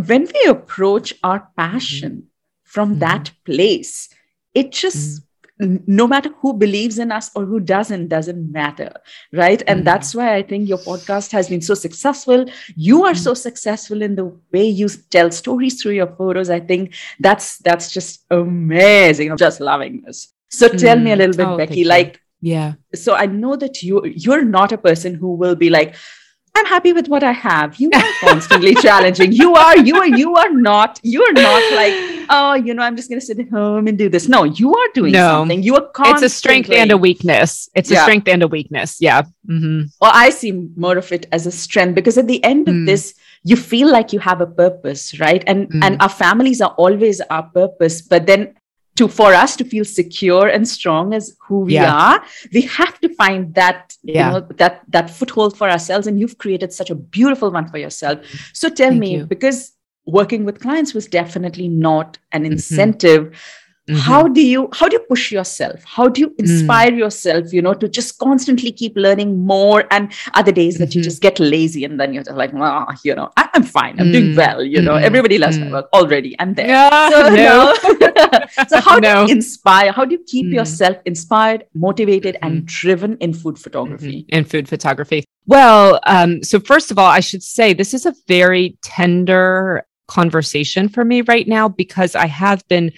when 0.05 0.25
we 0.33 0.49
approach 0.49 1.13
our 1.23 1.49
passion 1.57 2.27
from 2.63 2.99
that 2.99 3.31
place 3.43 4.09
it 4.53 4.71
just 4.71 5.24
no 5.59 6.05
matter 6.05 6.29
who 6.41 6.53
believes 6.53 6.99
in 6.99 7.11
us 7.11 7.31
or 7.35 7.45
who 7.45 7.59
doesn't 7.59 8.09
doesn't 8.09 8.51
matter 8.51 8.91
right? 9.31 9.61
And 9.67 9.79
mm-hmm. 9.79 9.85
that's 9.85 10.13
why 10.13 10.35
i 10.35 10.41
think 10.41 10.67
your 10.67 10.79
podcast 10.79 11.31
has 11.31 11.49
been 11.49 11.61
so 11.61 11.73
successful. 11.73 12.45
You 12.75 13.05
are 13.05 13.15
so 13.15 13.33
successful 13.33 14.01
in 14.01 14.15
the 14.15 14.25
way 14.51 14.65
you 14.65 14.89
tell 15.09 15.31
stories 15.31 15.81
through 15.81 15.93
your 15.93 16.07
photos. 16.15 16.49
I 16.49 16.59
think 16.59 16.93
that's 17.19 17.57
that's 17.59 17.91
just 17.91 18.25
amazing. 18.31 19.31
I'm 19.31 19.37
just 19.37 19.59
loving 19.61 20.01
this. 20.05 20.33
So 20.49 20.67
tell 20.67 20.99
me 20.99 21.11
a 21.11 21.15
mm. 21.15 21.17
little 21.19 21.35
bit 21.35 21.47
oh, 21.47 21.57
becky 21.57 21.83
like 21.83 22.21
yeah. 22.41 22.73
so 22.93 23.15
i 23.15 23.25
know 23.25 23.55
that 23.55 23.81
you 23.81 24.05
you're 24.05 24.43
not 24.43 24.71
a 24.71 24.77
person 24.77 25.15
who 25.15 25.33
will 25.35 25.55
be 25.55 25.69
like 25.69 25.95
I'm 26.55 26.65
happy 26.65 26.93
with 26.93 27.07
what 27.07 27.23
I 27.23 27.33
have. 27.33 27.75
You 27.79 27.89
are 27.93 28.03
constantly 28.21 28.75
challenging. 28.75 29.33
You 29.33 29.55
are, 29.55 29.77
you 29.77 29.97
are, 29.97 30.07
you 30.07 30.35
are 30.35 30.51
not, 30.51 30.99
you 31.03 31.21
are 31.21 31.33
not 31.33 31.73
like, 31.73 31.93
oh, 32.29 32.53
you 32.53 32.73
know, 32.73 32.81
I'm 32.81 32.95
just 32.95 33.09
going 33.09 33.19
to 33.19 33.25
sit 33.25 33.39
at 33.39 33.49
home 33.49 33.87
and 33.87 33.97
do 33.97 34.07
this. 34.07 34.29
No, 34.29 34.45
you 34.45 34.73
are 34.73 34.87
doing 34.93 35.11
no. 35.11 35.31
something. 35.31 35.63
You 35.63 35.75
are 35.75 35.87
constantly. 35.87 36.25
It's 36.25 36.33
a 36.33 36.37
strength 36.37 36.71
and 36.71 36.91
a 36.91 36.97
weakness. 36.97 37.69
It's 37.75 37.91
yeah. 37.91 37.99
a 37.99 38.03
strength 38.03 38.27
and 38.29 38.41
a 38.41 38.47
weakness. 38.47 38.97
Yeah. 39.01 39.23
Mm-hmm. 39.47 39.87
Well, 39.99 40.11
I 40.13 40.29
see 40.29 40.51
more 40.77 40.97
of 40.97 41.11
it 41.11 41.27
as 41.31 41.45
a 41.45 41.51
strength 41.51 41.95
because 41.95 42.17
at 42.17 42.27
the 42.27 42.43
end 42.43 42.69
of 42.69 42.75
mm. 42.75 42.85
this, 42.85 43.13
you 43.43 43.55
feel 43.55 43.91
like 43.91 44.13
you 44.13 44.19
have 44.19 44.41
a 44.41 44.47
purpose, 44.47 45.19
right? 45.19 45.43
And 45.45 45.69
mm. 45.69 45.83
and 45.83 46.01
our 46.01 46.09
families 46.09 46.61
are 46.61 46.73
always 46.77 47.21
our 47.29 47.43
purpose. 47.43 48.01
But 48.01 48.25
then 48.25 48.55
to 48.95 49.07
for 49.07 49.33
us 49.33 49.55
to 49.57 49.65
feel 49.65 49.85
secure 49.85 50.47
and 50.47 50.67
strong 50.67 51.13
as 51.13 51.35
who 51.47 51.59
we 51.61 51.73
yeah. 51.73 51.93
are 51.93 52.25
we 52.53 52.61
have 52.61 52.99
to 53.01 53.13
find 53.15 53.53
that 53.53 53.93
yeah. 54.03 54.27
you 54.27 54.33
know 54.33 54.47
that 54.55 54.81
that 54.87 55.09
foothold 55.09 55.57
for 55.57 55.69
ourselves 55.69 56.07
and 56.07 56.19
you've 56.19 56.37
created 56.37 56.71
such 56.71 56.89
a 56.89 56.95
beautiful 56.95 57.51
one 57.51 57.67
for 57.67 57.77
yourself 57.77 58.19
so 58.53 58.69
tell 58.69 58.89
Thank 58.89 58.99
me 58.99 59.17
you. 59.17 59.25
because 59.25 59.73
working 60.05 60.45
with 60.45 60.61
clients 60.61 60.93
was 60.93 61.07
definitely 61.07 61.67
not 61.67 62.17
an 62.31 62.43
mm-hmm. 62.43 62.53
incentive 62.53 63.25
mm-hmm. 63.25 63.64
Mm-hmm. 63.87 63.99
How 63.99 64.27
do 64.27 64.41
you 64.41 64.67
how 64.73 64.87
do 64.87 64.95
you 64.95 65.03
push 65.07 65.31
yourself? 65.31 65.83
How 65.83 66.07
do 66.07 66.21
you 66.21 66.29
mm. 66.29 66.39
inspire 66.39 66.89
mm. 66.89 66.97
yourself, 66.97 67.53
you 67.53 67.61
know, 67.61 67.75
to 67.75 67.87
just 67.87 68.17
constantly 68.17 68.71
keep 68.71 68.93
learning 68.95 69.45
more 69.45 69.85
and 69.91 70.11
other 70.33 70.51
days 70.51 70.79
that 70.79 70.89
mm-hmm. 70.89 70.99
you 70.99 71.03
just 71.03 71.21
get 71.21 71.39
lazy 71.39 71.85
and 71.85 71.99
then 71.99 72.11
you're 72.11 72.23
just 72.23 72.35
like, 72.35 72.51
ah, 72.55 72.87
oh, 72.89 72.95
you 73.03 73.13
know, 73.13 73.31
I, 73.37 73.47
am 73.53 73.61
fine. 73.61 73.99
I'm 73.99 74.07
mm. 74.07 74.13
doing 74.13 74.35
well, 74.35 74.63
you 74.63 74.81
know. 74.81 74.93
Mm-hmm. 74.93 75.05
Everybody 75.05 75.37
loves 75.37 75.59
my 75.59 75.67
mm. 75.67 75.71
work 75.73 75.89
already. 75.93 76.35
I'm 76.39 76.55
there. 76.55 76.67
Yeah, 76.67 77.09
so, 77.09 77.29
no. 77.35 78.47
so 78.69 78.81
how 78.81 78.97
no. 78.97 79.27
do 79.27 79.31
you 79.31 79.37
inspire? 79.37 79.91
How 79.91 80.03
do 80.03 80.15
you 80.15 80.23
keep 80.25 80.47
mm. 80.47 80.55
yourself 80.55 80.97
inspired, 81.05 81.65
motivated, 81.75 82.37
and 82.41 82.61
mm-hmm. 82.61 82.65
driven 82.65 83.17
in 83.17 83.33
food 83.33 83.59
photography? 83.59 84.23
Mm-hmm. 84.23 84.35
In 84.35 84.45
food 84.45 84.67
photography. 84.67 85.25
Well, 85.45 85.99
um, 86.07 86.41
so 86.41 86.59
first 86.59 86.89
of 86.89 86.97
all, 86.97 87.11
I 87.11 87.19
should 87.19 87.43
say 87.43 87.73
this 87.73 87.93
is 87.93 88.07
a 88.07 88.15
very 88.27 88.79
tender 88.81 89.85
conversation 90.07 90.89
for 90.89 91.05
me 91.05 91.21
right 91.21 91.47
now 91.47 91.67
because 91.67 92.15
I 92.15 92.25
have 92.25 92.67
been 92.67 92.91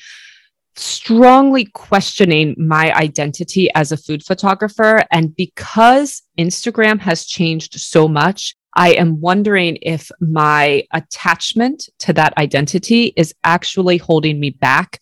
strongly 0.78 1.66
questioning 1.66 2.56
my 2.58 2.94
identity 2.94 3.70
as 3.74 3.92
a 3.92 3.98
food 3.98 4.24
photographer. 4.24 5.04
And 5.12 5.36
because 5.36 6.22
Instagram 6.38 7.00
has 7.00 7.26
changed 7.26 7.80
so 7.80 8.08
much, 8.08 8.56
I 8.76 8.92
am 8.92 9.20
wondering 9.20 9.80
if 9.82 10.12
my 10.20 10.84
attachment 10.94 11.90
to 12.00 12.14
that 12.14 12.38
identity 12.38 13.14
is 13.16 13.34
actually 13.44 13.98
holding 13.98 14.40
me 14.40 14.52
back 14.52 15.00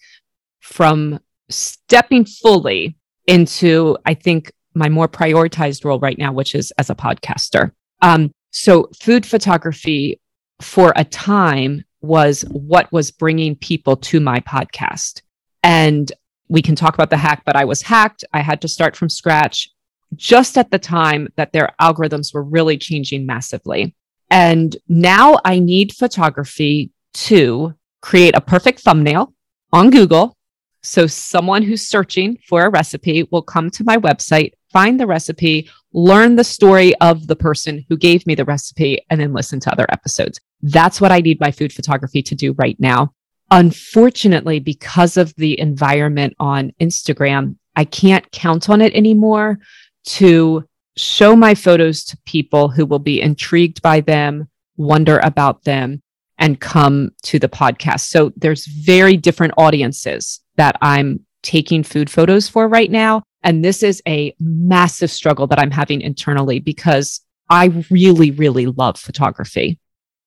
from 0.61 1.19
stepping 1.49 2.25
fully 2.25 2.95
into, 3.27 3.97
I 4.05 4.13
think, 4.13 4.51
my 4.75 4.89
more 4.89 5.07
prioritized 5.07 5.83
role 5.83 5.99
right 5.99 6.17
now, 6.17 6.31
which 6.31 6.55
is 6.55 6.71
as 6.77 6.89
a 6.89 6.95
podcaster. 6.95 7.71
Um, 8.01 8.31
so, 8.51 8.89
food 8.97 9.25
photography 9.25 10.21
for 10.61 10.93
a 10.95 11.03
time 11.03 11.83
was 12.01 12.43
what 12.51 12.91
was 12.93 13.11
bringing 13.11 13.55
people 13.55 13.97
to 13.97 14.19
my 14.19 14.39
podcast. 14.41 15.21
And 15.65 16.11
we 16.47 16.61
can 16.61 16.75
talk 16.75 16.93
about 16.93 17.09
the 17.09 17.17
hack, 17.17 17.41
but 17.43 17.55
I 17.55 17.65
was 17.65 17.81
hacked. 17.81 18.23
I 18.31 18.41
had 18.41 18.61
to 18.61 18.67
start 18.67 18.95
from 18.95 19.09
scratch 19.09 19.67
just 20.15 20.59
at 20.59 20.69
the 20.69 20.77
time 20.77 21.27
that 21.37 21.53
their 21.53 21.73
algorithms 21.81 22.35
were 22.35 22.43
really 22.43 22.77
changing 22.77 23.25
massively. 23.25 23.95
And 24.29 24.77
now 24.87 25.39
I 25.43 25.57
need 25.57 25.91
photography 25.91 26.91
to 27.15 27.73
create 28.03 28.35
a 28.35 28.41
perfect 28.41 28.81
thumbnail 28.81 29.33
on 29.73 29.89
Google. 29.89 30.37
So 30.83 31.07
someone 31.07 31.63
who's 31.63 31.87
searching 31.87 32.37
for 32.47 32.65
a 32.65 32.69
recipe 32.69 33.27
will 33.31 33.41
come 33.41 33.71
to 33.71 33.83
my 33.83 33.97
website, 33.97 34.51
find 34.71 34.99
the 34.99 35.07
recipe, 35.07 35.67
learn 35.93 36.35
the 36.35 36.43
story 36.43 36.93
of 36.97 37.25
the 37.25 37.35
person 37.35 37.83
who 37.89 37.97
gave 37.97 38.27
me 38.27 38.35
the 38.35 38.45
recipe, 38.45 39.03
and 39.09 39.19
then 39.19 39.33
listen 39.33 39.59
to 39.61 39.71
other 39.71 39.87
episodes. 39.89 40.39
That's 40.61 41.01
what 41.01 41.11
I 41.11 41.21
need 41.21 41.39
my 41.39 41.49
food 41.49 41.73
photography 41.73 42.21
to 42.21 42.35
do 42.35 42.53
right 42.53 42.79
now. 42.79 43.14
Unfortunately, 43.51 44.59
because 44.59 45.17
of 45.17 45.33
the 45.35 45.59
environment 45.59 46.33
on 46.39 46.71
Instagram, 46.81 47.55
I 47.75 47.85
can't 47.85 48.29
count 48.31 48.69
on 48.69 48.81
it 48.81 48.93
anymore 48.93 49.59
to 50.05 50.63
show 50.97 51.35
my 51.35 51.55
photos 51.55 52.03
to 52.05 52.17
people 52.25 52.69
who 52.69 52.85
will 52.85 52.99
be 52.99 53.21
intrigued 53.21 53.81
by 53.81 54.01
them, 54.01 54.47
wonder 54.77 55.19
about 55.23 55.63
them, 55.63 56.01
and 56.37 56.59
come 56.59 57.11
to 57.23 57.39
the 57.39 57.49
podcast. 57.49 58.01
So 58.01 58.31
there's 58.35 58.65
very 58.65 59.17
different 59.17 59.53
audiences 59.57 60.41
that 60.55 60.77
I'm 60.81 61.19
taking 61.43 61.83
food 61.83 62.09
photos 62.09 62.49
for 62.49 62.67
right 62.67 62.89
now. 62.89 63.23
And 63.43 63.63
this 63.63 63.83
is 63.83 64.01
a 64.07 64.33
massive 64.39 65.11
struggle 65.11 65.47
that 65.47 65.59
I'm 65.59 65.71
having 65.71 66.01
internally 66.01 66.59
because 66.59 67.21
I 67.49 67.83
really, 67.91 68.31
really 68.31 68.65
love 68.65 68.97
photography 68.97 69.79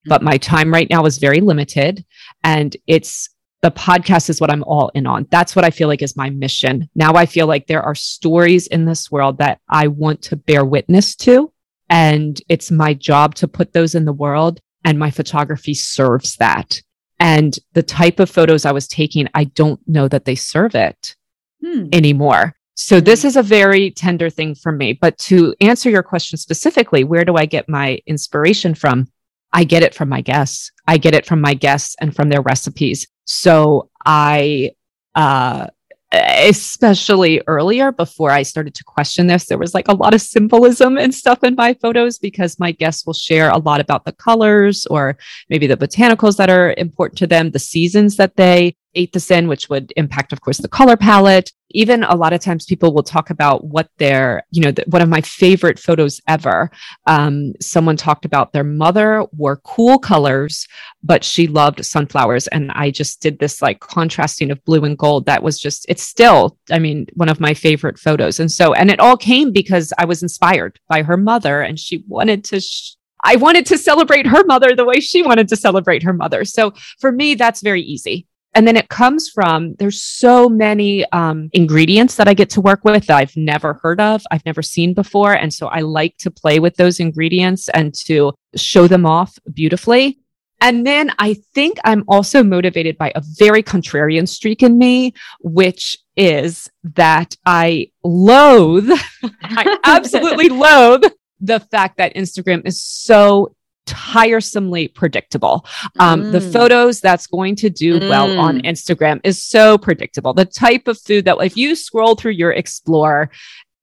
but 0.07 0.23
my 0.23 0.39
time 0.39 0.73
right 0.73 0.89
now 0.89 1.05
is 1.07 1.19
very 1.19 1.41
limited 1.41 2.05
and 2.45 2.77
it's 2.87 3.29
the 3.61 3.71
podcast 3.71 4.31
is 4.31 4.41
what 4.41 4.51
I'm 4.51 4.63
all 4.65 4.91
in 4.95 5.07
on. 5.07 5.27
That's 5.31 5.57
what 5.57 5.65
I 5.65 5.71
feel 5.71 5.89
like 5.89 6.03
is 6.03 6.17
my 6.17 6.31
mission. 6.31 6.89
Now 6.95 7.15
I 7.15 7.27
feel 7.27 7.47
like 7.47 7.67
there 7.67 7.83
are 7.83 7.95
stories 7.95 8.69
in 8.69 8.85
this 8.85 9.11
world 9.11 9.39
that 9.39 9.61
I 9.69 9.89
want 9.89 10.23
to 10.23 10.37
bear 10.37 10.65
witness 10.65 11.17
to. 11.17 11.53
And 11.91 12.41
it's 12.49 12.71
my 12.71 12.95
job 12.95 13.35
to 13.37 13.49
put 13.49 13.73
those 13.73 13.95
in 13.95 14.05
the 14.05 14.13
world. 14.13 14.61
And 14.85 14.99
my 14.99 15.11
photography 15.11 15.75
serves 15.75 16.37
that. 16.37 16.81
And 17.19 17.59
the 17.73 17.83
type 17.83 18.21
of 18.21 18.31
photos 18.31 18.65
I 18.65 18.73
was 18.73 18.87
taking, 18.87 19.27
I 19.35 19.45
don't 19.45 19.81
know 19.89 20.07
that 20.07 20.25
they 20.25 20.37
serve 20.37 20.77
it 20.77 21.17
hmm. 21.65 21.89
anymore. 21.93 22.55
So 22.77 23.01
hmm. 23.01 23.05
this 23.05 23.25
is 23.25 23.37
a 23.37 23.43
very 23.43 23.91
tender 23.91 24.31
thing 24.31 24.55
for 24.55 24.71
me. 24.71 24.93
But 24.93 25.19
to 25.19 25.55
answer 25.61 25.91
your 25.91 26.05
question 26.05 26.39
specifically, 26.39 27.03
where 27.03 27.25
do 27.25 27.35
I 27.35 27.47
get 27.47 27.69
my 27.69 27.99
inspiration 28.07 28.75
from? 28.75 29.09
I 29.53 29.65
get 29.65 29.83
it 29.83 29.95
from 29.95 30.09
my 30.09 30.21
guests. 30.21 30.71
I 30.87 30.99
get 30.99 31.15
it 31.15 31.27
from 31.27 31.41
my 31.41 31.55
guests 31.55 31.97
and 32.01 32.15
from 32.15 32.29
their 32.29 32.43
recipes. 32.43 33.07
So 33.25 33.91
I, 34.05 34.73
uh, 35.15 35.67
especially 36.13 37.43
earlier 37.47 37.93
before 37.93 38.31
I 38.31 38.43
started 38.43 38.75
to 38.77 38.85
question 38.85 39.27
this, 39.27 39.47
there 39.47 39.59
was 39.59 39.75
like 39.75 39.89
a 39.89 39.95
lot 39.95 40.15
of 40.15 40.23
symbolism 40.23 40.97
and 40.97 41.15
stuff 41.15 41.45
in 41.45 41.55
my 41.55 41.75
photos 41.75 42.19
because 42.19 42.59
my 42.59 42.73
guests 42.73 43.07
will 43.07 43.15
share 43.15 43.51
a 43.51 43.59
lot 43.59 43.81
about 43.81 44.05
the 44.05 44.13
colors 44.13 44.87
or 44.87 45.19
maybe 45.51 45.67
the 45.67 45.77
botanicals 45.77 46.37
that 46.37 46.49
are 46.49 46.75
important 46.79 47.19
to 47.19 47.27
them, 47.27 47.51
the 47.51 47.59
seasons 47.59 48.17
that 48.17 48.37
they 48.37 48.75
ate 48.95 49.13
this 49.13 49.31
in, 49.31 49.49
which 49.49 49.69
would 49.69 49.93
impact, 49.97 50.33
of 50.33 50.41
course, 50.41 50.59
the 50.59 50.69
color 50.69 50.97
palette. 50.97 51.53
Even 51.71 52.03
a 52.05 52.17
lot 52.17 52.33
of 52.33 52.41
times 52.41 52.65
people 52.65 52.95
will 52.95 53.03
talk 53.03 53.29
about 53.29 53.65
what 53.65 53.91
their, 53.99 54.43
you 54.51 54.63
know, 54.63 54.71
the, 54.71 54.85
one 54.87 55.03
of 55.03 55.09
my 55.09 55.21
favorite 55.21 55.79
photos 55.79 56.21
ever. 56.27 56.71
Um, 57.07 57.53
someone 57.61 57.97
talked 57.97 58.25
about 58.25 58.53
their 58.53 58.65
mother 58.65 59.25
wore 59.33 59.59
cool 59.59 59.99
colors, 59.99 60.67
but 61.03 61.23
she 61.23 61.47
loved 61.47 61.85
sunflowers. 61.85 62.47
And 62.47 62.73
I 62.73 62.91
just 62.91 63.21
did 63.21 63.39
this 63.39 63.61
like 63.61 63.81
contrasting 63.81 64.51
of 64.51 64.65
blue 64.65 64.85
and 64.85 64.97
gold. 64.97 65.27
That 65.27 65.43
was 65.43 65.59
just, 65.59 65.85
it's 65.89 66.03
still, 66.03 66.57
I 66.71 66.79
mean, 66.79 67.07
one 67.15 67.29
of 67.29 67.41
my 67.41 67.53
favorite 67.53 67.99
photos. 67.99 68.41
And 68.41 68.51
so, 68.51 68.73
and 68.73 68.91
it 68.91 69.01
all 69.01 69.17
came 69.17 69.53
because 69.53 69.93
I 69.99 70.07
was 70.07 70.23
inspired 70.23 70.81
by 70.89 71.03
her 71.03 71.19
mother 71.19 71.61
and 71.61 71.79
she 71.79 72.03
wanted 72.09 72.45
to 72.45 72.61
sh- 72.61 72.95
I 73.25 73.35
wanted 73.35 73.67
to 73.67 73.79
celebrate 73.79 74.29
her 74.29 74.45
mother 74.45 74.75
the 74.75 74.85
way 74.85 75.01
she 75.01 75.23
wanted 75.23 75.49
to 75.49 75.57
celebrate 75.57 76.05
her 76.05 76.13
mother. 76.13 76.45
So 76.45 76.73
for 77.01 77.11
me, 77.11 77.35
that's 77.35 77.63
very 77.63 77.83
easy. 77.83 78.28
And 78.55 78.67
then 78.67 78.77
it 78.77 78.89
comes 78.89 79.29
from 79.29 79.75
there's 79.75 80.03
so 80.03 80.49
many 80.49 81.05
um, 81.13 81.51
ingredients 81.53 82.17
that 82.17 82.29
I 82.29 82.35
get 82.35 82.51
to 82.51 82.61
work 82.61 82.83
with 82.83 83.07
that 83.07 83.17
I've 83.17 83.37
never 83.37 83.75
heard 83.75 84.01
of, 84.01 84.23
I've 84.31 84.45
never 84.47 84.63
seen 84.63 84.95
before. 84.95 85.35
And 85.35 85.53
so 85.53 85.69
I 85.69 85.81
like 85.81 86.17
to 86.19 86.31
play 86.31 86.59
with 86.59 86.77
those 86.77 86.99
ingredients 86.99 87.69
and 87.69 87.95
to 88.07 88.33
show 88.57 88.89
them 88.89 89.07
off 89.07 89.39
beautifully. 89.53 90.19
And 90.61 90.87
then 90.87 91.13
I 91.19 91.35
think 91.55 91.79
I'm 91.85 92.05
also 92.09 92.43
motivated 92.43 92.99
by 92.99 93.13
a 93.15 93.23
very 93.39 93.63
contrarian 93.63 94.27
streak 94.27 94.63
in 94.63 94.77
me, 94.77 95.15
which 95.41 95.99
is 96.17 96.69
that 96.83 97.37
I 97.47 97.93
loathe, 98.03 98.91
I 99.43 99.79
absolutely 99.85 100.49
loathe 100.49 101.05
the 101.41 101.61
fact 101.61 101.99
that 101.99 102.17
Instagram 102.17 102.67
is 102.67 102.83
so 102.83 103.55
tiresomely 103.89 104.89
predictable. 104.89 105.65
Um, 105.99 106.25
mm. 106.25 106.33
The 106.33 106.41
photos 106.41 107.01
that's 107.01 107.27
going 107.27 107.57
to 107.57 107.71
do 107.71 107.99
mm. 107.99 108.09
well 108.09 108.39
on 108.39 108.59
mm. 108.59 108.67
Instagram 108.67 109.21
is 109.25 109.43
so 109.43 109.79
predictable. 109.79 110.35
The 110.35 110.45
type 110.45 110.87
of 110.87 111.01
food 111.01 111.25
that 111.25 111.39
if 111.41 111.57
you 111.57 111.75
scroll 111.75 112.15
through 112.15 112.33
your 112.33 112.53
Explore, 112.53 113.31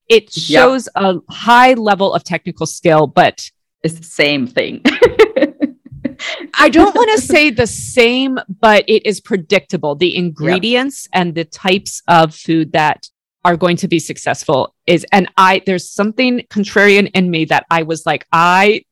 it 0.08 0.32
shows 0.32 0.88
yep. 0.94 1.04
a 1.04 1.32
high 1.32 1.74
level 1.74 2.14
of 2.14 2.22
technical 2.22 2.66
skill, 2.66 3.08
but 3.08 3.50
it's 3.82 3.94
the 3.94 4.04
same 4.04 4.46
thing. 4.46 4.82
I 6.54 6.68
don't 6.68 6.94
want 6.94 7.10
to 7.16 7.20
say 7.34 7.50
the 7.50 7.66
same, 7.66 8.38
but 8.60 8.84
it 8.86 9.04
is 9.04 9.20
predictable. 9.20 9.96
The 9.96 10.16
ingredients 10.16 11.08
yep. 11.12 11.20
and 11.20 11.34
the 11.34 11.44
types 11.44 12.02
of 12.06 12.34
food 12.34 12.72
that 12.72 13.08
are 13.46 13.56
going 13.56 13.76
to 13.76 13.86
be 13.86 14.00
successful 14.00 14.74
is 14.88 15.06
and 15.12 15.28
I 15.36 15.62
there's 15.66 15.88
something 15.88 16.40
contrarian 16.50 17.08
in 17.14 17.30
me 17.30 17.44
that 17.44 17.64
I 17.70 17.84
was 17.84 18.04
like 18.04 18.26
I 18.32 18.82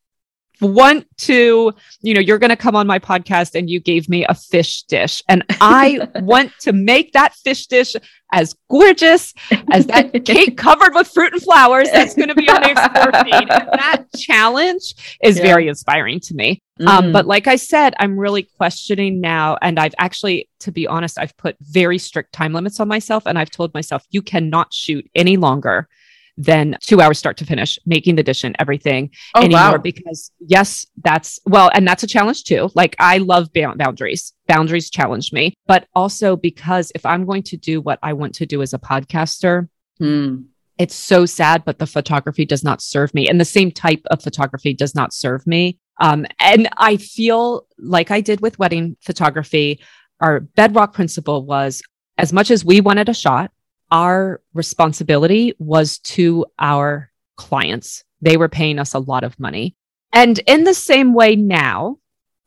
want 0.64 1.06
to, 1.18 1.72
you 2.00 2.14
know, 2.14 2.20
you're 2.20 2.38
going 2.38 2.50
to 2.50 2.56
come 2.56 2.76
on 2.76 2.86
my 2.86 2.98
podcast 2.98 3.54
and 3.54 3.70
you 3.70 3.80
gave 3.80 4.08
me 4.08 4.24
a 4.24 4.34
fish 4.34 4.82
dish. 4.84 5.22
And 5.28 5.44
I 5.60 6.08
want 6.20 6.52
to 6.60 6.72
make 6.72 7.12
that 7.12 7.34
fish 7.34 7.66
dish 7.66 7.94
as 8.32 8.54
gorgeous 8.68 9.32
as 9.70 9.86
that 9.86 10.12
cake 10.24 10.56
covered 10.56 10.94
with 10.94 11.08
fruit 11.08 11.32
and 11.32 11.42
flowers 11.42 11.88
that's 11.90 12.14
going 12.14 12.28
to 12.28 12.34
be 12.34 12.48
on 12.48 12.62
the 12.62 12.70
explore 12.70 13.12
feed. 13.22 13.48
that 13.48 14.04
challenge 14.16 15.16
is 15.22 15.36
yeah. 15.36 15.42
very 15.42 15.68
inspiring 15.68 16.18
to 16.20 16.34
me. 16.34 16.60
Mm. 16.80 16.86
Um, 16.88 17.12
but 17.12 17.26
like 17.26 17.46
I 17.46 17.56
said, 17.56 17.94
I'm 18.00 18.18
really 18.18 18.42
questioning 18.42 19.20
now. 19.20 19.56
And 19.62 19.78
I've 19.78 19.94
actually, 19.98 20.48
to 20.60 20.72
be 20.72 20.86
honest, 20.86 21.18
I've 21.18 21.36
put 21.36 21.56
very 21.60 21.98
strict 21.98 22.32
time 22.32 22.52
limits 22.52 22.80
on 22.80 22.88
myself. 22.88 23.24
And 23.26 23.38
I've 23.38 23.50
told 23.50 23.72
myself, 23.74 24.04
you 24.10 24.22
cannot 24.22 24.74
shoot 24.74 25.08
any 25.14 25.36
longer 25.36 25.88
than 26.36 26.76
two 26.80 27.00
hours 27.00 27.18
start 27.18 27.36
to 27.38 27.46
finish, 27.46 27.78
making 27.86 28.16
the 28.16 28.22
dish 28.22 28.44
and 28.44 28.56
everything 28.58 29.10
oh, 29.34 29.42
anymore. 29.42 29.72
Wow. 29.72 29.78
Because 29.78 30.32
yes, 30.40 30.86
that's 31.02 31.38
well, 31.46 31.70
and 31.74 31.86
that's 31.86 32.02
a 32.02 32.06
challenge 32.06 32.44
too. 32.44 32.70
Like 32.74 32.96
I 32.98 33.18
love 33.18 33.48
boundaries. 33.52 34.32
Boundaries 34.46 34.90
challenge 34.90 35.32
me, 35.32 35.54
but 35.66 35.86
also 35.94 36.36
because 36.36 36.92
if 36.94 37.06
I'm 37.06 37.24
going 37.24 37.42
to 37.44 37.56
do 37.56 37.80
what 37.80 37.98
I 38.02 38.12
want 38.12 38.34
to 38.36 38.46
do 38.46 38.62
as 38.62 38.74
a 38.74 38.78
podcaster, 38.78 39.68
hmm. 39.98 40.36
it's 40.78 40.94
so 40.94 41.24
sad, 41.24 41.64
but 41.64 41.78
the 41.78 41.86
photography 41.86 42.44
does 42.44 42.64
not 42.64 42.82
serve 42.82 43.14
me. 43.14 43.28
And 43.28 43.40
the 43.40 43.44
same 43.44 43.70
type 43.70 44.02
of 44.10 44.22
photography 44.22 44.74
does 44.74 44.94
not 44.94 45.14
serve 45.14 45.46
me. 45.46 45.78
Um, 46.00 46.26
and 46.40 46.68
I 46.76 46.96
feel 46.96 47.66
like 47.78 48.10
I 48.10 48.20
did 48.20 48.40
with 48.40 48.58
wedding 48.58 48.96
photography, 49.00 49.80
our 50.20 50.40
bedrock 50.40 50.92
principle 50.92 51.44
was 51.44 51.82
as 52.18 52.32
much 52.32 52.50
as 52.50 52.64
we 52.64 52.80
wanted 52.80 53.08
a 53.08 53.14
shot, 53.14 53.50
our 53.90 54.40
responsibility 54.52 55.54
was 55.58 55.98
to 55.98 56.46
our 56.58 57.10
clients. 57.36 58.04
They 58.20 58.36
were 58.36 58.48
paying 58.48 58.78
us 58.78 58.94
a 58.94 58.98
lot 58.98 59.24
of 59.24 59.38
money. 59.38 59.76
And 60.12 60.38
in 60.46 60.64
the 60.64 60.74
same 60.74 61.14
way 61.14 61.36
now, 61.36 61.98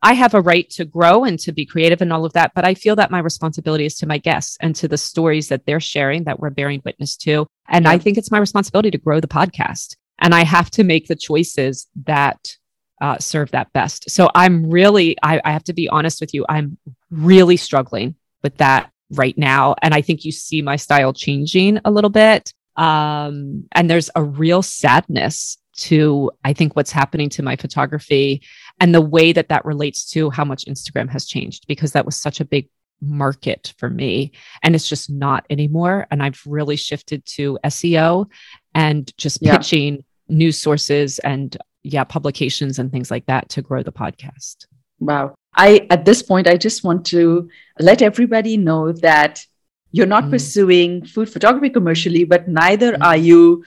I 0.01 0.13
have 0.13 0.33
a 0.33 0.41
right 0.41 0.69
to 0.71 0.85
grow 0.85 1.23
and 1.23 1.39
to 1.39 1.51
be 1.51 1.65
creative 1.65 2.01
and 2.01 2.13
all 2.13 2.23
of 2.23 2.33
that, 2.33 2.53
but 2.53 2.65
I 2.65 2.75
feel 2.75 2.95
that 2.97 3.11
my 3.11 3.19
responsibility 3.19 3.85
is 3.85 3.95
to 3.95 4.07
my 4.07 4.19
guests 4.19 4.57
and 4.61 4.75
to 4.75 4.87
the 4.87 4.97
stories 4.97 5.49
that 5.49 5.65
they're 5.65 5.79
sharing 5.79 6.25
that 6.25 6.39
we're 6.39 6.51
bearing 6.51 6.81
witness 6.85 7.17
to. 7.17 7.47
And 7.67 7.85
yeah. 7.85 7.91
I 7.91 7.97
think 7.97 8.17
it's 8.17 8.31
my 8.31 8.37
responsibility 8.37 8.91
to 8.91 8.97
grow 8.97 9.19
the 9.19 9.27
podcast. 9.27 9.95
And 10.19 10.33
I 10.33 10.43
have 10.43 10.69
to 10.71 10.83
make 10.83 11.07
the 11.07 11.15
choices 11.15 11.87
that 12.05 12.55
uh, 13.01 13.17
serve 13.17 13.51
that 13.51 13.73
best. 13.73 14.09
So 14.09 14.29
I'm 14.33 14.69
really, 14.69 15.17
I, 15.21 15.41
I 15.43 15.51
have 15.51 15.63
to 15.65 15.73
be 15.73 15.89
honest 15.89 16.21
with 16.21 16.33
you, 16.33 16.45
I'm 16.47 16.77
really 17.11 17.57
struggling 17.57 18.15
with 18.43 18.57
that 18.57 18.91
right 19.11 19.37
now. 19.37 19.75
And 19.81 19.93
I 19.93 20.01
think 20.01 20.25
you 20.25 20.31
see 20.31 20.61
my 20.61 20.75
style 20.75 21.13
changing 21.13 21.79
a 21.85 21.91
little 21.91 22.09
bit. 22.09 22.53
Um, 22.75 23.65
and 23.71 23.89
there's 23.89 24.09
a 24.15 24.23
real 24.23 24.61
sadness 24.61 25.57
to, 25.77 26.31
I 26.43 26.53
think, 26.53 26.75
what's 26.75 26.91
happening 26.91 27.29
to 27.29 27.43
my 27.43 27.55
photography 27.55 28.41
and 28.79 28.93
the 28.93 29.01
way 29.01 29.31
that 29.31 29.49
that 29.49 29.65
relates 29.65 30.09
to 30.11 30.29
how 30.29 30.43
much 30.43 30.65
Instagram 30.65 31.09
has 31.09 31.25
changed, 31.25 31.65
because 31.67 31.91
that 31.93 32.05
was 32.05 32.15
such 32.15 32.39
a 32.39 32.45
big 32.45 32.69
market 33.01 33.73
for 33.77 33.89
me. 33.89 34.31
And 34.63 34.75
it's 34.75 34.89
just 34.89 35.09
not 35.09 35.45
anymore. 35.49 36.07
And 36.09 36.21
I've 36.21 36.41
really 36.45 36.75
shifted 36.75 37.25
to 37.27 37.59
SEO 37.65 38.25
and 38.73 39.15
just 39.17 39.39
yeah. 39.41 39.57
pitching 39.57 40.03
news 40.27 40.57
sources 40.57 41.19
and, 41.19 41.55
yeah, 41.83 42.03
publications 42.03 42.79
and 42.79 42.91
things 42.91 43.09
like 43.09 43.27
that 43.27 43.49
to 43.49 43.61
grow 43.61 43.81
the 43.83 43.91
podcast. 43.91 44.65
Wow. 44.99 45.35
I, 45.55 45.87
at 45.89 46.05
this 46.05 46.21
point, 46.21 46.47
I 46.47 46.57
just 46.57 46.83
want 46.83 47.05
to 47.07 47.49
let 47.79 48.01
everybody 48.01 48.57
know 48.57 48.91
that 48.91 49.45
you're 49.91 50.05
not 50.05 50.25
mm. 50.25 50.31
pursuing 50.31 51.05
food 51.05 51.29
photography 51.29 51.69
commercially, 51.69 52.23
but 52.23 52.47
neither 52.47 52.93
mm. 52.93 53.03
are 53.03 53.17
you 53.17 53.65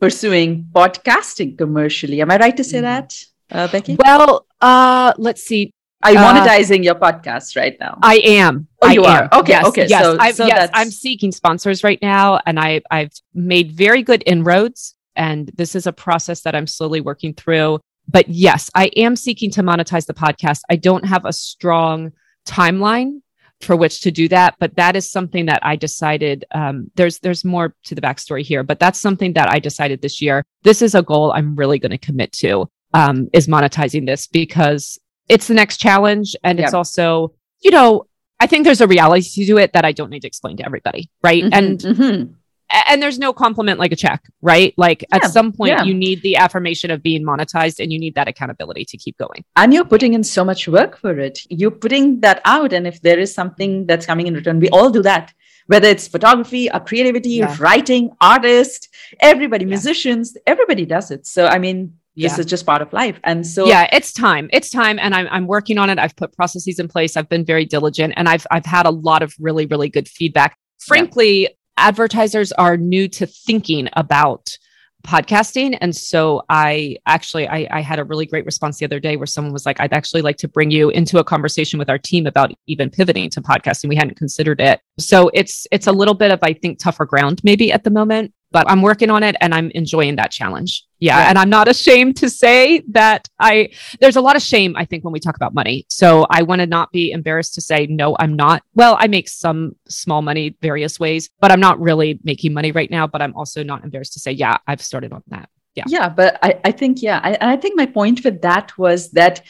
pursuing 0.00 0.68
podcasting 0.72 1.58
commercially. 1.58 2.20
Am 2.22 2.30
I 2.30 2.38
right 2.38 2.56
to 2.56 2.64
say 2.64 2.78
mm. 2.78 2.82
that, 2.82 3.24
uh, 3.50 3.68
Becky? 3.68 3.96
Well, 3.98 4.46
uh, 4.60 5.12
let's 5.18 5.42
see. 5.42 5.72
Are 6.02 6.12
you 6.12 6.18
uh, 6.18 6.32
monetizing 6.32 6.84
your 6.84 6.94
podcast 6.94 7.56
right 7.56 7.76
now? 7.80 7.98
I 8.02 8.18
am. 8.18 8.68
Oh, 8.80 8.88
you 8.88 9.04
I 9.04 9.18
are. 9.18 9.28
Okay. 9.40 9.52
Yes, 9.52 9.66
okay. 9.66 9.86
Yes. 9.88 10.02
So, 10.04 10.16
i 10.20 10.30
so 10.30 10.46
yes, 10.46 10.70
I'm 10.72 10.90
seeking 10.90 11.32
sponsors 11.32 11.82
right 11.82 11.98
now, 12.00 12.38
and 12.46 12.58
I, 12.60 12.82
I've 12.90 13.12
made 13.34 13.72
very 13.72 14.02
good 14.02 14.22
inroads. 14.24 14.94
And 15.16 15.50
this 15.56 15.74
is 15.74 15.88
a 15.88 15.92
process 15.92 16.42
that 16.42 16.54
I'm 16.54 16.68
slowly 16.68 17.00
working 17.00 17.34
through 17.34 17.80
but 18.08 18.28
yes, 18.28 18.70
I 18.74 18.86
am 18.96 19.16
seeking 19.16 19.50
to 19.52 19.62
monetize 19.62 20.06
the 20.06 20.14
podcast. 20.14 20.60
I 20.70 20.76
don't 20.76 21.04
have 21.04 21.24
a 21.24 21.32
strong 21.32 22.12
timeline 22.46 23.20
for 23.60 23.76
which 23.76 24.00
to 24.02 24.10
do 24.10 24.28
that, 24.28 24.54
but 24.58 24.76
that 24.76 24.96
is 24.96 25.10
something 25.10 25.46
that 25.46 25.60
I 25.62 25.76
decided. 25.76 26.44
Um, 26.52 26.90
there's 26.94 27.18
there's 27.18 27.44
more 27.44 27.74
to 27.84 27.94
the 27.94 28.00
backstory 28.00 28.42
here, 28.42 28.62
but 28.62 28.78
that's 28.78 28.98
something 28.98 29.32
that 29.34 29.50
I 29.50 29.58
decided 29.58 30.00
this 30.00 30.22
year. 30.22 30.44
This 30.62 30.80
is 30.80 30.94
a 30.94 31.02
goal 31.02 31.32
I'm 31.32 31.56
really 31.56 31.78
going 31.78 31.90
to 31.90 31.98
commit 31.98 32.32
to. 32.34 32.68
Um, 32.94 33.28
is 33.34 33.48
monetizing 33.48 34.06
this 34.06 34.26
because 34.26 34.98
it's 35.28 35.46
the 35.46 35.54
next 35.54 35.76
challenge, 35.76 36.34
and 36.42 36.58
it's 36.58 36.72
also 36.72 37.34
you 37.60 37.70
know 37.70 38.06
I 38.40 38.46
think 38.46 38.64
there's 38.64 38.80
a 38.80 38.86
reality 38.86 39.44
to 39.44 39.58
it 39.58 39.74
that 39.74 39.84
I 39.84 39.92
don't 39.92 40.10
need 40.10 40.20
to 40.20 40.28
explain 40.28 40.56
to 40.58 40.64
everybody, 40.64 41.10
right? 41.22 41.42
Mm-hmm, 41.42 41.54
and 41.54 41.78
mm-hmm 41.78 42.32
and 42.70 43.02
there's 43.02 43.18
no 43.18 43.32
compliment 43.32 43.78
like 43.78 43.92
a 43.92 43.96
check, 43.96 44.24
right? 44.42 44.74
Like 44.76 45.02
yeah, 45.02 45.16
at 45.16 45.30
some 45.30 45.52
point, 45.52 45.70
yeah. 45.70 45.84
you 45.84 45.94
need 45.94 46.22
the 46.22 46.36
affirmation 46.36 46.90
of 46.90 47.02
being 47.02 47.24
monetized 47.24 47.80
and 47.80 47.92
you 47.92 47.98
need 47.98 48.14
that 48.14 48.28
accountability 48.28 48.84
to 48.86 48.96
keep 48.96 49.16
going. 49.18 49.44
And 49.56 49.72
you're 49.72 49.84
putting 49.84 50.14
in 50.14 50.22
so 50.24 50.44
much 50.44 50.68
work 50.68 50.98
for 50.98 51.18
it. 51.18 51.40
You're 51.48 51.70
putting 51.70 52.20
that 52.20 52.40
out. 52.44 52.72
And 52.72 52.86
if 52.86 53.00
there 53.02 53.18
is 53.18 53.34
something 53.34 53.86
that's 53.86 54.06
coming 54.06 54.26
in 54.26 54.34
return, 54.34 54.60
we 54.60 54.68
all 54.70 54.90
do 54.90 55.02
that. 55.02 55.32
Whether 55.66 55.88
it's 55.88 56.08
photography 56.08 56.70
or 56.70 56.80
creativity, 56.80 57.30
yeah. 57.30 57.54
writing, 57.60 58.10
artist, 58.20 58.88
everybody, 59.20 59.66
musicians, 59.66 60.36
everybody 60.46 60.86
does 60.86 61.10
it. 61.10 61.26
So, 61.26 61.46
I 61.46 61.58
mean, 61.58 61.94
this 62.16 62.38
is 62.38 62.46
just 62.46 62.66
part 62.66 62.82
of 62.82 62.92
life 62.92 63.20
and 63.22 63.46
so 63.46 63.64
yeah 63.64 63.88
it's 63.92 64.12
time 64.12 64.50
it's 64.52 64.70
time 64.70 64.98
and 64.98 65.14
I'm, 65.14 65.28
I'm 65.30 65.46
working 65.46 65.78
on 65.78 65.88
it 65.88 66.00
i've 66.00 66.16
put 66.16 66.32
processes 66.32 66.80
in 66.80 66.88
place 66.88 67.16
i've 67.16 67.28
been 67.28 67.44
very 67.44 67.64
diligent 67.64 68.14
and 68.16 68.28
i've 68.28 68.44
i've 68.50 68.66
had 68.66 68.86
a 68.86 68.90
lot 68.90 69.22
of 69.22 69.34
really 69.38 69.66
really 69.66 69.88
good 69.88 70.08
feedback 70.08 70.58
frankly 70.80 71.42
yeah 71.42 71.48
advertisers 71.78 72.52
are 72.52 72.76
new 72.76 73.08
to 73.08 73.26
thinking 73.26 73.88
about 73.94 74.58
podcasting. 75.06 75.78
And 75.80 75.94
so 75.94 76.42
i 76.48 76.96
actually 77.06 77.46
I, 77.46 77.68
I, 77.70 77.80
had 77.80 77.98
a 77.98 78.04
really 78.04 78.26
great 78.26 78.44
response 78.44 78.78
the 78.78 78.84
other 78.84 78.98
day 78.98 79.16
where 79.16 79.26
someone 79.26 79.52
was 79.52 79.64
like 79.64 79.80
i'd 79.80 79.92
actually 79.92 80.22
like 80.22 80.36
to 80.38 80.48
bring 80.48 80.70
you 80.70 80.90
into 80.90 81.18
a 81.18 81.24
conversation 81.24 81.78
with 81.78 81.88
our 81.88 81.98
team 81.98 82.26
about 82.26 82.52
even 82.66 82.90
pivoting 82.90 83.30
to 83.30 83.40
podcasting. 83.40 83.88
We 83.88 83.96
hadn't 83.96 84.16
considered 84.16 84.60
it. 84.60 84.80
So 84.98 85.30
it's 85.34 85.66
it's 85.70 85.86
a 85.86 85.92
little 85.92 86.14
bit 86.14 86.32
of 86.32 86.40
i 86.42 86.52
think 86.52 86.78
tougher 86.78 87.06
ground 87.06 87.40
maybe 87.44 87.72
at 87.72 87.84
the 87.84 87.90
moment 87.90 88.34
but 88.50 88.68
I'm 88.70 88.82
working 88.82 89.10
on 89.10 89.22
it 89.22 89.36
and 89.40 89.54
I'm 89.54 89.70
enjoying 89.72 90.16
that 90.16 90.30
challenge. 90.30 90.84
Yeah. 90.98 91.28
And 91.28 91.38
I'm 91.38 91.50
not 91.50 91.68
ashamed 91.74 92.16
to 92.18 92.30
say 92.30 92.82
that 92.90 93.28
I, 93.38 93.70
there's 94.00 94.16
a 94.16 94.20
lot 94.20 94.36
of 94.36 94.42
shame, 94.42 94.74
I 94.76 94.84
think, 94.84 95.04
when 95.04 95.12
we 95.12 95.20
talk 95.20 95.36
about 95.36 95.54
money. 95.54 95.86
So 95.88 96.26
I 96.30 96.42
want 96.42 96.60
to 96.60 96.66
not 96.66 96.90
be 96.90 97.12
embarrassed 97.12 97.54
to 97.54 97.60
say, 97.60 97.86
no, 97.86 98.16
I'm 98.18 98.34
not. 98.34 98.62
Well, 98.74 98.96
I 98.98 99.06
make 99.06 99.28
some 99.28 99.76
small 99.88 100.22
money 100.22 100.56
various 100.62 100.98
ways, 100.98 101.30
but 101.40 101.50
I'm 101.50 101.60
not 101.60 101.80
really 101.80 102.20
making 102.24 102.52
money 102.52 102.72
right 102.72 102.90
now. 102.90 103.06
But 103.06 103.22
I'm 103.22 103.34
also 103.36 103.62
not 103.62 103.84
embarrassed 103.84 104.14
to 104.14 104.20
say, 104.20 104.32
yeah, 104.32 104.56
I've 104.66 104.82
started 104.82 105.12
on 105.12 105.22
that. 105.28 105.48
Yeah. 105.74 105.84
Yeah. 105.86 106.08
But 106.08 106.38
I, 106.42 106.58
I 106.64 106.72
think, 106.72 107.02
yeah. 107.02 107.20
I, 107.22 107.52
I 107.52 107.56
think 107.56 107.76
my 107.76 107.86
point 107.86 108.24
with 108.24 108.42
that 108.42 108.76
was 108.78 109.10
that 109.12 109.42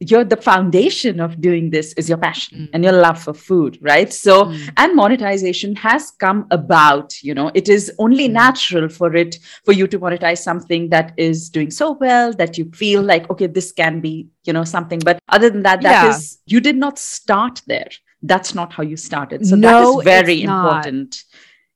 you're 0.00 0.24
the 0.24 0.36
foundation 0.36 1.18
of 1.18 1.40
doing 1.40 1.70
this 1.70 1.92
is 1.94 2.08
your 2.08 2.18
passion 2.18 2.58
mm. 2.58 2.68
and 2.72 2.84
your 2.84 2.92
love 2.92 3.20
for 3.20 3.34
food 3.34 3.76
right 3.80 4.12
so 4.12 4.44
mm. 4.44 4.72
and 4.76 4.94
monetization 4.94 5.74
has 5.74 6.12
come 6.12 6.46
about 6.52 7.20
you 7.22 7.34
know 7.34 7.50
it 7.54 7.68
is 7.68 7.92
only 7.98 8.28
mm. 8.28 8.32
natural 8.32 8.88
for 8.88 9.16
it 9.16 9.38
for 9.64 9.72
you 9.72 9.88
to 9.88 9.98
monetize 9.98 10.38
something 10.38 10.88
that 10.88 11.12
is 11.16 11.50
doing 11.50 11.70
so 11.70 11.92
well 11.92 12.32
that 12.32 12.56
you 12.56 12.70
feel 12.72 13.02
like 13.02 13.28
okay 13.28 13.48
this 13.48 13.72
can 13.72 14.00
be 14.00 14.28
you 14.44 14.52
know 14.52 14.64
something 14.64 15.00
but 15.00 15.18
other 15.30 15.50
than 15.50 15.62
that 15.62 15.82
that 15.82 16.04
yeah. 16.04 16.10
is 16.10 16.38
you 16.46 16.60
did 16.60 16.76
not 16.76 16.98
start 16.98 17.60
there 17.66 17.88
that's 18.22 18.54
not 18.54 18.72
how 18.72 18.82
you 18.82 18.96
started 18.96 19.44
so 19.46 19.56
no, 19.56 19.68
that 19.68 19.98
is 19.98 20.04
very 20.04 20.42
important 20.42 21.24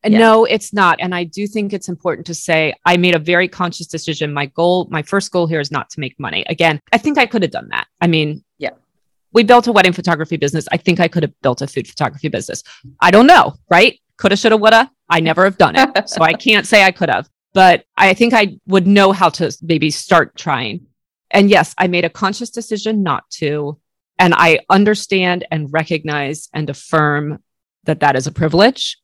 yeah. 0.05 0.19
No, 0.19 0.45
it's 0.45 0.73
not. 0.73 0.99
And 1.01 1.15
I 1.15 1.25
do 1.25 1.47
think 1.47 1.73
it's 1.73 1.89
important 1.89 2.27
to 2.27 2.35
say 2.35 2.75
I 2.85 2.97
made 2.97 3.15
a 3.15 3.19
very 3.19 3.49
conscious 3.49 3.87
decision. 3.87 4.33
My 4.33 4.47
goal, 4.47 4.89
my 4.91 5.03
first 5.03 5.31
goal 5.31 5.47
here 5.47 5.61
is 5.61 5.71
not 5.71 5.91
to 5.91 6.01
make 6.01 6.19
money. 6.19 6.45
Again, 6.49 6.81
I 6.93 6.99
think 6.99 7.19
I 7.19 7.27
could 7.27 7.43
have 7.43 7.53
done 7.53 7.69
that. 7.71 7.87
I 8.01 8.07
mean, 8.07 8.45
yeah. 8.59 8.71
We 9.33 9.45
built 9.45 9.67
a 9.67 9.73
wedding 9.73 9.93
photography 9.93 10.37
business. 10.37 10.67
I 10.73 10.77
think 10.77 11.01
I 11.01 11.09
could 11.09 11.23
have 11.23 11.41
built 11.41 11.63
a 11.63 11.67
food 11.67 11.89
photography 11.89 12.29
business. 12.29 12.63
I 13.01 13.11
don't 13.11 13.27
know, 13.27 13.55
right? 13.71 13.99
Coulda, 14.19 14.37
shoulda, 14.37 14.57
woulda. 14.57 14.91
I 15.09 15.21
never 15.21 15.45
have 15.45 15.57
done 15.57 15.77
it. 15.77 16.09
so 16.09 16.23
I 16.23 16.33
can't 16.33 16.67
say 16.67 16.85
I 16.85 16.91
could 16.91 17.09
have, 17.09 17.29
but 17.55 17.85
I 17.97 18.13
think 18.15 18.35
I 18.35 18.59
would 18.67 18.87
know 18.87 19.13
how 19.13 19.31
to 19.31 19.57
maybe 19.63 19.91
start 19.91 20.37
trying. 20.37 20.87
And 21.31 21.49
yes, 21.49 21.75
I 21.79 21.87
made 21.87 22.05
a 22.05 22.11
conscious 22.11 22.51
decision 22.51 23.03
not 23.03 23.29
to. 23.39 23.79
And 24.19 24.35
I 24.35 24.61
understand 24.69 25.47
and 25.51 25.73
recognize 25.73 26.49
and 26.53 26.69
affirm 26.69 27.43
that 27.85 28.01
that 28.01 28.17
is 28.17 28.27
a 28.27 28.33
privilege 28.33 28.99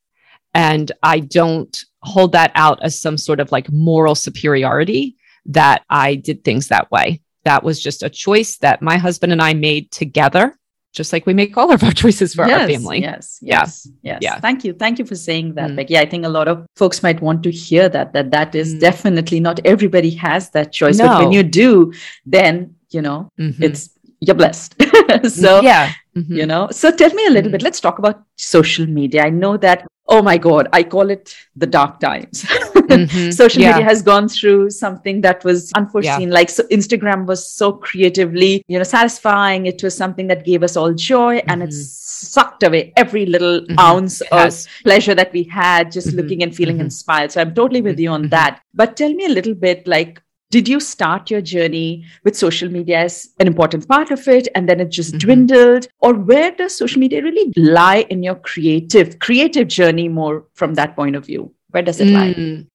and 0.58 0.90
I 1.04 1.20
don't 1.20 1.84
hold 2.02 2.32
that 2.32 2.50
out 2.56 2.82
as 2.82 2.98
some 2.98 3.16
sort 3.16 3.38
of 3.38 3.52
like 3.52 3.70
moral 3.70 4.16
superiority 4.16 5.16
that 5.46 5.84
I 5.88 6.16
did 6.16 6.42
things 6.42 6.66
that 6.68 6.90
way. 6.90 7.22
That 7.44 7.62
was 7.62 7.80
just 7.80 8.02
a 8.02 8.10
choice 8.10 8.56
that 8.58 8.82
my 8.82 8.96
husband 8.96 9.32
and 9.32 9.40
I 9.40 9.54
made 9.54 9.92
together, 9.92 10.58
just 10.92 11.12
like 11.12 11.26
we 11.26 11.32
make 11.32 11.56
all 11.56 11.70
of 11.70 11.84
our 11.84 11.92
choices 12.02 12.34
for 12.34 12.44
yes, 12.44 12.60
our 12.60 12.66
family. 12.66 13.00
Yes, 13.00 13.38
yes, 13.40 13.86
yeah. 14.02 14.14
yes. 14.14 14.18
Yeah. 14.20 14.40
Thank 14.40 14.64
you. 14.64 14.72
Thank 14.72 14.98
you 14.98 15.04
for 15.04 15.14
saying 15.14 15.54
that. 15.54 15.70
Mm. 15.70 15.76
Like, 15.76 15.90
yeah, 15.90 16.00
I 16.00 16.06
think 16.06 16.26
a 16.26 16.28
lot 16.28 16.48
of 16.48 16.66
folks 16.74 17.04
might 17.04 17.20
want 17.22 17.44
to 17.44 17.52
hear 17.52 17.88
that, 17.90 18.12
that 18.14 18.32
that 18.32 18.56
is 18.56 18.74
mm. 18.74 18.80
definitely 18.80 19.38
not 19.38 19.60
everybody 19.64 20.10
has 20.10 20.50
that 20.50 20.72
choice. 20.72 20.98
No. 20.98 21.06
But 21.06 21.18
when 21.20 21.32
you 21.32 21.44
do, 21.44 21.92
then, 22.26 22.74
you 22.90 23.00
know, 23.00 23.30
mm-hmm. 23.38 23.62
it's, 23.62 23.90
you're 24.18 24.34
blessed. 24.34 24.74
so, 25.28 25.60
yeah. 25.60 25.92
Mm-hmm. 26.16 26.34
You 26.34 26.46
know, 26.46 26.68
so 26.72 26.90
tell 26.90 27.14
me 27.14 27.26
a 27.26 27.30
little 27.30 27.42
mm-hmm. 27.42 27.52
bit. 27.52 27.62
Let's 27.62 27.80
talk 27.80 28.00
about 28.00 28.24
social 28.34 28.86
media. 28.86 29.22
I 29.24 29.30
know 29.30 29.56
that 29.58 29.86
oh 30.08 30.22
my 30.22 30.36
god 30.38 30.68
i 30.72 30.82
call 30.82 31.10
it 31.10 31.34
the 31.56 31.66
dark 31.66 32.00
times 32.00 32.42
mm-hmm. 32.88 33.30
social 33.30 33.62
yeah. 33.62 33.72
media 33.72 33.84
has 33.84 34.02
gone 34.02 34.28
through 34.28 34.70
something 34.70 35.20
that 35.20 35.44
was 35.44 35.72
unforeseen 35.72 36.28
yeah. 36.28 36.34
like 36.34 36.50
so 36.50 36.62
instagram 36.64 37.26
was 37.26 37.46
so 37.46 37.72
creatively 37.72 38.64
you 38.68 38.78
know 38.78 38.84
satisfying 38.84 39.66
it 39.66 39.82
was 39.82 39.96
something 39.96 40.26
that 40.26 40.44
gave 40.44 40.62
us 40.62 40.76
all 40.76 40.92
joy 40.92 41.38
mm-hmm. 41.38 41.50
and 41.50 41.62
it 41.62 41.72
sucked 41.72 42.62
away 42.62 42.92
every 42.96 43.26
little 43.26 43.60
mm-hmm. 43.60 43.78
ounce 43.78 44.20
of 44.32 44.66
pleasure 44.82 45.14
that 45.14 45.32
we 45.32 45.42
had 45.44 45.92
just 45.92 46.08
mm-hmm. 46.08 46.16
looking 46.18 46.42
and 46.42 46.54
feeling 46.54 46.76
mm-hmm. 46.76 46.92
inspired 46.92 47.30
so 47.30 47.40
i'm 47.40 47.54
totally 47.54 47.82
with 47.82 47.98
you 47.98 48.10
on 48.10 48.22
mm-hmm. 48.22 48.30
that 48.30 48.60
but 48.74 48.96
tell 48.96 49.12
me 49.12 49.26
a 49.26 49.28
little 49.28 49.54
bit 49.54 49.86
like 49.86 50.22
did 50.50 50.68
you 50.68 50.80
start 50.80 51.30
your 51.30 51.40
journey 51.40 52.04
with 52.24 52.36
social 52.36 52.68
media 52.70 53.00
as 53.00 53.28
an 53.38 53.46
important 53.46 53.86
part 53.86 54.10
of 54.10 54.26
it 54.28 54.48
and 54.54 54.68
then 54.68 54.80
it 54.80 54.88
just 54.88 55.10
mm-hmm. 55.10 55.18
dwindled 55.18 55.88
or 56.00 56.14
where 56.14 56.50
does 56.52 56.76
social 56.76 57.00
media 57.00 57.22
really 57.22 57.52
lie 57.56 58.06
in 58.10 58.22
your 58.22 58.34
creative 58.36 59.18
creative 59.18 59.68
journey 59.68 60.08
more 60.08 60.44
from 60.54 60.74
that 60.74 60.96
point 60.96 61.16
of 61.16 61.26
view 61.26 61.52
where 61.70 61.82
does 61.82 62.00
it 62.00 62.08
mm. 62.08 62.14
lie 62.14 62.66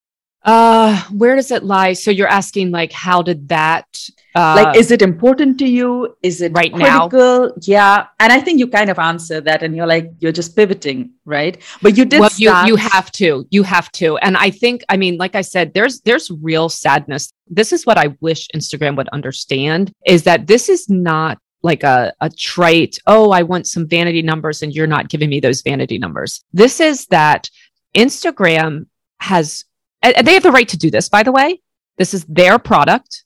Uh, 0.44 1.02
where 1.10 1.36
does 1.36 1.50
it 1.50 1.64
lie? 1.64 1.94
So 1.94 2.10
you're 2.10 2.28
asking 2.28 2.70
like, 2.70 2.92
how 2.92 3.22
did 3.22 3.48
that? 3.48 3.86
Uh, 4.34 4.62
like, 4.62 4.76
is 4.76 4.90
it 4.90 5.00
important 5.00 5.58
to 5.58 5.66
you? 5.66 6.16
Is 6.22 6.42
it 6.42 6.52
right 6.54 6.72
critical? 6.72 7.48
now? 7.48 7.50
Yeah, 7.62 8.06
and 8.20 8.32
I 8.32 8.40
think 8.40 8.58
you 8.58 8.68
kind 8.68 8.90
of 8.90 8.98
answer 8.98 9.40
that, 9.40 9.62
and 9.62 9.74
you're 9.74 9.86
like, 9.86 10.10
you're 10.18 10.32
just 10.32 10.54
pivoting, 10.54 11.12
right? 11.24 11.56
But 11.80 11.96
you 11.96 12.04
did. 12.04 12.20
Well, 12.20 12.30
you 12.36 12.52
you 12.66 12.76
have 12.76 13.10
to, 13.12 13.46
you 13.50 13.62
have 13.62 13.90
to, 13.92 14.18
and 14.18 14.36
I 14.36 14.50
think, 14.50 14.82
I 14.88 14.96
mean, 14.96 15.16
like 15.16 15.34
I 15.34 15.40
said, 15.40 15.72
there's 15.72 16.00
there's 16.00 16.30
real 16.30 16.68
sadness. 16.68 17.32
This 17.46 17.72
is 17.72 17.86
what 17.86 17.96
I 17.96 18.16
wish 18.20 18.48
Instagram 18.54 18.96
would 18.96 19.08
understand: 19.10 19.92
is 20.04 20.24
that 20.24 20.46
this 20.46 20.68
is 20.68 20.90
not 20.90 21.38
like 21.62 21.84
a, 21.84 22.12
a 22.20 22.28
trait. 22.28 22.98
Oh, 23.06 23.30
I 23.30 23.42
want 23.42 23.66
some 23.66 23.88
vanity 23.88 24.20
numbers, 24.20 24.62
and 24.62 24.74
you're 24.74 24.86
not 24.86 25.08
giving 25.08 25.30
me 25.30 25.40
those 25.40 25.62
vanity 25.62 25.96
numbers. 25.96 26.44
This 26.52 26.80
is 26.80 27.06
that 27.06 27.48
Instagram 27.96 28.86
has 29.20 29.64
and 30.04 30.26
they 30.26 30.34
have 30.34 30.42
the 30.42 30.52
right 30.52 30.68
to 30.68 30.76
do 30.76 30.90
this, 30.90 31.08
by 31.08 31.22
the 31.22 31.32
way. 31.32 31.60
This 31.96 32.14
is 32.14 32.24
their 32.24 32.58
product. 32.58 33.24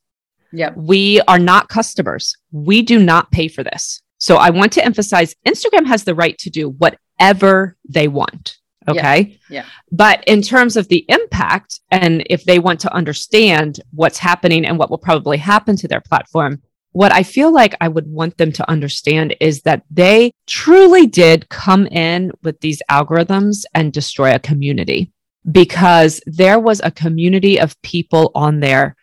Yeah. 0.52 0.72
We 0.76 1.20
are 1.22 1.38
not 1.38 1.68
customers. 1.68 2.36
We 2.52 2.82
do 2.82 2.98
not 2.98 3.30
pay 3.30 3.48
for 3.48 3.62
this. 3.62 4.02
So 4.18 4.36
I 4.36 4.50
want 4.50 4.72
to 4.72 4.84
emphasize 4.84 5.34
Instagram 5.46 5.86
has 5.86 6.04
the 6.04 6.14
right 6.14 6.36
to 6.38 6.50
do 6.50 6.70
whatever 6.70 7.76
they 7.88 8.08
want. 8.08 8.56
Okay. 8.88 9.38
Yeah. 9.48 9.62
yeah. 9.62 9.64
But 9.92 10.24
in 10.26 10.40
terms 10.40 10.76
of 10.76 10.88
the 10.88 11.04
impact, 11.08 11.80
and 11.90 12.24
if 12.30 12.44
they 12.44 12.58
want 12.58 12.80
to 12.80 12.94
understand 12.94 13.80
what's 13.92 14.18
happening 14.18 14.64
and 14.64 14.78
what 14.78 14.90
will 14.90 14.98
probably 14.98 15.36
happen 15.36 15.76
to 15.76 15.88
their 15.88 16.00
platform, 16.00 16.62
what 16.92 17.12
I 17.12 17.22
feel 17.22 17.52
like 17.52 17.76
I 17.80 17.88
would 17.88 18.06
want 18.08 18.38
them 18.38 18.50
to 18.52 18.68
understand 18.68 19.36
is 19.40 19.62
that 19.62 19.82
they 19.90 20.32
truly 20.46 21.06
did 21.06 21.48
come 21.50 21.86
in 21.86 22.32
with 22.42 22.60
these 22.60 22.82
algorithms 22.90 23.64
and 23.74 23.92
destroy 23.92 24.34
a 24.34 24.38
community 24.38 25.12
because 25.50 26.20
there 26.26 26.58
was 26.58 26.80
a 26.82 26.90
community 26.90 27.58
of 27.58 27.80
people 27.82 28.30
on 28.34 28.60
there 28.60 28.96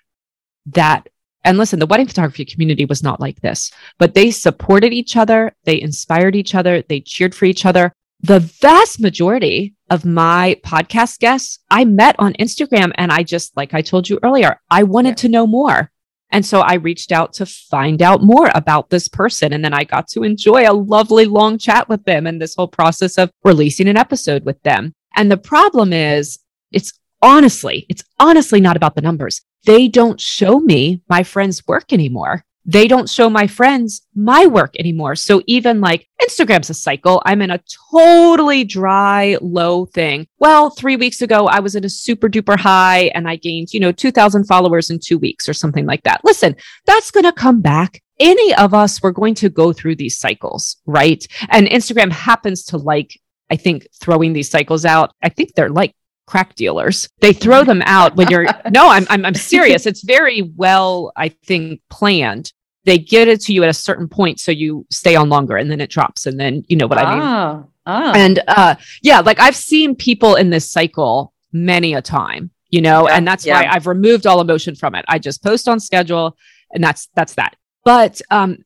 that 0.67 1.07
and 1.45 1.59
listen, 1.59 1.77
the 1.77 1.85
wedding 1.85 2.07
photography 2.07 2.43
community 2.43 2.85
was 2.85 3.03
not 3.03 3.21
like 3.21 3.39
this, 3.39 3.71
but 3.99 4.15
they 4.15 4.31
supported 4.31 4.91
each 4.91 5.15
other. 5.15 5.55
They 5.63 5.79
inspired 5.79 6.35
each 6.35 6.55
other. 6.55 6.81
They 6.81 7.01
cheered 7.01 7.35
for 7.35 7.45
each 7.45 7.67
other. 7.67 7.93
The 8.21 8.39
vast 8.39 8.99
majority 8.99 9.75
of 9.91 10.05
my 10.05 10.59
podcast 10.65 11.19
guests 11.19 11.59
I 11.69 11.85
met 11.85 12.15
on 12.17 12.33
Instagram. 12.33 12.91
And 12.95 13.11
I 13.11 13.21
just, 13.21 13.55
like 13.55 13.75
I 13.75 13.81
told 13.81 14.09
you 14.09 14.19
earlier, 14.23 14.59
I 14.71 14.83
wanted 14.83 15.09
yeah. 15.09 15.15
to 15.15 15.29
know 15.29 15.45
more. 15.45 15.91
And 16.31 16.43
so 16.43 16.61
I 16.61 16.75
reached 16.75 17.11
out 17.11 17.33
to 17.33 17.45
find 17.45 18.01
out 18.01 18.23
more 18.23 18.49
about 18.55 18.89
this 18.89 19.07
person. 19.07 19.53
And 19.53 19.63
then 19.63 19.73
I 19.73 19.83
got 19.83 20.07
to 20.09 20.23
enjoy 20.23 20.67
a 20.67 20.73
lovely 20.73 21.25
long 21.25 21.59
chat 21.59 21.87
with 21.87 22.03
them 22.05 22.25
and 22.25 22.41
this 22.41 22.55
whole 22.55 22.67
process 22.67 23.19
of 23.19 23.31
releasing 23.43 23.87
an 23.87 23.97
episode 23.97 24.43
with 24.43 24.61
them. 24.63 24.95
And 25.15 25.31
the 25.31 25.37
problem 25.37 25.93
is, 25.93 26.39
it's 26.71 26.93
honestly, 27.21 27.85
it's 27.89 28.03
honestly 28.19 28.61
not 28.61 28.75
about 28.75 28.95
the 28.95 29.01
numbers. 29.01 29.41
They 29.65 29.87
don't 29.87 30.19
show 30.19 30.59
me 30.59 31.01
my 31.09 31.23
friends' 31.23 31.65
work 31.67 31.91
anymore. 31.91 32.43
They 32.67 32.87
don't 32.87 33.07
show 33.07 33.29
my 33.29 33.45
friends 33.45 34.01
my 34.15 34.47
work 34.47 34.73
anymore. 34.79 35.15
So 35.15 35.43
even 35.45 35.81
like 35.81 36.07
Instagram's 36.19 36.71
a 36.71 36.73
cycle. 36.73 37.21
I'm 37.23 37.43
in 37.43 37.51
a 37.51 37.61
totally 37.91 38.63
dry, 38.63 39.37
low 39.39 39.85
thing. 39.85 40.27
Well, 40.39 40.71
three 40.71 40.95
weeks 40.95 41.21
ago, 41.21 41.45
I 41.45 41.59
was 41.59 41.75
in 41.75 41.85
a 41.85 41.89
super 41.89 42.27
duper 42.27 42.57
high 42.57 43.11
and 43.13 43.27
I 43.27 43.35
gained, 43.35 43.71
you 43.71 43.79
know, 43.79 43.91
2000 43.91 44.45
followers 44.45 44.89
in 44.89 44.99
two 44.99 45.19
weeks 45.19 45.47
or 45.47 45.53
something 45.53 45.85
like 45.85 46.01
that. 46.03 46.21
Listen, 46.23 46.55
that's 46.87 47.11
going 47.11 47.25
to 47.25 47.31
come 47.31 47.61
back 47.61 48.01
any 48.19 48.53
of 48.55 48.73
us 48.73 49.01
we're 49.01 49.11
going 49.11 49.35
to 49.35 49.49
go 49.49 49.73
through 49.73 49.95
these 49.95 50.17
cycles, 50.17 50.77
right? 50.85 51.25
And 51.49 51.67
Instagram 51.67 52.11
happens 52.11 52.63
to 52.65 52.77
like 52.77 53.19
I 53.49 53.55
think 53.55 53.87
throwing 53.99 54.33
these 54.33 54.49
cycles 54.49 54.85
out, 54.85 55.11
I 55.21 55.29
think 55.29 55.53
they're 55.53 55.69
like 55.69 55.95
crack 56.25 56.55
dealers. 56.55 57.09
They 57.19 57.33
throw 57.33 57.63
them 57.63 57.81
out 57.85 58.15
when 58.15 58.29
you're 58.29 58.45
no, 58.71 58.89
I'm, 58.89 59.05
I'm 59.09 59.25
I'm 59.25 59.35
serious. 59.35 59.85
It's 59.85 60.03
very 60.03 60.41
well, 60.41 61.11
I 61.15 61.29
think, 61.29 61.81
planned. 61.89 62.51
They 62.85 62.97
get 62.97 63.27
it 63.27 63.41
to 63.41 63.53
you 63.53 63.63
at 63.63 63.69
a 63.69 63.73
certain 63.73 64.07
point 64.07 64.39
so 64.39 64.51
you 64.51 64.85
stay 64.91 65.15
on 65.15 65.29
longer 65.29 65.57
and 65.57 65.71
then 65.71 65.81
it 65.81 65.89
drops. 65.89 66.25
And 66.25 66.39
then 66.39 66.63
you 66.67 66.77
know 66.77 66.87
what 66.87 66.99
ah, 66.99 67.05
I 67.05 67.13
mean? 67.13 67.21
Ah, 67.23 67.63
ah. 67.85 68.13
And 68.15 68.43
uh 68.47 68.75
yeah, 69.01 69.21
like 69.21 69.39
I've 69.39 69.55
seen 69.55 69.95
people 69.95 70.35
in 70.35 70.49
this 70.49 70.69
cycle 70.69 71.33
many 71.51 71.93
a 71.93 72.01
time, 72.01 72.51
you 72.69 72.81
know, 72.81 73.07
yeah, 73.07 73.15
and 73.15 73.27
that's 73.27 73.45
yeah. 73.45 73.61
why 73.61 73.67
I've 73.67 73.87
removed 73.87 74.27
all 74.27 74.41
emotion 74.41 74.75
from 74.75 74.95
it. 74.95 75.05
I 75.07 75.19
just 75.19 75.43
post 75.43 75.67
on 75.67 75.79
schedule 75.79 76.37
and 76.71 76.83
that's 76.83 77.09
that's 77.15 77.35
that. 77.35 77.55
But 77.83 78.21
um 78.29 78.59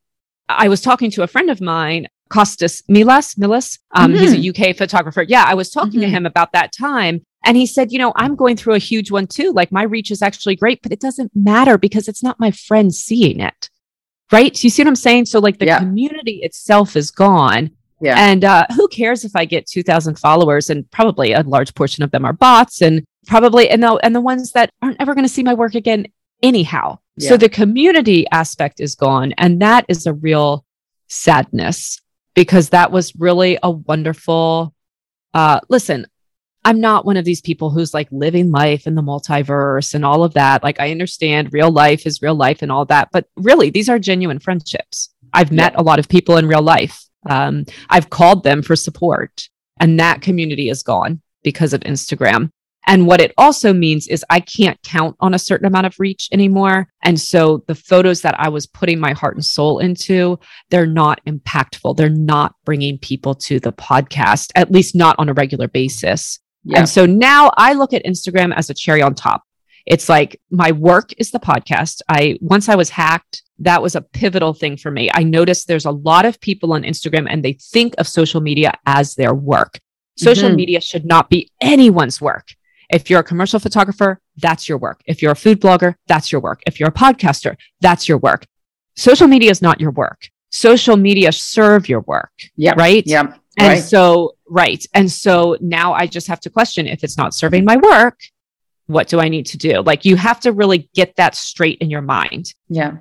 I 0.49 0.67
was 0.67 0.81
talking 0.81 1.11
to 1.11 1.23
a 1.23 1.27
friend 1.27 1.49
of 1.49 1.61
mine 1.61 2.07
Costas 2.29 2.83
Milas, 2.83 3.35
Milas. 3.37 3.79
Um, 3.91 4.11
mm-hmm. 4.11 4.21
He's 4.21 4.33
a 4.33 4.37
mm-hmm. 4.37 4.69
UK 4.69 4.75
photographer. 4.75 5.23
Yeah, 5.23 5.43
I 5.45 5.55
was 5.55 5.69
talking 5.69 5.91
mm-hmm. 5.91 6.01
to 6.01 6.09
him 6.09 6.25
about 6.25 6.53
that 6.53 6.71
time. 6.71 7.21
And 7.43 7.55
he 7.57 7.65
said, 7.65 7.91
you 7.91 7.99
know, 7.99 8.13
I'm 8.15 8.35
going 8.35 8.57
through 8.57 8.75
a 8.75 8.79
huge 8.79 9.11
one 9.11 9.27
too. 9.27 9.51
Like 9.51 9.71
my 9.71 9.83
reach 9.83 10.11
is 10.11 10.21
actually 10.21 10.55
great, 10.55 10.81
but 10.81 10.91
it 10.91 10.99
doesn't 10.99 11.31
matter 11.33 11.77
because 11.77 12.07
it's 12.07 12.23
not 12.23 12.39
my 12.39 12.51
friends 12.51 12.99
seeing 12.99 13.39
it. 13.39 13.69
Right. 14.31 14.61
You 14.63 14.69
see 14.69 14.83
what 14.83 14.89
I'm 14.89 14.95
saying? 14.95 15.25
So 15.25 15.39
like 15.39 15.57
the 15.57 15.65
yeah. 15.65 15.79
community 15.79 16.39
itself 16.43 16.95
is 16.95 17.11
gone. 17.11 17.71
Yeah. 18.01 18.15
And 18.17 18.45
uh, 18.45 18.65
who 18.75 18.87
cares 18.89 19.25
if 19.25 19.35
I 19.35 19.45
get 19.45 19.67
2000 19.67 20.19
followers 20.19 20.69
and 20.69 20.89
probably 20.91 21.33
a 21.33 21.41
large 21.41 21.73
portion 21.73 22.03
of 22.03 22.11
them 22.11 22.25
are 22.25 22.33
bots 22.33 22.81
and 22.81 23.03
probably, 23.25 23.69
and 23.69 23.81
the, 23.81 23.93
and 24.03 24.15
the 24.15 24.21
ones 24.21 24.51
that 24.51 24.69
aren't 24.81 25.01
ever 25.01 25.15
going 25.15 25.25
to 25.25 25.33
see 25.33 25.43
my 25.43 25.53
work 25.53 25.75
again 25.75 26.07
anyhow. 26.43 26.99
Yeah. 27.17 27.29
So 27.29 27.37
the 27.37 27.49
community 27.49 28.25
aspect 28.31 28.79
is 28.79 28.95
gone. 28.95 29.33
And 29.37 29.61
that 29.61 29.85
is 29.89 30.05
a 30.05 30.13
real 30.13 30.65
sadness 31.07 31.99
because 32.35 32.69
that 32.69 32.91
was 32.91 33.15
really 33.15 33.57
a 33.63 33.71
wonderful 33.71 34.73
uh 35.33 35.59
listen 35.69 36.05
i'm 36.65 36.79
not 36.79 37.05
one 37.05 37.17
of 37.17 37.25
these 37.25 37.41
people 37.41 37.69
who's 37.69 37.93
like 37.93 38.07
living 38.11 38.51
life 38.51 38.87
in 38.87 38.95
the 38.95 39.01
multiverse 39.01 39.93
and 39.93 40.05
all 40.05 40.23
of 40.23 40.33
that. 40.33 40.63
Like 40.63 40.79
i 40.79 40.91
understand 40.91 41.53
real 41.53 41.71
life 41.71 42.05
is 42.05 42.21
real 42.21 42.35
life 42.35 42.61
and 42.61 42.71
all 42.71 42.85
that 42.85 43.09
but 43.11 43.25
really 43.35 43.69
these 43.69 43.89
are 43.89 43.99
genuine 43.99 44.39
friendships. 44.39 45.09
I've 45.33 45.51
met 45.51 45.75
a 45.75 45.83
lot 45.83 45.99
of 45.99 46.09
people 46.09 46.37
in 46.37 46.47
real 46.47 46.61
life. 46.61 47.05
Um, 47.29 47.65
i've 47.89 48.09
called 48.09 48.43
them 48.43 48.61
for 48.61 48.75
support 48.77 49.49
and 49.79 49.99
that 49.99 50.21
community 50.21 50.69
is 50.69 50.83
gone 50.83 51.21
because 51.43 51.73
of 51.73 51.81
instagram 51.81 52.51
and 52.89 53.05
what 53.05 53.21
it 53.21 53.35
also 53.37 53.71
means 53.71 54.07
is 54.07 54.25
I 54.31 54.39
can't 54.39 54.81
count 54.81 55.15
on 55.19 55.35
a 55.35 55.39
certain 55.39 55.67
amount 55.67 55.85
of 55.85 55.99
reach 55.99 56.27
anymore. 56.31 56.87
And 57.03 57.21
so 57.21 57.63
the 57.67 57.75
photos 57.75 58.21
that 58.21 58.33
I 58.39 58.49
was 58.49 58.65
putting 58.65 58.99
my 58.99 59.13
heart 59.13 59.35
and 59.35 59.45
soul 59.45 59.77
into, 59.77 60.39
they're 60.71 60.87
not 60.87 61.21
impactful. 61.27 61.97
They're 61.97 62.09
not 62.09 62.55
bringing 62.65 62.97
people 62.97 63.35
to 63.35 63.59
the 63.59 63.71
podcast, 63.71 64.49
at 64.55 64.71
least 64.71 64.95
not 64.95 65.15
on 65.19 65.29
a 65.29 65.33
regular 65.33 65.67
basis. 65.67 66.39
Yeah. 66.63 66.79
And 66.79 66.89
so 66.89 67.05
now 67.05 67.51
I 67.57 67.73
look 67.73 67.93
at 67.93 68.05
Instagram 68.05 68.55
as 68.55 68.71
a 68.71 68.73
cherry 68.73 69.03
on 69.03 69.13
top. 69.13 69.43
It's 69.85 70.09
like 70.09 70.41
my 70.49 70.71
work 70.71 71.11
is 71.19 71.29
the 71.29 71.39
podcast. 71.39 72.01
I 72.09 72.39
once 72.41 72.69
I 72.69 72.75
was 72.75 72.89
hacked, 72.89 73.43
that 73.59 73.83
was 73.83 73.93
a 73.93 74.01
pivotal 74.01 74.55
thing 74.55 74.77
for 74.77 74.89
me. 74.89 75.11
I 75.13 75.21
noticed 75.21 75.67
there's 75.67 75.85
a 75.85 75.91
lot 75.91 76.25
of 76.25 76.41
people 76.41 76.73
on 76.73 76.81
Instagram 76.81 77.27
and 77.29 77.45
they 77.45 77.53
think 77.53 77.93
of 77.99 78.07
social 78.07 78.41
media 78.41 78.73
as 78.87 79.13
their 79.13 79.35
work. 79.35 79.79
Social 80.17 80.47
mm-hmm. 80.47 80.55
media 80.55 80.81
should 80.81 81.05
not 81.05 81.29
be 81.29 81.51
anyone's 81.61 82.19
work. 82.19 82.47
If 82.89 83.09
you're 83.09 83.19
a 83.19 83.23
commercial 83.23 83.59
photographer, 83.59 84.19
that's 84.37 84.67
your 84.67 84.77
work. 84.77 85.01
If 85.05 85.21
you're 85.21 85.31
a 85.31 85.35
food 85.35 85.61
blogger, 85.61 85.95
that's 86.07 86.31
your 86.31 86.41
work. 86.41 86.61
If 86.65 86.79
you're 86.79 86.89
a 86.89 86.93
podcaster, 86.93 87.55
that's 87.81 88.09
your 88.09 88.17
work. 88.17 88.45
Social 88.95 89.27
media 89.27 89.51
is 89.51 89.61
not 89.61 89.79
your 89.79 89.91
work. 89.91 90.27
Social 90.49 90.97
media 90.97 91.31
serve 91.31 91.87
your 91.87 92.01
work. 92.01 92.31
Yeah. 92.55 92.73
Right. 92.75 93.03
Yeah. 93.05 93.33
And 93.57 93.67
right. 93.67 93.83
so, 93.83 94.35
right. 94.47 94.83
And 94.93 95.11
so 95.11 95.57
now 95.61 95.93
I 95.93 96.07
just 96.07 96.27
have 96.27 96.39
to 96.41 96.49
question 96.49 96.87
if 96.87 97.03
it's 97.03 97.17
not 97.17 97.33
serving 97.33 97.65
my 97.65 97.77
work, 97.77 98.19
what 98.87 99.07
do 99.07 99.19
I 99.19 99.29
need 99.29 99.45
to 99.47 99.57
do? 99.57 99.81
Like 99.81 100.03
you 100.05 100.15
have 100.15 100.39
to 100.41 100.51
really 100.51 100.89
get 100.95 101.15
that 101.17 101.35
straight 101.35 101.77
in 101.79 101.89
your 101.89 102.01
mind. 102.01 102.53
Yeah. 102.69 102.97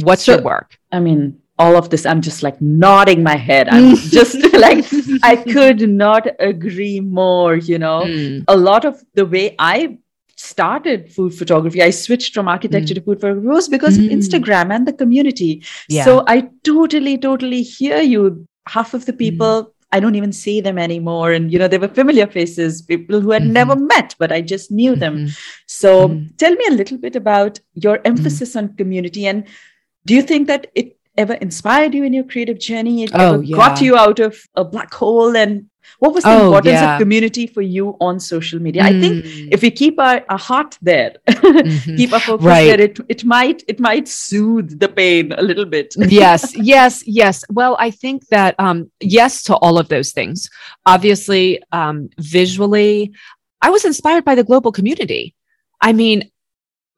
What's 0.00 0.24
so, 0.24 0.34
your 0.34 0.42
work? 0.42 0.78
I 0.92 1.00
mean, 1.00 1.40
all 1.58 1.76
of 1.76 1.90
this, 1.90 2.04
I'm 2.04 2.20
just 2.20 2.42
like 2.42 2.60
nodding 2.60 3.22
my 3.22 3.36
head. 3.36 3.68
I'm 3.68 3.96
just 3.96 4.34
like, 4.54 4.84
I 5.22 5.36
could 5.52 5.88
not 5.88 6.26
agree 6.40 7.00
more. 7.00 7.56
You 7.56 7.78
know, 7.78 8.02
mm. 8.02 8.44
a 8.48 8.56
lot 8.56 8.84
of 8.84 9.02
the 9.14 9.24
way 9.24 9.54
I 9.58 9.98
started 10.36 11.12
food 11.12 11.34
photography, 11.34 11.82
I 11.82 11.90
switched 11.90 12.34
from 12.34 12.48
architecture 12.48 12.94
mm. 12.94 12.98
to 12.98 13.02
food 13.02 13.20
photography 13.20 13.46
was 13.46 13.68
because 13.68 13.98
mm. 13.98 14.06
of 14.06 14.12
Instagram 14.12 14.74
and 14.74 14.86
the 14.86 14.92
community. 14.92 15.64
Yeah. 15.88 16.04
So 16.04 16.24
I 16.26 16.48
totally, 16.64 17.18
totally 17.18 17.62
hear 17.62 18.00
you. 18.00 18.46
Half 18.66 18.94
of 18.94 19.06
the 19.06 19.12
people, 19.12 19.64
mm. 19.64 19.70
I 19.92 20.00
don't 20.00 20.16
even 20.16 20.32
see 20.32 20.60
them 20.60 20.76
anymore. 20.76 21.32
And, 21.32 21.52
you 21.52 21.58
know, 21.58 21.68
they 21.68 21.78
were 21.78 21.88
familiar 21.88 22.26
faces, 22.26 22.82
people 22.82 23.20
who 23.20 23.30
had 23.30 23.42
mm-hmm. 23.42 23.52
never 23.52 23.76
met, 23.76 24.16
but 24.18 24.32
I 24.32 24.40
just 24.40 24.72
knew 24.72 24.96
them. 24.96 25.18
Mm-hmm. 25.18 25.34
So 25.66 26.08
mm-hmm. 26.08 26.34
tell 26.36 26.52
me 26.52 26.64
a 26.68 26.72
little 26.72 26.98
bit 26.98 27.14
about 27.14 27.60
your 27.74 28.00
emphasis 28.04 28.56
on 28.56 28.74
community. 28.74 29.26
And 29.26 29.46
do 30.04 30.14
you 30.14 30.22
think 30.22 30.48
that 30.48 30.66
it 30.74 30.93
ever 31.16 31.34
inspired 31.34 31.94
you 31.94 32.04
in 32.04 32.12
your 32.12 32.24
creative 32.24 32.58
journey? 32.58 33.04
It 33.04 33.10
oh, 33.14 33.34
ever 33.34 33.42
yeah. 33.42 33.56
got 33.56 33.80
you 33.80 33.96
out 33.96 34.20
of 34.20 34.36
a 34.54 34.64
black 34.64 34.92
hole? 34.92 35.36
And 35.36 35.70
what 35.98 36.14
was 36.14 36.24
the 36.24 36.30
oh, 36.30 36.46
importance 36.46 36.74
yeah. 36.74 36.94
of 36.94 37.00
community 37.00 37.46
for 37.46 37.62
you 37.62 37.96
on 38.00 38.18
social 38.18 38.60
media? 38.60 38.82
Mm. 38.82 38.86
I 38.86 39.00
think 39.00 39.24
mm. 39.24 39.48
if 39.52 39.62
we 39.62 39.70
keep 39.70 39.98
our, 39.98 40.24
our 40.28 40.38
heart 40.38 40.78
there, 40.82 41.16
mm-hmm. 41.28 41.96
keep 41.96 42.12
our 42.12 42.20
focus 42.20 42.46
right. 42.46 42.64
there, 42.64 42.80
it, 42.80 42.98
it 43.08 43.24
might 43.24 43.62
it 43.68 43.80
might 43.80 44.08
soothe 44.08 44.78
the 44.80 44.88
pain 44.88 45.32
a 45.32 45.42
little 45.42 45.66
bit. 45.66 45.94
yes, 46.08 46.56
yes, 46.56 47.02
yes. 47.06 47.44
Well, 47.50 47.76
I 47.78 47.90
think 47.90 48.26
that 48.28 48.54
um, 48.58 48.90
yes 49.00 49.42
to 49.44 49.56
all 49.56 49.78
of 49.78 49.88
those 49.88 50.12
things. 50.12 50.50
Obviously, 50.86 51.62
um, 51.72 52.10
visually, 52.18 53.12
I 53.62 53.70
was 53.70 53.84
inspired 53.84 54.24
by 54.24 54.34
the 54.34 54.44
global 54.44 54.72
community. 54.72 55.34
I 55.80 55.92
mean, 55.92 56.30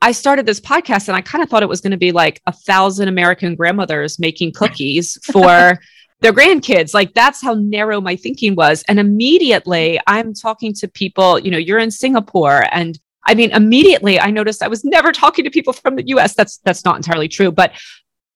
I 0.02 0.12
started 0.12 0.46
this 0.46 0.60
podcast 0.60 1.08
and 1.08 1.16
I 1.16 1.20
kind 1.20 1.42
of 1.42 1.48
thought 1.48 1.62
it 1.62 1.68
was 1.68 1.80
going 1.80 1.92
to 1.92 1.96
be 1.96 2.12
like 2.12 2.40
a 2.46 2.52
thousand 2.52 3.08
American 3.08 3.54
grandmothers 3.54 4.18
making 4.18 4.52
cookies 4.52 5.18
for 5.32 5.78
their 6.20 6.32
grandkids. 6.32 6.94
Like 6.94 7.14
that's 7.14 7.42
how 7.42 7.54
narrow 7.54 8.00
my 8.00 8.16
thinking 8.16 8.54
was. 8.54 8.82
And 8.88 8.98
immediately 8.98 10.00
I'm 10.06 10.34
talking 10.34 10.74
to 10.74 10.88
people, 10.88 11.38
you 11.38 11.50
know, 11.50 11.58
you're 11.58 11.78
in 11.78 11.90
Singapore 11.90 12.64
and 12.72 12.98
I 13.26 13.34
mean, 13.34 13.50
immediately 13.50 14.20
I 14.20 14.30
noticed 14.30 14.62
I 14.62 14.68
was 14.68 14.84
never 14.84 15.10
talking 15.10 15.44
to 15.44 15.50
people 15.50 15.72
from 15.72 15.96
the 15.96 16.06
US. 16.08 16.34
That's 16.34 16.58
that's 16.58 16.84
not 16.84 16.96
entirely 16.96 17.28
true, 17.28 17.50
but 17.50 17.72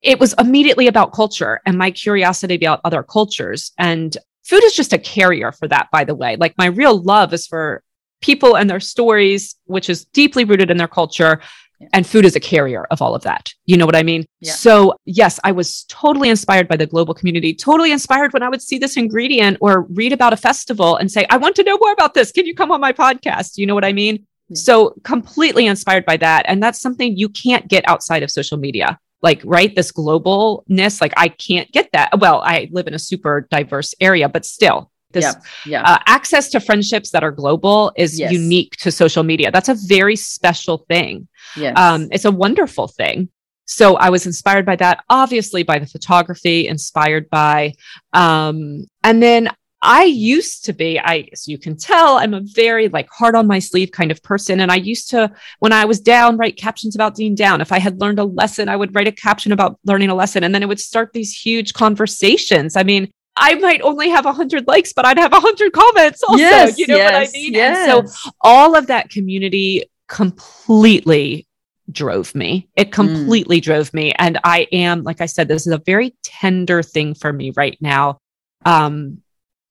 it 0.02 0.18
was 0.18 0.34
immediately 0.38 0.88
about 0.88 1.12
culture 1.12 1.60
and 1.64 1.78
my 1.78 1.90
curiosity 1.90 2.56
about 2.56 2.80
other 2.84 3.02
cultures. 3.02 3.72
And 3.78 4.16
food 4.44 4.64
is 4.64 4.74
just 4.74 4.92
a 4.92 4.98
carrier 4.98 5.52
for 5.52 5.68
that, 5.68 5.88
by 5.92 6.04
the 6.04 6.14
way. 6.14 6.36
Like 6.36 6.54
my 6.58 6.66
real 6.66 7.00
love 7.00 7.32
is 7.32 7.46
for 7.46 7.82
people 8.20 8.56
and 8.56 8.68
their 8.68 8.80
stories, 8.80 9.56
which 9.64 9.88
is 9.88 10.04
deeply 10.06 10.44
rooted 10.44 10.70
in 10.70 10.76
their 10.76 10.88
culture. 10.88 11.40
Yeah. 11.80 11.88
And 11.94 12.06
food 12.06 12.26
is 12.26 12.36
a 12.36 12.40
carrier 12.40 12.84
of 12.90 13.00
all 13.00 13.14
of 13.14 13.22
that. 13.22 13.54
You 13.64 13.78
know 13.78 13.86
what 13.86 13.96
I 13.96 14.02
mean? 14.02 14.26
Yeah. 14.40 14.52
So, 14.52 14.94
yes, 15.06 15.40
I 15.44 15.52
was 15.52 15.84
totally 15.88 16.28
inspired 16.28 16.68
by 16.68 16.76
the 16.76 16.86
global 16.86 17.14
community, 17.14 17.54
totally 17.54 17.90
inspired 17.90 18.34
when 18.34 18.42
I 18.42 18.50
would 18.50 18.60
see 18.60 18.76
this 18.76 18.98
ingredient 18.98 19.56
or 19.62 19.82
read 19.82 20.12
about 20.12 20.34
a 20.34 20.36
festival 20.36 20.96
and 20.96 21.10
say, 21.10 21.26
I 21.30 21.38
want 21.38 21.56
to 21.56 21.62
know 21.62 21.78
more 21.78 21.92
about 21.92 22.12
this. 22.12 22.32
Can 22.32 22.44
you 22.44 22.54
come 22.54 22.70
on 22.70 22.80
my 22.80 22.92
podcast? 22.92 23.56
You 23.56 23.66
know 23.66 23.74
what 23.74 23.84
I 23.84 23.94
mean? 23.94 24.26
Yeah. 24.48 24.56
So, 24.56 24.94
completely 25.04 25.66
inspired 25.66 26.04
by 26.04 26.18
that. 26.18 26.44
And 26.48 26.62
that's 26.62 26.80
something 26.80 27.16
you 27.16 27.30
can't 27.30 27.66
get 27.66 27.88
outside 27.88 28.22
of 28.22 28.30
social 28.30 28.58
media 28.58 28.98
like 29.22 29.40
right 29.44 29.74
this 29.74 29.92
globalness 29.92 31.00
like 31.00 31.12
i 31.16 31.28
can't 31.28 31.70
get 31.72 31.90
that 31.92 32.18
well 32.20 32.40
i 32.40 32.68
live 32.72 32.86
in 32.86 32.94
a 32.94 32.98
super 32.98 33.46
diverse 33.50 33.94
area 34.00 34.28
but 34.28 34.44
still 34.44 34.90
this 35.12 35.24
yeah, 35.24 35.34
yeah. 35.66 35.82
Uh, 35.82 35.98
access 36.06 36.48
to 36.50 36.60
friendships 36.60 37.10
that 37.10 37.22
are 37.22 37.30
global 37.32 37.92
is 37.96 38.18
yes. 38.18 38.32
unique 38.32 38.76
to 38.76 38.90
social 38.90 39.22
media 39.22 39.50
that's 39.50 39.68
a 39.68 39.76
very 39.86 40.16
special 40.16 40.78
thing 40.88 41.26
yes. 41.56 41.76
um, 41.76 42.08
it's 42.10 42.24
a 42.24 42.30
wonderful 42.30 42.88
thing 42.88 43.28
so 43.64 43.96
i 43.96 44.10
was 44.10 44.26
inspired 44.26 44.66
by 44.66 44.76
that 44.76 45.04
obviously 45.08 45.62
by 45.62 45.78
the 45.78 45.86
photography 45.86 46.66
inspired 46.66 47.28
by 47.30 47.72
um, 48.12 48.84
and 49.04 49.22
then 49.22 49.48
I 49.82 50.04
used 50.04 50.64
to 50.66 50.74
be, 50.74 50.98
I, 50.98 51.28
as 51.32 51.48
you 51.48 51.56
can 51.56 51.76
tell, 51.76 52.18
I'm 52.18 52.34
a 52.34 52.42
very 52.54 52.88
like 52.88 53.08
hard 53.10 53.34
on 53.34 53.46
my 53.46 53.58
sleeve 53.58 53.92
kind 53.92 54.10
of 54.10 54.22
person. 54.22 54.60
And 54.60 54.70
I 54.70 54.76
used 54.76 55.08
to, 55.10 55.32
when 55.60 55.72
I 55.72 55.86
was 55.86 56.00
down, 56.00 56.36
write 56.36 56.56
captions 56.56 56.94
about 56.94 57.16
being 57.16 57.34
down. 57.34 57.62
If 57.62 57.72
I 57.72 57.78
had 57.78 57.98
learned 57.98 58.18
a 58.18 58.24
lesson, 58.24 58.68
I 58.68 58.76
would 58.76 58.94
write 58.94 59.08
a 59.08 59.12
caption 59.12 59.52
about 59.52 59.78
learning 59.86 60.10
a 60.10 60.14
lesson. 60.14 60.44
And 60.44 60.54
then 60.54 60.62
it 60.62 60.68
would 60.68 60.80
start 60.80 61.12
these 61.14 61.32
huge 61.32 61.72
conversations. 61.72 62.76
I 62.76 62.82
mean, 62.82 63.10
I 63.40 63.54
might 63.54 63.80
only 63.80 64.10
have 64.10 64.26
a 64.26 64.32
hundred 64.32 64.66
likes, 64.66 64.92
but 64.92 65.06
I'd 65.06 65.18
have 65.18 65.32
a 65.32 65.40
hundred 65.40 65.72
comments 65.72 66.22
also. 66.22 66.38
Yes, 66.38 66.78
you 66.78 66.86
know 66.86 66.96
yes, 66.96 67.12
what 67.12 67.28
I 67.28 67.32
mean? 67.32 67.54
Yes. 67.54 67.88
And 67.88 68.08
so 68.08 68.32
all 68.40 68.76
of 68.76 68.86
that 68.88 69.08
community 69.08 69.84
completely 70.08 71.48
drove 71.90 72.34
me. 72.34 72.68
It 72.76 72.88
mm. 72.88 72.92
completely 72.92 73.60
mm. 73.60 73.64
drove 73.64 73.92
me. 73.94 74.12
And 74.12 74.38
I 74.44 74.68
am, 74.72 75.02
like 75.02 75.20
I 75.20 75.26
said, 75.26 75.48
this 75.48 75.66
is 75.66 75.72
a 75.72 75.78
very 75.78 76.14
tender 76.22 76.82
thing 76.82 77.14
for 77.14 77.32
me 77.32 77.52
right 77.56 77.78
now. 77.80 78.18
Um, 78.64 79.22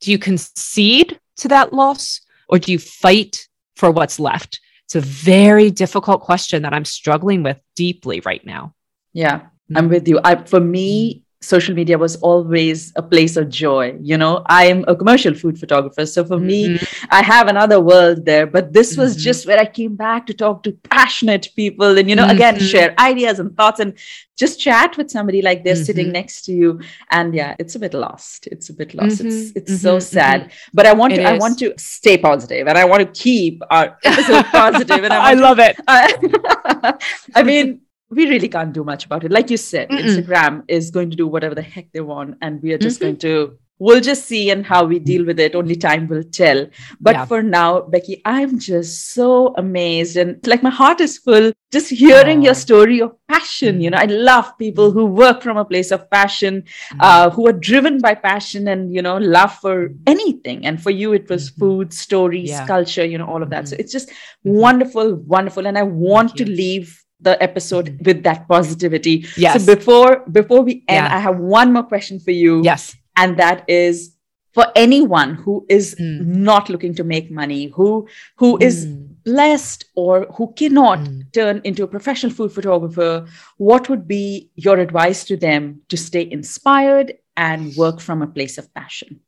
do 0.02 0.12
you 0.12 0.18
concede 0.18 1.20
to 1.38 1.48
that 1.50 1.72
loss 1.72 2.22
or 2.48 2.60
do 2.60 2.72
you 2.72 2.80
fight 2.80 3.48
for 3.76 3.92
what's 3.92 4.20
left? 4.20 4.60
It's 4.86 4.96
a 4.96 5.02
very 5.02 5.70
difficult 5.70 6.22
question 6.22 6.64
that 6.64 6.74
I'm 6.74 6.86
struggling 6.86 7.44
with 7.44 7.60
deeply 7.76 8.22
right 8.22 8.44
now. 8.44 8.74
Yeah, 9.14 9.42
I'm 9.76 9.88
mm. 9.88 9.92
with 9.92 10.08
you. 10.08 10.20
I, 10.24 10.36
for 10.44 10.60
me, 10.60 11.24
social 11.42 11.74
media 11.74 11.98
was 11.98 12.18
always 12.18 12.92
a 12.98 13.02
place 13.02 13.38
of 13.38 13.48
joy 13.48 13.98
you 14.02 14.18
know 14.18 14.44
i'm 14.48 14.84
a 14.90 14.96
commercial 14.96 15.34
food 15.34 15.58
photographer 15.58 16.06
so 16.06 16.24
for 16.26 16.36
mm-hmm. 16.36 16.74
me 16.74 16.80
i 17.12 17.22
have 17.22 17.48
another 17.48 17.80
world 17.80 18.26
there 18.26 18.46
but 18.46 18.74
this 18.74 18.98
was 18.98 19.14
mm-hmm. 19.14 19.24
just 19.24 19.48
where 19.48 19.58
i 19.58 19.66
came 19.66 19.96
back 19.96 20.28
to 20.28 20.34
talk 20.34 20.64
to 20.64 20.74
passionate 20.90 21.48
people 21.56 21.98
and 21.98 22.10
you 22.10 22.16
know 22.16 22.24
mm-hmm. 22.24 22.36
again 22.36 22.60
share 22.60 22.94
ideas 23.00 23.40
and 23.40 23.56
thoughts 23.56 23.80
and 23.80 23.98
just 24.36 24.60
chat 24.60 24.98
with 24.98 25.10
somebody 25.10 25.42
like 25.42 25.64
they're 25.64 25.78
sitting 25.78 26.08
mm-hmm. 26.08 26.14
next 26.14 26.42
to 26.42 26.52
you 26.52 26.80
and 27.12 27.34
yeah 27.34 27.56
it's 27.58 27.76
a 27.76 27.80
bit 27.80 27.94
lost 27.94 28.48
it's 28.48 28.70
a 28.70 28.74
bit 28.74 28.94
lost 28.94 29.22
it's 29.22 29.36
mm-hmm. 29.36 29.58
it's 29.58 29.82
so 29.82 29.96
mm-hmm. 29.96 30.02
sad 30.02 30.52
but 30.74 30.86
i 30.86 30.92
want 30.92 31.14
it 31.14 31.18
to 31.18 31.22
is. 31.24 31.30
i 31.30 31.38
want 31.38 31.58
to 31.58 31.74
stay 31.78 32.18
positive 32.18 32.68
and 32.68 32.78
i 32.78 32.84
want 32.84 33.02
to 33.02 33.22
keep 33.22 33.62
our 33.70 33.98
episode 34.04 34.46
positive 34.52 35.06
and 35.06 35.14
i, 35.14 35.32
I 35.32 35.34
love 35.36 35.58
to, 35.58 35.70
it 35.70 35.80
uh, 35.88 36.94
i 37.36 37.44
mean 37.44 37.82
we 38.10 38.28
really 38.28 38.50
can't 38.50 38.74
do 38.74 38.84
much 38.84 39.06
about 39.06 39.24
it. 39.24 39.32
Like 39.32 39.50
you 39.50 39.58
said, 39.58 39.90
Mm-mm. 39.90 40.04
Instagram 40.04 40.64
is 40.68 40.92
going 40.92 41.10
to 41.12 41.16
do 41.16 41.28
whatever 41.28 41.56
the 41.56 41.62
heck 41.62 41.92
they 41.92 42.02
want, 42.02 42.38
and 42.42 42.62
we 42.62 42.74
are 42.74 42.78
just 42.78 43.00
mm-hmm. 43.00 43.08
going 43.08 43.18
to 43.18 43.60
we'll 43.80 44.02
just 44.02 44.26
see 44.26 44.50
and 44.52 44.66
how 44.66 44.84
we 44.84 45.00
deal 45.00 45.26
with 45.26 45.40
it 45.40 45.56
only 45.56 45.76
time 45.76 46.08
will 46.08 46.24
tell 46.24 46.68
but 47.00 47.16
yeah. 47.16 47.26
for 47.26 47.42
now 47.42 47.80
becky 47.82 48.22
i'm 48.26 48.60
just 48.60 49.12
so 49.12 49.54
amazed 49.56 50.18
and 50.18 50.46
like 50.46 50.62
my 50.62 50.70
heart 50.70 51.00
is 51.00 51.18
full 51.18 51.52
just 51.72 51.90
hearing 51.90 52.42
your 52.42 52.54
story 52.54 53.02
of 53.02 53.16
passion 53.28 53.80
you 53.80 53.90
know 53.90 53.98
i 53.98 54.06
love 54.06 54.58
people 54.58 54.92
who 54.92 55.06
work 55.06 55.42
from 55.42 55.58
a 55.58 55.64
place 55.64 55.92
of 55.92 56.10
passion 56.12 56.62
mm-hmm. 56.62 57.00
uh, 57.00 57.30
who 57.30 57.48
are 57.48 57.54
driven 57.54 58.00
by 58.00 58.14
passion 58.14 58.68
and 58.68 58.94
you 58.94 59.02
know 59.02 59.18
love 59.18 59.54
for 59.56 59.90
anything 60.06 60.66
and 60.66 60.84
for 60.84 60.92
you 60.92 61.14
it 61.14 61.30
was 61.30 61.50
mm-hmm. 61.50 61.62
food 61.62 61.94
stories 61.94 62.50
yeah. 62.50 62.68
culture 62.68 63.06
you 63.06 63.18
know 63.18 63.28
all 63.28 63.42
of 63.42 63.50
that 63.50 63.68
so 63.68 63.76
mm-hmm. 63.76 63.82
it's 63.82 63.94
just 63.94 64.12
wonderful 64.44 65.16
wonderful 65.16 65.66
and 65.66 65.78
i 65.78 65.84
want 65.84 66.36
to 66.36 66.46
leave 66.46 66.99
the 67.20 67.42
episode 67.42 67.86
mm-hmm. 67.86 68.04
with 68.04 68.24
that 68.24 68.48
positivity. 68.48 69.26
Yes. 69.36 69.66
So 69.66 69.76
before 69.76 70.24
before 70.32 70.62
we 70.62 70.84
end, 70.88 71.06
yeah. 71.06 71.16
I 71.16 71.20
have 71.20 71.38
one 71.38 71.74
more 71.74 71.84
question 71.84 72.20
for 72.20 72.32
you. 72.32 72.62
Yes. 72.64 72.96
And 73.16 73.38
that 73.38 73.66
is 73.68 74.16
for 74.54 74.68
anyone 74.76 75.36
who 75.36 75.66
is 75.70 75.96
mm. 76.00 76.26
not 76.26 76.70
looking 76.70 76.96
to 76.96 77.04
make 77.04 77.30
money, 77.32 77.68
who 77.68 78.08
who 78.38 78.58
mm. 78.58 78.64
is 78.64 78.86
blessed 78.86 79.86
or 79.96 80.26
who 80.36 80.54
cannot 80.54 81.00
mm. 81.00 81.32
turn 81.34 81.62
into 81.64 81.84
a 81.84 81.88
professional 81.88 82.32
food 82.32 82.52
photographer, 82.52 83.28
what 83.58 83.90
would 83.90 84.08
be 84.08 84.50
your 84.56 84.78
advice 84.80 85.24
to 85.26 85.38
them 85.38 85.82
to 85.90 85.98
stay 85.98 86.28
inspired 86.30 87.14
and 87.38 87.76
work 87.76 88.00
from 88.00 88.22
a 88.22 88.28
place 88.28 88.58
of 88.58 88.74
passion? 88.74 89.20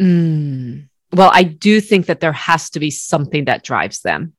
Mm. 0.00 0.88
Well, 1.12 1.30
I 1.32 1.42
do 1.42 1.80
think 1.80 2.06
that 2.06 2.20
there 2.20 2.32
has 2.32 2.70
to 2.70 2.80
be 2.80 2.90
something 2.90 3.44
that 3.44 3.64
drives 3.64 4.00
them, 4.00 4.32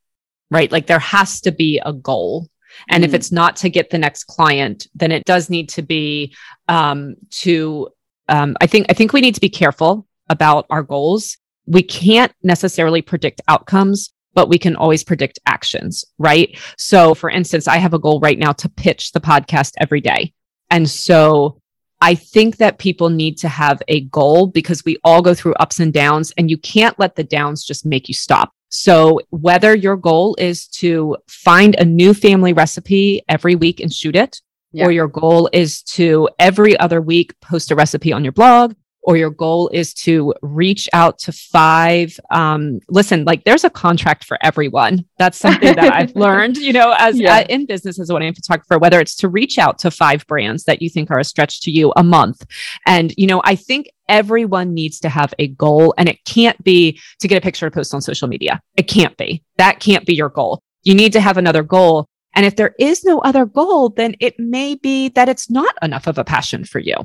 right? 0.50 0.72
Like 0.72 0.88
there 0.88 1.00
has 1.00 1.42
to 1.42 1.52
be 1.52 1.80
a 1.86 1.94
goal 1.94 2.50
and 2.90 3.04
mm. 3.04 3.08
if 3.08 3.14
it's 3.14 3.32
not 3.32 3.56
to 3.58 3.70
get 3.70 3.90
the 3.90 3.98
next 3.98 4.26
client, 4.26 4.88
then 4.96 5.12
it 5.12 5.26
does 5.26 5.50
need 5.50 5.70
to 5.70 5.82
be 5.82 6.36
um, 6.68 7.16
to. 7.30 7.90
Um, 8.30 8.56
I 8.62 8.68
think 8.68 8.86
I 8.90 8.94
think 8.94 9.14
we 9.14 9.22
need 9.22 9.36
to 9.36 9.42
be 9.42 9.50
careful 9.50 10.08
about 10.30 10.66
our 10.70 10.84
goals. 10.84 11.38
We 11.66 11.84
can't 11.84 12.32
necessarily 12.42 13.02
predict 13.02 13.42
outcomes, 13.48 14.14
but 14.34 14.50
we 14.50 14.58
can 14.58 14.76
always 14.76 15.04
predict 15.04 15.40
actions, 15.46 16.06
right? 16.18 16.58
So, 16.78 17.14
for 17.14 17.30
instance, 17.30 17.68
I 17.68 17.78
have 17.78 17.94
a 17.94 18.00
goal 18.00 18.20
right 18.20 18.40
now 18.40 18.54
to 18.54 18.70
pitch 18.70 19.12
the 19.12 19.22
podcast 19.22 19.74
every 19.80 20.02
day, 20.02 20.34
and 20.70 20.90
so 20.90 21.60
I 22.04 22.16
think 22.16 22.58
that 22.58 22.80
people 22.80 23.10
need 23.10 23.38
to 23.38 23.48
have 23.48 23.82
a 23.88 24.02
goal 24.02 24.48
because 24.48 24.84
we 24.84 24.98
all 25.06 25.22
go 25.22 25.34
through 25.34 25.54
ups 25.54 25.80
and 25.80 25.94
downs, 25.94 26.34
and 26.38 26.50
you 26.50 26.58
can't 26.58 27.00
let 27.00 27.16
the 27.16 27.24
downs 27.24 27.64
just 27.64 27.86
make 27.86 28.10
you 28.10 28.14
stop. 28.14 28.52
So 28.76 29.20
whether 29.30 29.76
your 29.76 29.96
goal 29.96 30.36
is 30.40 30.68
to 30.80 31.18
find 31.28 31.76
a 31.76 31.86
new 31.86 32.12
family 32.12 32.54
recipe 32.54 33.22
every 33.30 33.54
week 33.54 33.80
and 33.80 33.94
shoot 33.94 34.16
it, 34.16 34.42
yeah. 34.72 34.86
or 34.86 34.92
your 34.92 35.08
goal 35.08 35.48
is 35.54 35.84
to 35.84 36.28
every 36.40 36.76
other 36.80 37.00
week 37.00 37.40
post 37.40 37.70
a 37.70 37.76
recipe 37.76 38.12
on 38.12 38.24
your 38.24 38.32
blog, 38.32 38.74
or 39.04 39.18
your 39.18 39.30
goal 39.30 39.70
is 39.74 39.94
to 39.94 40.34
reach 40.42 40.88
out 40.94 41.20
to 41.20 41.32
five 41.32 42.20
um, 42.32 42.80
listen 42.90 43.26
like 43.26 43.44
there's 43.44 43.64
a 43.64 43.70
contract 43.70 44.24
for 44.24 44.38
everyone. 44.42 45.06
That's 45.18 45.38
something 45.38 45.76
that 45.76 45.94
i've 45.94 46.16
learned 46.28 46.58
you 46.58 46.74
know 46.74 46.96
as 46.98 47.20
yeah. 47.20 47.38
uh, 47.38 47.46
in 47.50 47.66
business 47.66 48.00
as 48.00 48.10
a 48.10 48.14
wedding 48.14 48.34
photographer 48.34 48.78
whether 48.78 49.00
it's 49.00 49.16
to 49.18 49.30
reach 49.30 49.58
out 49.58 49.78
to 49.80 49.92
five 49.92 50.26
brands 50.28 50.64
that 50.66 50.82
you 50.82 50.90
think 50.90 51.12
are 51.12 51.20
a 51.20 51.24
stretch 51.24 51.62
to 51.62 51.72
you 51.72 51.92
a 51.96 52.04
month. 52.04 52.46
And 52.86 53.14
you 53.18 53.28
know 53.28 53.42
i 53.46 53.56
think 53.56 53.90
everyone 54.10 54.74
needs 54.74 55.00
to 55.00 55.10
have 55.10 55.34
a 55.40 55.48
goal 55.48 55.94
and 55.98 56.10
it 56.10 56.24
can't 56.26 56.62
be 56.64 57.00
to 57.20 57.28
get 57.28 57.38
a 57.38 57.42
picture 57.42 57.70
to 57.70 57.74
post 57.74 57.94
on 57.94 58.02
social 58.02 58.28
media. 58.28 58.60
It 58.76 58.84
can't 58.84 59.16
be. 59.18 59.44
That 59.58 59.80
can't 59.80 60.06
be 60.06 60.14
your 60.14 60.30
goal. 60.30 60.62
You 60.84 60.94
need 60.94 61.14
to 61.14 61.22
have 61.22 61.38
another 61.38 61.64
goal. 61.64 62.06
And 62.36 62.46
if 62.46 62.58
there 62.58 62.76
is 62.80 63.04
no 63.04 63.20
other 63.20 63.46
goal 63.46 63.90
then 63.90 64.16
it 64.20 64.36
may 64.38 64.76
be 64.76 65.10
that 65.10 65.30
it's 65.30 65.50
not 65.50 65.76
enough 65.82 66.08
of 66.08 66.18
a 66.18 66.24
passion 66.24 66.66
for 66.66 66.80
you 66.80 66.96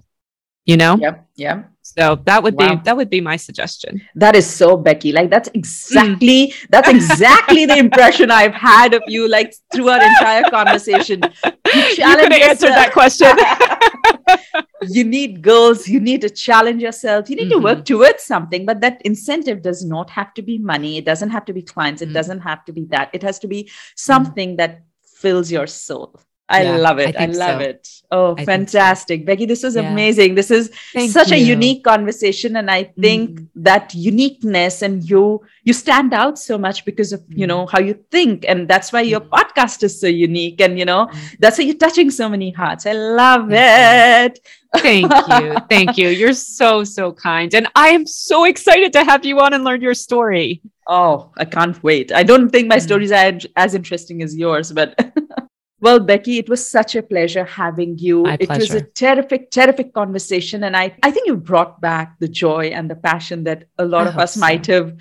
you 0.68 0.76
know 0.76 0.94
yep 1.00 1.26
yep 1.34 1.68
so 1.96 2.16
that 2.26 2.42
would 2.42 2.54
wow. 2.54 2.74
be 2.74 2.82
that 2.84 2.96
would 2.98 3.08
be 3.08 3.22
my 3.22 3.36
suggestion. 3.36 4.02
That 4.14 4.36
is 4.36 4.46
so 4.46 4.76
Becky. 4.76 5.10
Like 5.10 5.30
that's 5.30 5.48
exactly 5.54 6.48
mm. 6.48 6.66
that's 6.70 6.88
exactly 6.88 7.64
the 7.64 7.78
impression 7.78 8.30
I've 8.30 8.52
had 8.52 8.92
of 8.92 9.02
you 9.06 9.26
like 9.26 9.54
through 9.72 9.88
our 9.88 10.02
entire 10.02 10.42
conversation. 10.50 11.22
You, 11.22 11.80
you 11.80 11.94
could 11.96 12.20
have 12.20 12.32
answered 12.32 12.76
that 12.76 12.92
question. 12.92 13.32
you 14.82 15.04
need 15.04 15.40
goals, 15.40 15.88
you 15.88 15.98
need 15.98 16.20
to 16.20 16.30
challenge 16.30 16.82
yourself, 16.82 17.30
you 17.30 17.36
need 17.36 17.50
mm-hmm. 17.50 17.60
to 17.62 17.76
work 17.76 17.84
towards 17.86 18.22
something, 18.22 18.66
but 18.66 18.80
that 18.82 19.00
incentive 19.06 19.62
does 19.62 19.82
not 19.84 20.10
have 20.10 20.34
to 20.34 20.42
be 20.42 20.58
money, 20.58 20.98
it 20.98 21.06
doesn't 21.06 21.30
have 21.30 21.46
to 21.46 21.54
be 21.54 21.62
clients, 21.62 22.02
it 22.02 22.10
mm 22.10 22.18
doesn't 22.18 22.40
have 22.40 22.64
to 22.64 22.72
be 22.72 22.84
that. 22.86 23.08
It 23.12 23.22
has 23.22 23.38
to 23.40 23.48
be 23.48 23.70
something 23.96 24.54
mm 24.54 24.56
that 24.58 24.82
fills 25.04 25.50
your 25.50 25.66
soul 25.66 26.20
I 26.50 26.62
Yeah, 26.62 26.76
love 26.78 26.98
it. 26.98 27.14
I 27.16 27.24
I, 27.24 27.26
love 27.26 27.60
so. 27.60 27.68
it. 27.68 27.88
Oh, 28.10 28.36
so. 28.36 28.44
fantastic. 28.44 29.26
Becky, 29.26 29.44
this 29.44 29.62
was 29.62 29.76
Yeah. 29.76 29.90
amazing. 29.92 30.34
This 30.34 30.50
is 30.50 30.70
Thank 30.94 31.10
such 31.10 31.30
a 31.30 31.38
unique 31.38 31.84
conversation. 31.84 32.56
And 32.56 32.70
I 32.70 32.84
think 32.98 33.40
Mhm. 33.40 33.48
that 33.56 33.94
uniqueness 33.94 34.80
and 34.82 35.04
you 35.08 35.42
you 35.64 35.74
stand 35.74 36.14
out 36.14 36.38
so 36.38 36.56
much 36.56 36.86
because 36.86 37.12
of, 37.12 37.20
you 37.28 37.44
Mhm. 37.44 37.48
know, 37.48 37.66
how 37.66 37.78
you 37.78 37.94
think. 38.10 38.46
And 38.48 38.66
that's 38.66 38.90
why 38.94 39.02
your 39.02 39.20
Mhm. 39.20 39.28
podcast 39.28 39.82
is 39.82 40.00
so 40.00 40.06
unique. 40.06 40.62
And, 40.62 40.78
you 40.78 40.86
know, 40.86 41.10
that's 41.38 41.58
why 41.58 41.64
you're 41.64 41.74
touching 41.86 42.10
so 42.10 42.26
many 42.30 42.50
hearts. 42.52 42.86
I 42.86 42.92
love 42.92 43.50
Thank 43.50 44.36
it. 44.38 44.40
Thank 44.78 45.12
you. 45.12 45.56
Thank 45.68 45.98
you. 45.98 46.08
You're 46.08 46.32
so, 46.32 46.84
so 46.84 47.12
kind. 47.12 47.52
And 47.52 47.68
I 47.74 47.88
am 47.90 48.06
so 48.06 48.44
excited 48.44 48.94
to 48.94 49.04
have 49.04 49.26
you 49.26 49.38
on 49.40 49.52
and 49.52 49.62
learn 49.64 49.82
your 49.82 49.92
story. 49.92 50.62
Oh, 50.88 51.30
I 51.36 51.44
can't 51.44 51.76
wait. 51.82 52.10
I 52.12 52.22
don't 52.22 52.48
think 52.48 52.68
my 52.68 52.76
Mm. 52.78 52.82
stories 52.88 53.12
are 53.12 53.32
as 53.56 53.74
interesting 53.74 54.22
as 54.22 54.34
yours, 54.34 54.72
but 54.72 54.94
well, 55.80 56.00
Becky, 56.00 56.38
it 56.38 56.48
was 56.48 56.68
such 56.68 56.96
a 56.96 57.02
pleasure 57.02 57.44
having 57.44 57.98
you. 57.98 58.22
My 58.24 58.36
it 58.40 58.48
was 58.48 58.74
a 58.74 58.80
terrific, 58.82 59.50
terrific 59.50 59.92
conversation. 59.94 60.64
And 60.64 60.76
I, 60.76 60.94
I 61.02 61.10
think 61.10 61.26
you 61.26 61.36
brought 61.36 61.80
back 61.80 62.18
the 62.18 62.28
joy 62.28 62.66
and 62.66 62.90
the 62.90 62.96
passion 62.96 63.44
that 63.44 63.64
a 63.78 63.84
lot 63.84 64.06
I 64.06 64.10
of 64.10 64.18
us 64.18 64.34
so. 64.34 64.40
might 64.40 64.66
have 64.66 64.96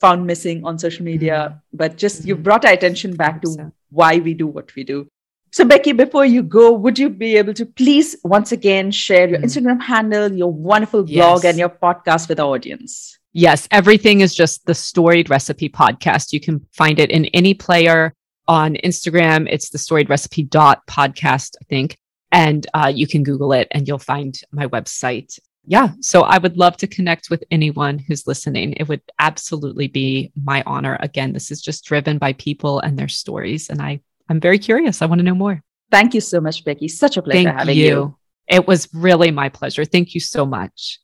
found 0.00 0.26
missing 0.26 0.64
on 0.64 0.78
social 0.78 1.04
media. 1.04 1.60
But 1.72 1.96
just 1.96 2.24
you 2.24 2.36
Mhm. 2.36 2.42
brought 2.42 2.64
our 2.64 2.72
attention 2.72 3.16
back 3.16 3.42
to 3.42 3.48
so. 3.48 3.72
why 3.90 4.18
we 4.18 4.34
do 4.34 4.46
what 4.46 4.74
we 4.76 4.84
do. 4.84 5.08
So, 5.50 5.64
Becky, 5.64 5.92
before 5.92 6.26
you 6.26 6.42
go, 6.42 6.72
would 6.72 6.98
you 6.98 7.08
be 7.08 7.36
able 7.38 7.54
to 7.54 7.64
please 7.64 8.14
once 8.22 8.52
again 8.52 8.90
share 8.90 9.26
your 9.28 9.38
Mm. 9.38 9.44
Instagram 9.44 9.80
handle, 9.82 10.30
your 10.30 10.52
wonderful 10.52 11.04
blog, 11.04 11.42
Yes. 11.42 11.44
and 11.46 11.58
your 11.58 11.70
podcast 11.70 12.28
with 12.28 12.36
the 12.36 12.46
audience? 12.46 13.18
Yes, 13.32 13.66
everything 13.70 14.20
is 14.20 14.34
just 14.34 14.66
the 14.66 14.74
Storied 14.74 15.30
Recipe 15.30 15.68
podcast. 15.70 16.32
You 16.34 16.40
can 16.40 16.66
find 16.72 16.98
it 17.00 17.10
in 17.10 17.24
any 17.26 17.54
player 17.54 18.12
on 18.48 18.74
Instagram. 18.76 19.46
It's 19.48 19.68
the 19.68 19.78
Storied 19.78 20.10
Recipe 20.10 20.42
dot 20.42 20.84
podcast, 20.86 21.54
I 21.60 21.64
think, 21.68 21.98
and 22.32 22.66
uh, 22.74 22.90
you 22.92 23.06
can 23.06 23.22
Google 23.22 23.52
it 23.52 23.68
and 23.70 23.86
you'll 23.86 23.98
find 23.98 24.38
my 24.50 24.66
website. 24.66 25.38
Yeah, 25.64 25.90
so 26.00 26.22
I 26.22 26.38
would 26.38 26.56
love 26.56 26.78
to 26.78 26.86
connect 26.86 27.28
with 27.28 27.44
anyone 27.50 27.98
who's 27.98 28.26
listening. 28.26 28.72
It 28.72 28.88
would 28.88 29.02
absolutely 29.18 29.86
be 29.86 30.32
my 30.42 30.62
honor. 30.64 30.96
Again, 31.00 31.34
this 31.34 31.50
is 31.50 31.60
just 31.60 31.84
driven 31.84 32.16
by 32.16 32.32
people 32.32 32.80
and 32.80 32.98
their 32.98 33.08
stories, 33.08 33.68
and 33.68 33.82
I 33.82 34.00
I'm 34.30 34.40
very 34.40 34.58
curious. 34.58 35.02
I 35.02 35.06
want 35.06 35.18
to 35.20 35.24
know 35.24 35.34
more. 35.34 35.62
Thank 35.90 36.14
you 36.14 36.20
so 36.20 36.40
much, 36.40 36.64
Becky. 36.64 36.88
Such 36.88 37.16
a 37.16 37.22
pleasure 37.22 37.44
Thank 37.44 37.58
having 37.58 37.76
you. 37.76 37.84
you. 37.84 38.16
It 38.46 38.66
was 38.66 38.88
really 38.94 39.30
my 39.30 39.48
pleasure. 39.50 39.84
Thank 39.84 40.14
you 40.14 40.20
so 40.20 40.46
much. 40.46 41.00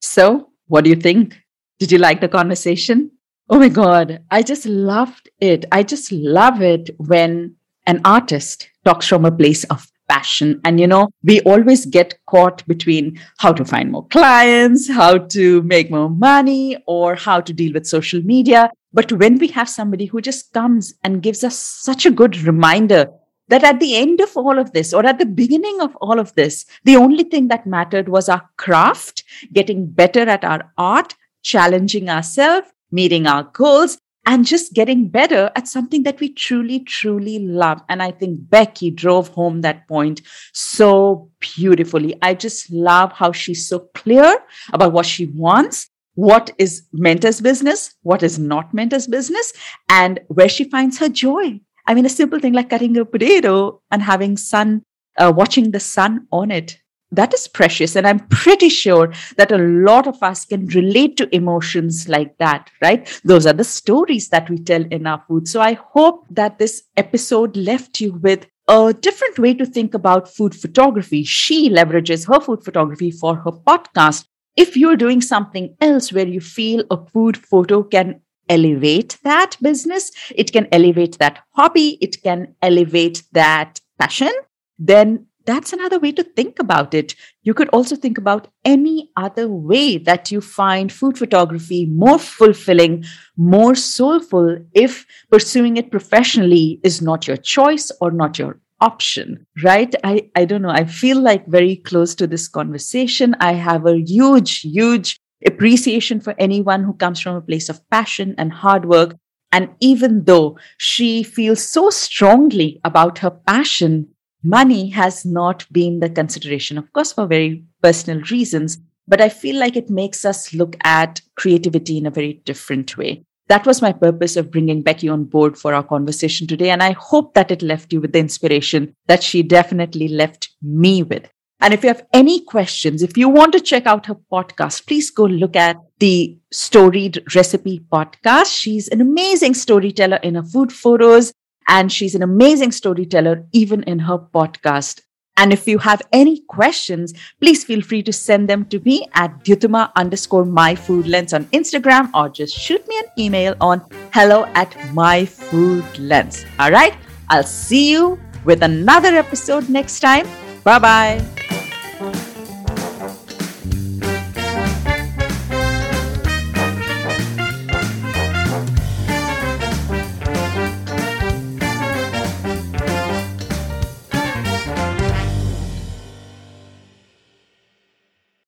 So, 0.00 0.50
what 0.66 0.84
do 0.84 0.90
you 0.90 0.96
think? 0.96 1.36
Did 1.78 1.90
you 1.92 1.98
like 1.98 2.20
the 2.20 2.28
conversation? 2.28 3.10
Oh 3.52 3.58
my 3.58 3.68
God, 3.68 4.22
I 4.30 4.42
just 4.42 4.64
loved 4.64 5.28
it. 5.40 5.64
I 5.72 5.82
just 5.82 6.12
love 6.12 6.62
it 6.62 6.90
when 6.98 7.56
an 7.84 8.00
artist 8.04 8.68
talks 8.84 9.08
from 9.08 9.24
a 9.24 9.32
place 9.32 9.64
of 9.64 9.90
passion. 10.08 10.60
And, 10.64 10.78
you 10.78 10.86
know, 10.86 11.08
we 11.24 11.40
always 11.40 11.84
get 11.84 12.14
caught 12.26 12.64
between 12.68 13.20
how 13.38 13.52
to 13.52 13.64
find 13.64 13.90
more 13.90 14.06
clients, 14.06 14.88
how 14.88 15.18
to 15.18 15.62
make 15.62 15.90
more 15.90 16.08
money, 16.08 16.76
or 16.86 17.16
how 17.16 17.40
to 17.40 17.52
deal 17.52 17.72
with 17.72 17.88
social 17.88 18.22
media. 18.22 18.70
But 18.92 19.10
when 19.10 19.36
we 19.38 19.48
have 19.48 19.68
somebody 19.68 20.06
who 20.06 20.20
just 20.20 20.52
comes 20.52 20.94
and 21.02 21.20
gives 21.20 21.42
us 21.42 21.56
such 21.56 22.06
a 22.06 22.12
good 22.12 22.38
reminder 22.42 23.10
that 23.48 23.64
at 23.64 23.80
the 23.80 23.96
end 23.96 24.20
of 24.20 24.36
all 24.36 24.60
of 24.60 24.72
this, 24.72 24.94
or 24.94 25.04
at 25.04 25.18
the 25.18 25.26
beginning 25.26 25.80
of 25.80 25.96
all 25.96 26.20
of 26.20 26.32
this, 26.36 26.66
the 26.84 26.94
only 26.94 27.24
thing 27.24 27.48
that 27.48 27.66
mattered 27.66 28.08
was 28.08 28.28
our 28.28 28.48
craft, 28.58 29.24
getting 29.52 29.90
better 29.90 30.20
at 30.20 30.44
our 30.44 30.72
art, 30.78 31.16
challenging 31.42 32.08
ourselves, 32.08 32.68
meeting 32.90 33.26
our 33.26 33.44
goals, 33.44 33.98
and 34.26 34.44
just 34.44 34.74
getting 34.74 35.08
better 35.08 35.50
at 35.56 35.66
something 35.66 36.02
that 36.02 36.20
we 36.20 36.32
truly, 36.32 36.80
truly 36.80 37.38
love. 37.38 37.80
And 37.88 38.02
I 38.02 38.10
think 38.10 38.50
Becky 38.50 38.90
drove 38.90 39.28
home 39.28 39.62
that 39.62 39.88
point 39.88 40.20
so 40.52 41.30
beautifully. 41.40 42.14
I 42.22 42.34
just 42.34 42.70
love 42.70 43.12
how 43.12 43.32
she's 43.32 43.66
so 43.66 43.88
clear 43.94 44.38
about 44.72 44.92
what 44.92 45.06
she 45.06 45.26
wants. 45.26 45.88
What 46.14 46.50
is 46.58 46.82
meant 46.92 47.24
as 47.24 47.40
business? 47.40 47.94
What 48.02 48.22
is 48.22 48.38
not 48.38 48.74
meant 48.74 48.92
as 48.92 49.06
business? 49.06 49.52
And 49.88 50.20
where 50.28 50.48
she 50.48 50.64
finds 50.64 50.98
her 50.98 51.08
joy. 51.08 51.60
I 51.86 51.94
mean, 51.94 52.04
a 52.04 52.10
simple 52.10 52.38
thing 52.38 52.52
like 52.52 52.70
cutting 52.70 52.96
a 52.98 53.04
potato 53.04 53.80
and 53.90 54.02
having 54.02 54.36
sun, 54.36 54.82
uh, 55.18 55.32
watching 55.34 55.70
the 55.70 55.80
sun 55.80 56.26
on 56.30 56.50
it. 56.50 56.78
That 57.12 57.34
is 57.34 57.48
precious. 57.48 57.96
And 57.96 58.06
I'm 58.06 58.20
pretty 58.28 58.68
sure 58.68 59.12
that 59.36 59.50
a 59.50 59.58
lot 59.58 60.06
of 60.06 60.22
us 60.22 60.44
can 60.44 60.66
relate 60.66 61.16
to 61.16 61.34
emotions 61.34 62.08
like 62.08 62.38
that, 62.38 62.70
right? 62.80 63.20
Those 63.24 63.46
are 63.46 63.52
the 63.52 63.64
stories 63.64 64.28
that 64.28 64.48
we 64.48 64.58
tell 64.58 64.84
in 64.84 65.06
our 65.06 65.22
food. 65.26 65.48
So 65.48 65.60
I 65.60 65.72
hope 65.72 66.26
that 66.30 66.58
this 66.58 66.84
episode 66.96 67.56
left 67.56 68.00
you 68.00 68.12
with 68.12 68.46
a 68.68 68.94
different 68.94 69.38
way 69.40 69.54
to 69.54 69.66
think 69.66 69.94
about 69.94 70.32
food 70.32 70.54
photography. 70.54 71.24
She 71.24 71.68
leverages 71.68 72.28
her 72.32 72.40
food 72.40 72.62
photography 72.64 73.10
for 73.10 73.34
her 73.34 73.50
podcast. 73.50 74.26
If 74.56 74.76
you're 74.76 74.96
doing 74.96 75.20
something 75.20 75.74
else 75.80 76.12
where 76.12 76.26
you 76.26 76.40
feel 76.40 76.84
a 76.90 77.04
food 77.06 77.36
photo 77.36 77.82
can 77.82 78.20
elevate 78.48 79.18
that 79.24 79.56
business, 79.60 80.12
it 80.34 80.52
can 80.52 80.68
elevate 80.70 81.18
that 81.18 81.40
hobby, 81.54 81.98
it 82.00 82.22
can 82.22 82.54
elevate 82.62 83.24
that 83.32 83.80
passion, 83.98 84.32
then 84.78 85.26
that's 85.50 85.72
another 85.72 85.98
way 85.98 86.12
to 86.12 86.22
think 86.22 86.58
about 86.58 86.94
it. 86.94 87.14
You 87.42 87.54
could 87.54 87.68
also 87.70 87.96
think 87.96 88.18
about 88.18 88.48
any 88.64 89.10
other 89.16 89.48
way 89.48 89.98
that 89.98 90.30
you 90.30 90.40
find 90.40 90.92
food 90.92 91.18
photography 91.18 91.86
more 91.86 92.18
fulfilling, 92.18 93.04
more 93.36 93.74
soulful 93.74 94.58
if 94.72 95.06
pursuing 95.30 95.76
it 95.76 95.90
professionally 95.90 96.80
is 96.84 97.02
not 97.02 97.26
your 97.26 97.36
choice 97.36 97.90
or 98.00 98.10
not 98.10 98.38
your 98.38 98.60
option 98.80 99.46
right? 99.62 99.94
I 100.04 100.30
i 100.34 100.44
don't 100.46 100.62
know. 100.62 100.70
I 100.70 100.84
feel 100.84 101.20
like 101.20 101.46
very 101.46 101.76
close 101.76 102.14
to 102.14 102.26
this 102.26 102.48
conversation. 102.48 103.36
I 103.38 103.52
have 103.52 103.86
a 103.86 103.98
huge 103.98 104.60
huge 104.60 105.18
appreciation 105.46 106.20
for 106.20 106.34
anyone 106.38 106.84
who 106.84 106.94
comes 106.94 107.20
from 107.20 107.36
a 107.36 107.42
place 107.42 107.68
of 107.68 107.88
passion 107.90 108.34
and 108.38 108.52
hard 108.52 108.86
work. 108.86 109.16
And 109.52 109.70
even 109.80 110.24
though 110.24 110.58
she 110.78 111.22
feels 111.22 111.62
so 111.62 111.90
strongly 111.90 112.80
about 112.84 113.18
her 113.18 113.30
passion 113.30 114.08
money 114.42 114.88
has 114.88 115.24
not 115.24 115.66
been 115.72 116.00
the 116.00 116.10
consideration 116.10 116.78
of 116.78 116.92
course 116.92 117.12
for 117.12 117.26
very 117.26 117.64
personal 117.82 118.20
reasons 118.30 118.78
but 119.06 119.20
i 119.20 119.28
feel 119.28 119.58
like 119.58 119.76
it 119.76 119.90
makes 119.90 120.24
us 120.24 120.54
look 120.54 120.76
at 120.84 121.20
creativity 121.36 121.98
in 121.98 122.06
a 122.06 122.10
very 122.10 122.34
different 122.44 122.96
way 122.96 123.24
that 123.50 123.66
was 123.66 123.82
my 123.82 123.92
purpose 123.92 124.36
of 124.36 124.52
bringing 124.52 124.80
Becky 124.80 125.08
on 125.08 125.24
board 125.24 125.58
for 125.58 125.74
our 125.74 125.82
conversation 125.82 126.46
today. 126.46 126.70
And 126.70 126.84
I 126.84 126.92
hope 126.92 127.34
that 127.34 127.50
it 127.50 127.62
left 127.62 127.92
you 127.92 128.00
with 128.00 128.12
the 128.12 128.20
inspiration 128.20 128.94
that 129.08 129.24
she 129.24 129.42
definitely 129.42 130.06
left 130.06 130.50
me 130.62 131.02
with. 131.02 131.28
And 131.60 131.74
if 131.74 131.82
you 131.82 131.88
have 131.88 132.06
any 132.12 132.40
questions, 132.44 133.02
if 133.02 133.18
you 133.18 133.28
want 133.28 133.52
to 133.54 133.60
check 133.60 133.86
out 133.86 134.06
her 134.06 134.16
podcast, 134.32 134.86
please 134.86 135.10
go 135.10 135.24
look 135.24 135.56
at 135.56 135.76
the 135.98 136.38
Storied 136.52 137.22
Recipe 137.34 137.80
podcast. 137.92 138.56
She's 138.56 138.86
an 138.86 139.00
amazing 139.00 139.54
storyteller 139.54 140.20
in 140.22 140.36
her 140.36 140.44
food 140.44 140.72
photos, 140.72 141.32
and 141.70 141.90
she's 141.90 142.14
an 142.14 142.22
amazing 142.22 142.72
storyteller 142.72 143.46
even 143.52 143.82
in 143.84 144.00
her 144.00 144.18
podcast. 144.18 145.00
And 145.36 145.54
if 145.54 145.66
you 145.66 145.78
have 145.78 146.02
any 146.12 146.40
questions, 146.48 147.14
please 147.40 147.64
feel 147.64 147.80
free 147.80 148.02
to 148.02 148.12
send 148.12 148.50
them 148.50 148.66
to 148.66 148.80
me 148.80 149.06
at 149.14 149.42
Dyutama 149.42 149.90
underscore 149.96 150.44
myfoodlens 150.44 151.32
on 151.32 151.46
Instagram 151.46 152.10
or 152.12 152.28
just 152.28 152.54
shoot 152.54 152.86
me 152.86 152.98
an 152.98 153.06
email 153.18 153.54
on 153.60 153.80
hello 154.12 154.44
at 154.54 154.70
myfoodlens. 154.92 156.44
All 156.58 156.70
right. 156.70 156.94
I'll 157.30 157.44
see 157.44 157.90
you 157.90 158.20
with 158.44 158.62
another 158.62 159.14
episode 159.14 159.70
next 159.70 160.00
time. 160.00 160.26
Bye 160.62 160.78
bye. 160.78 161.49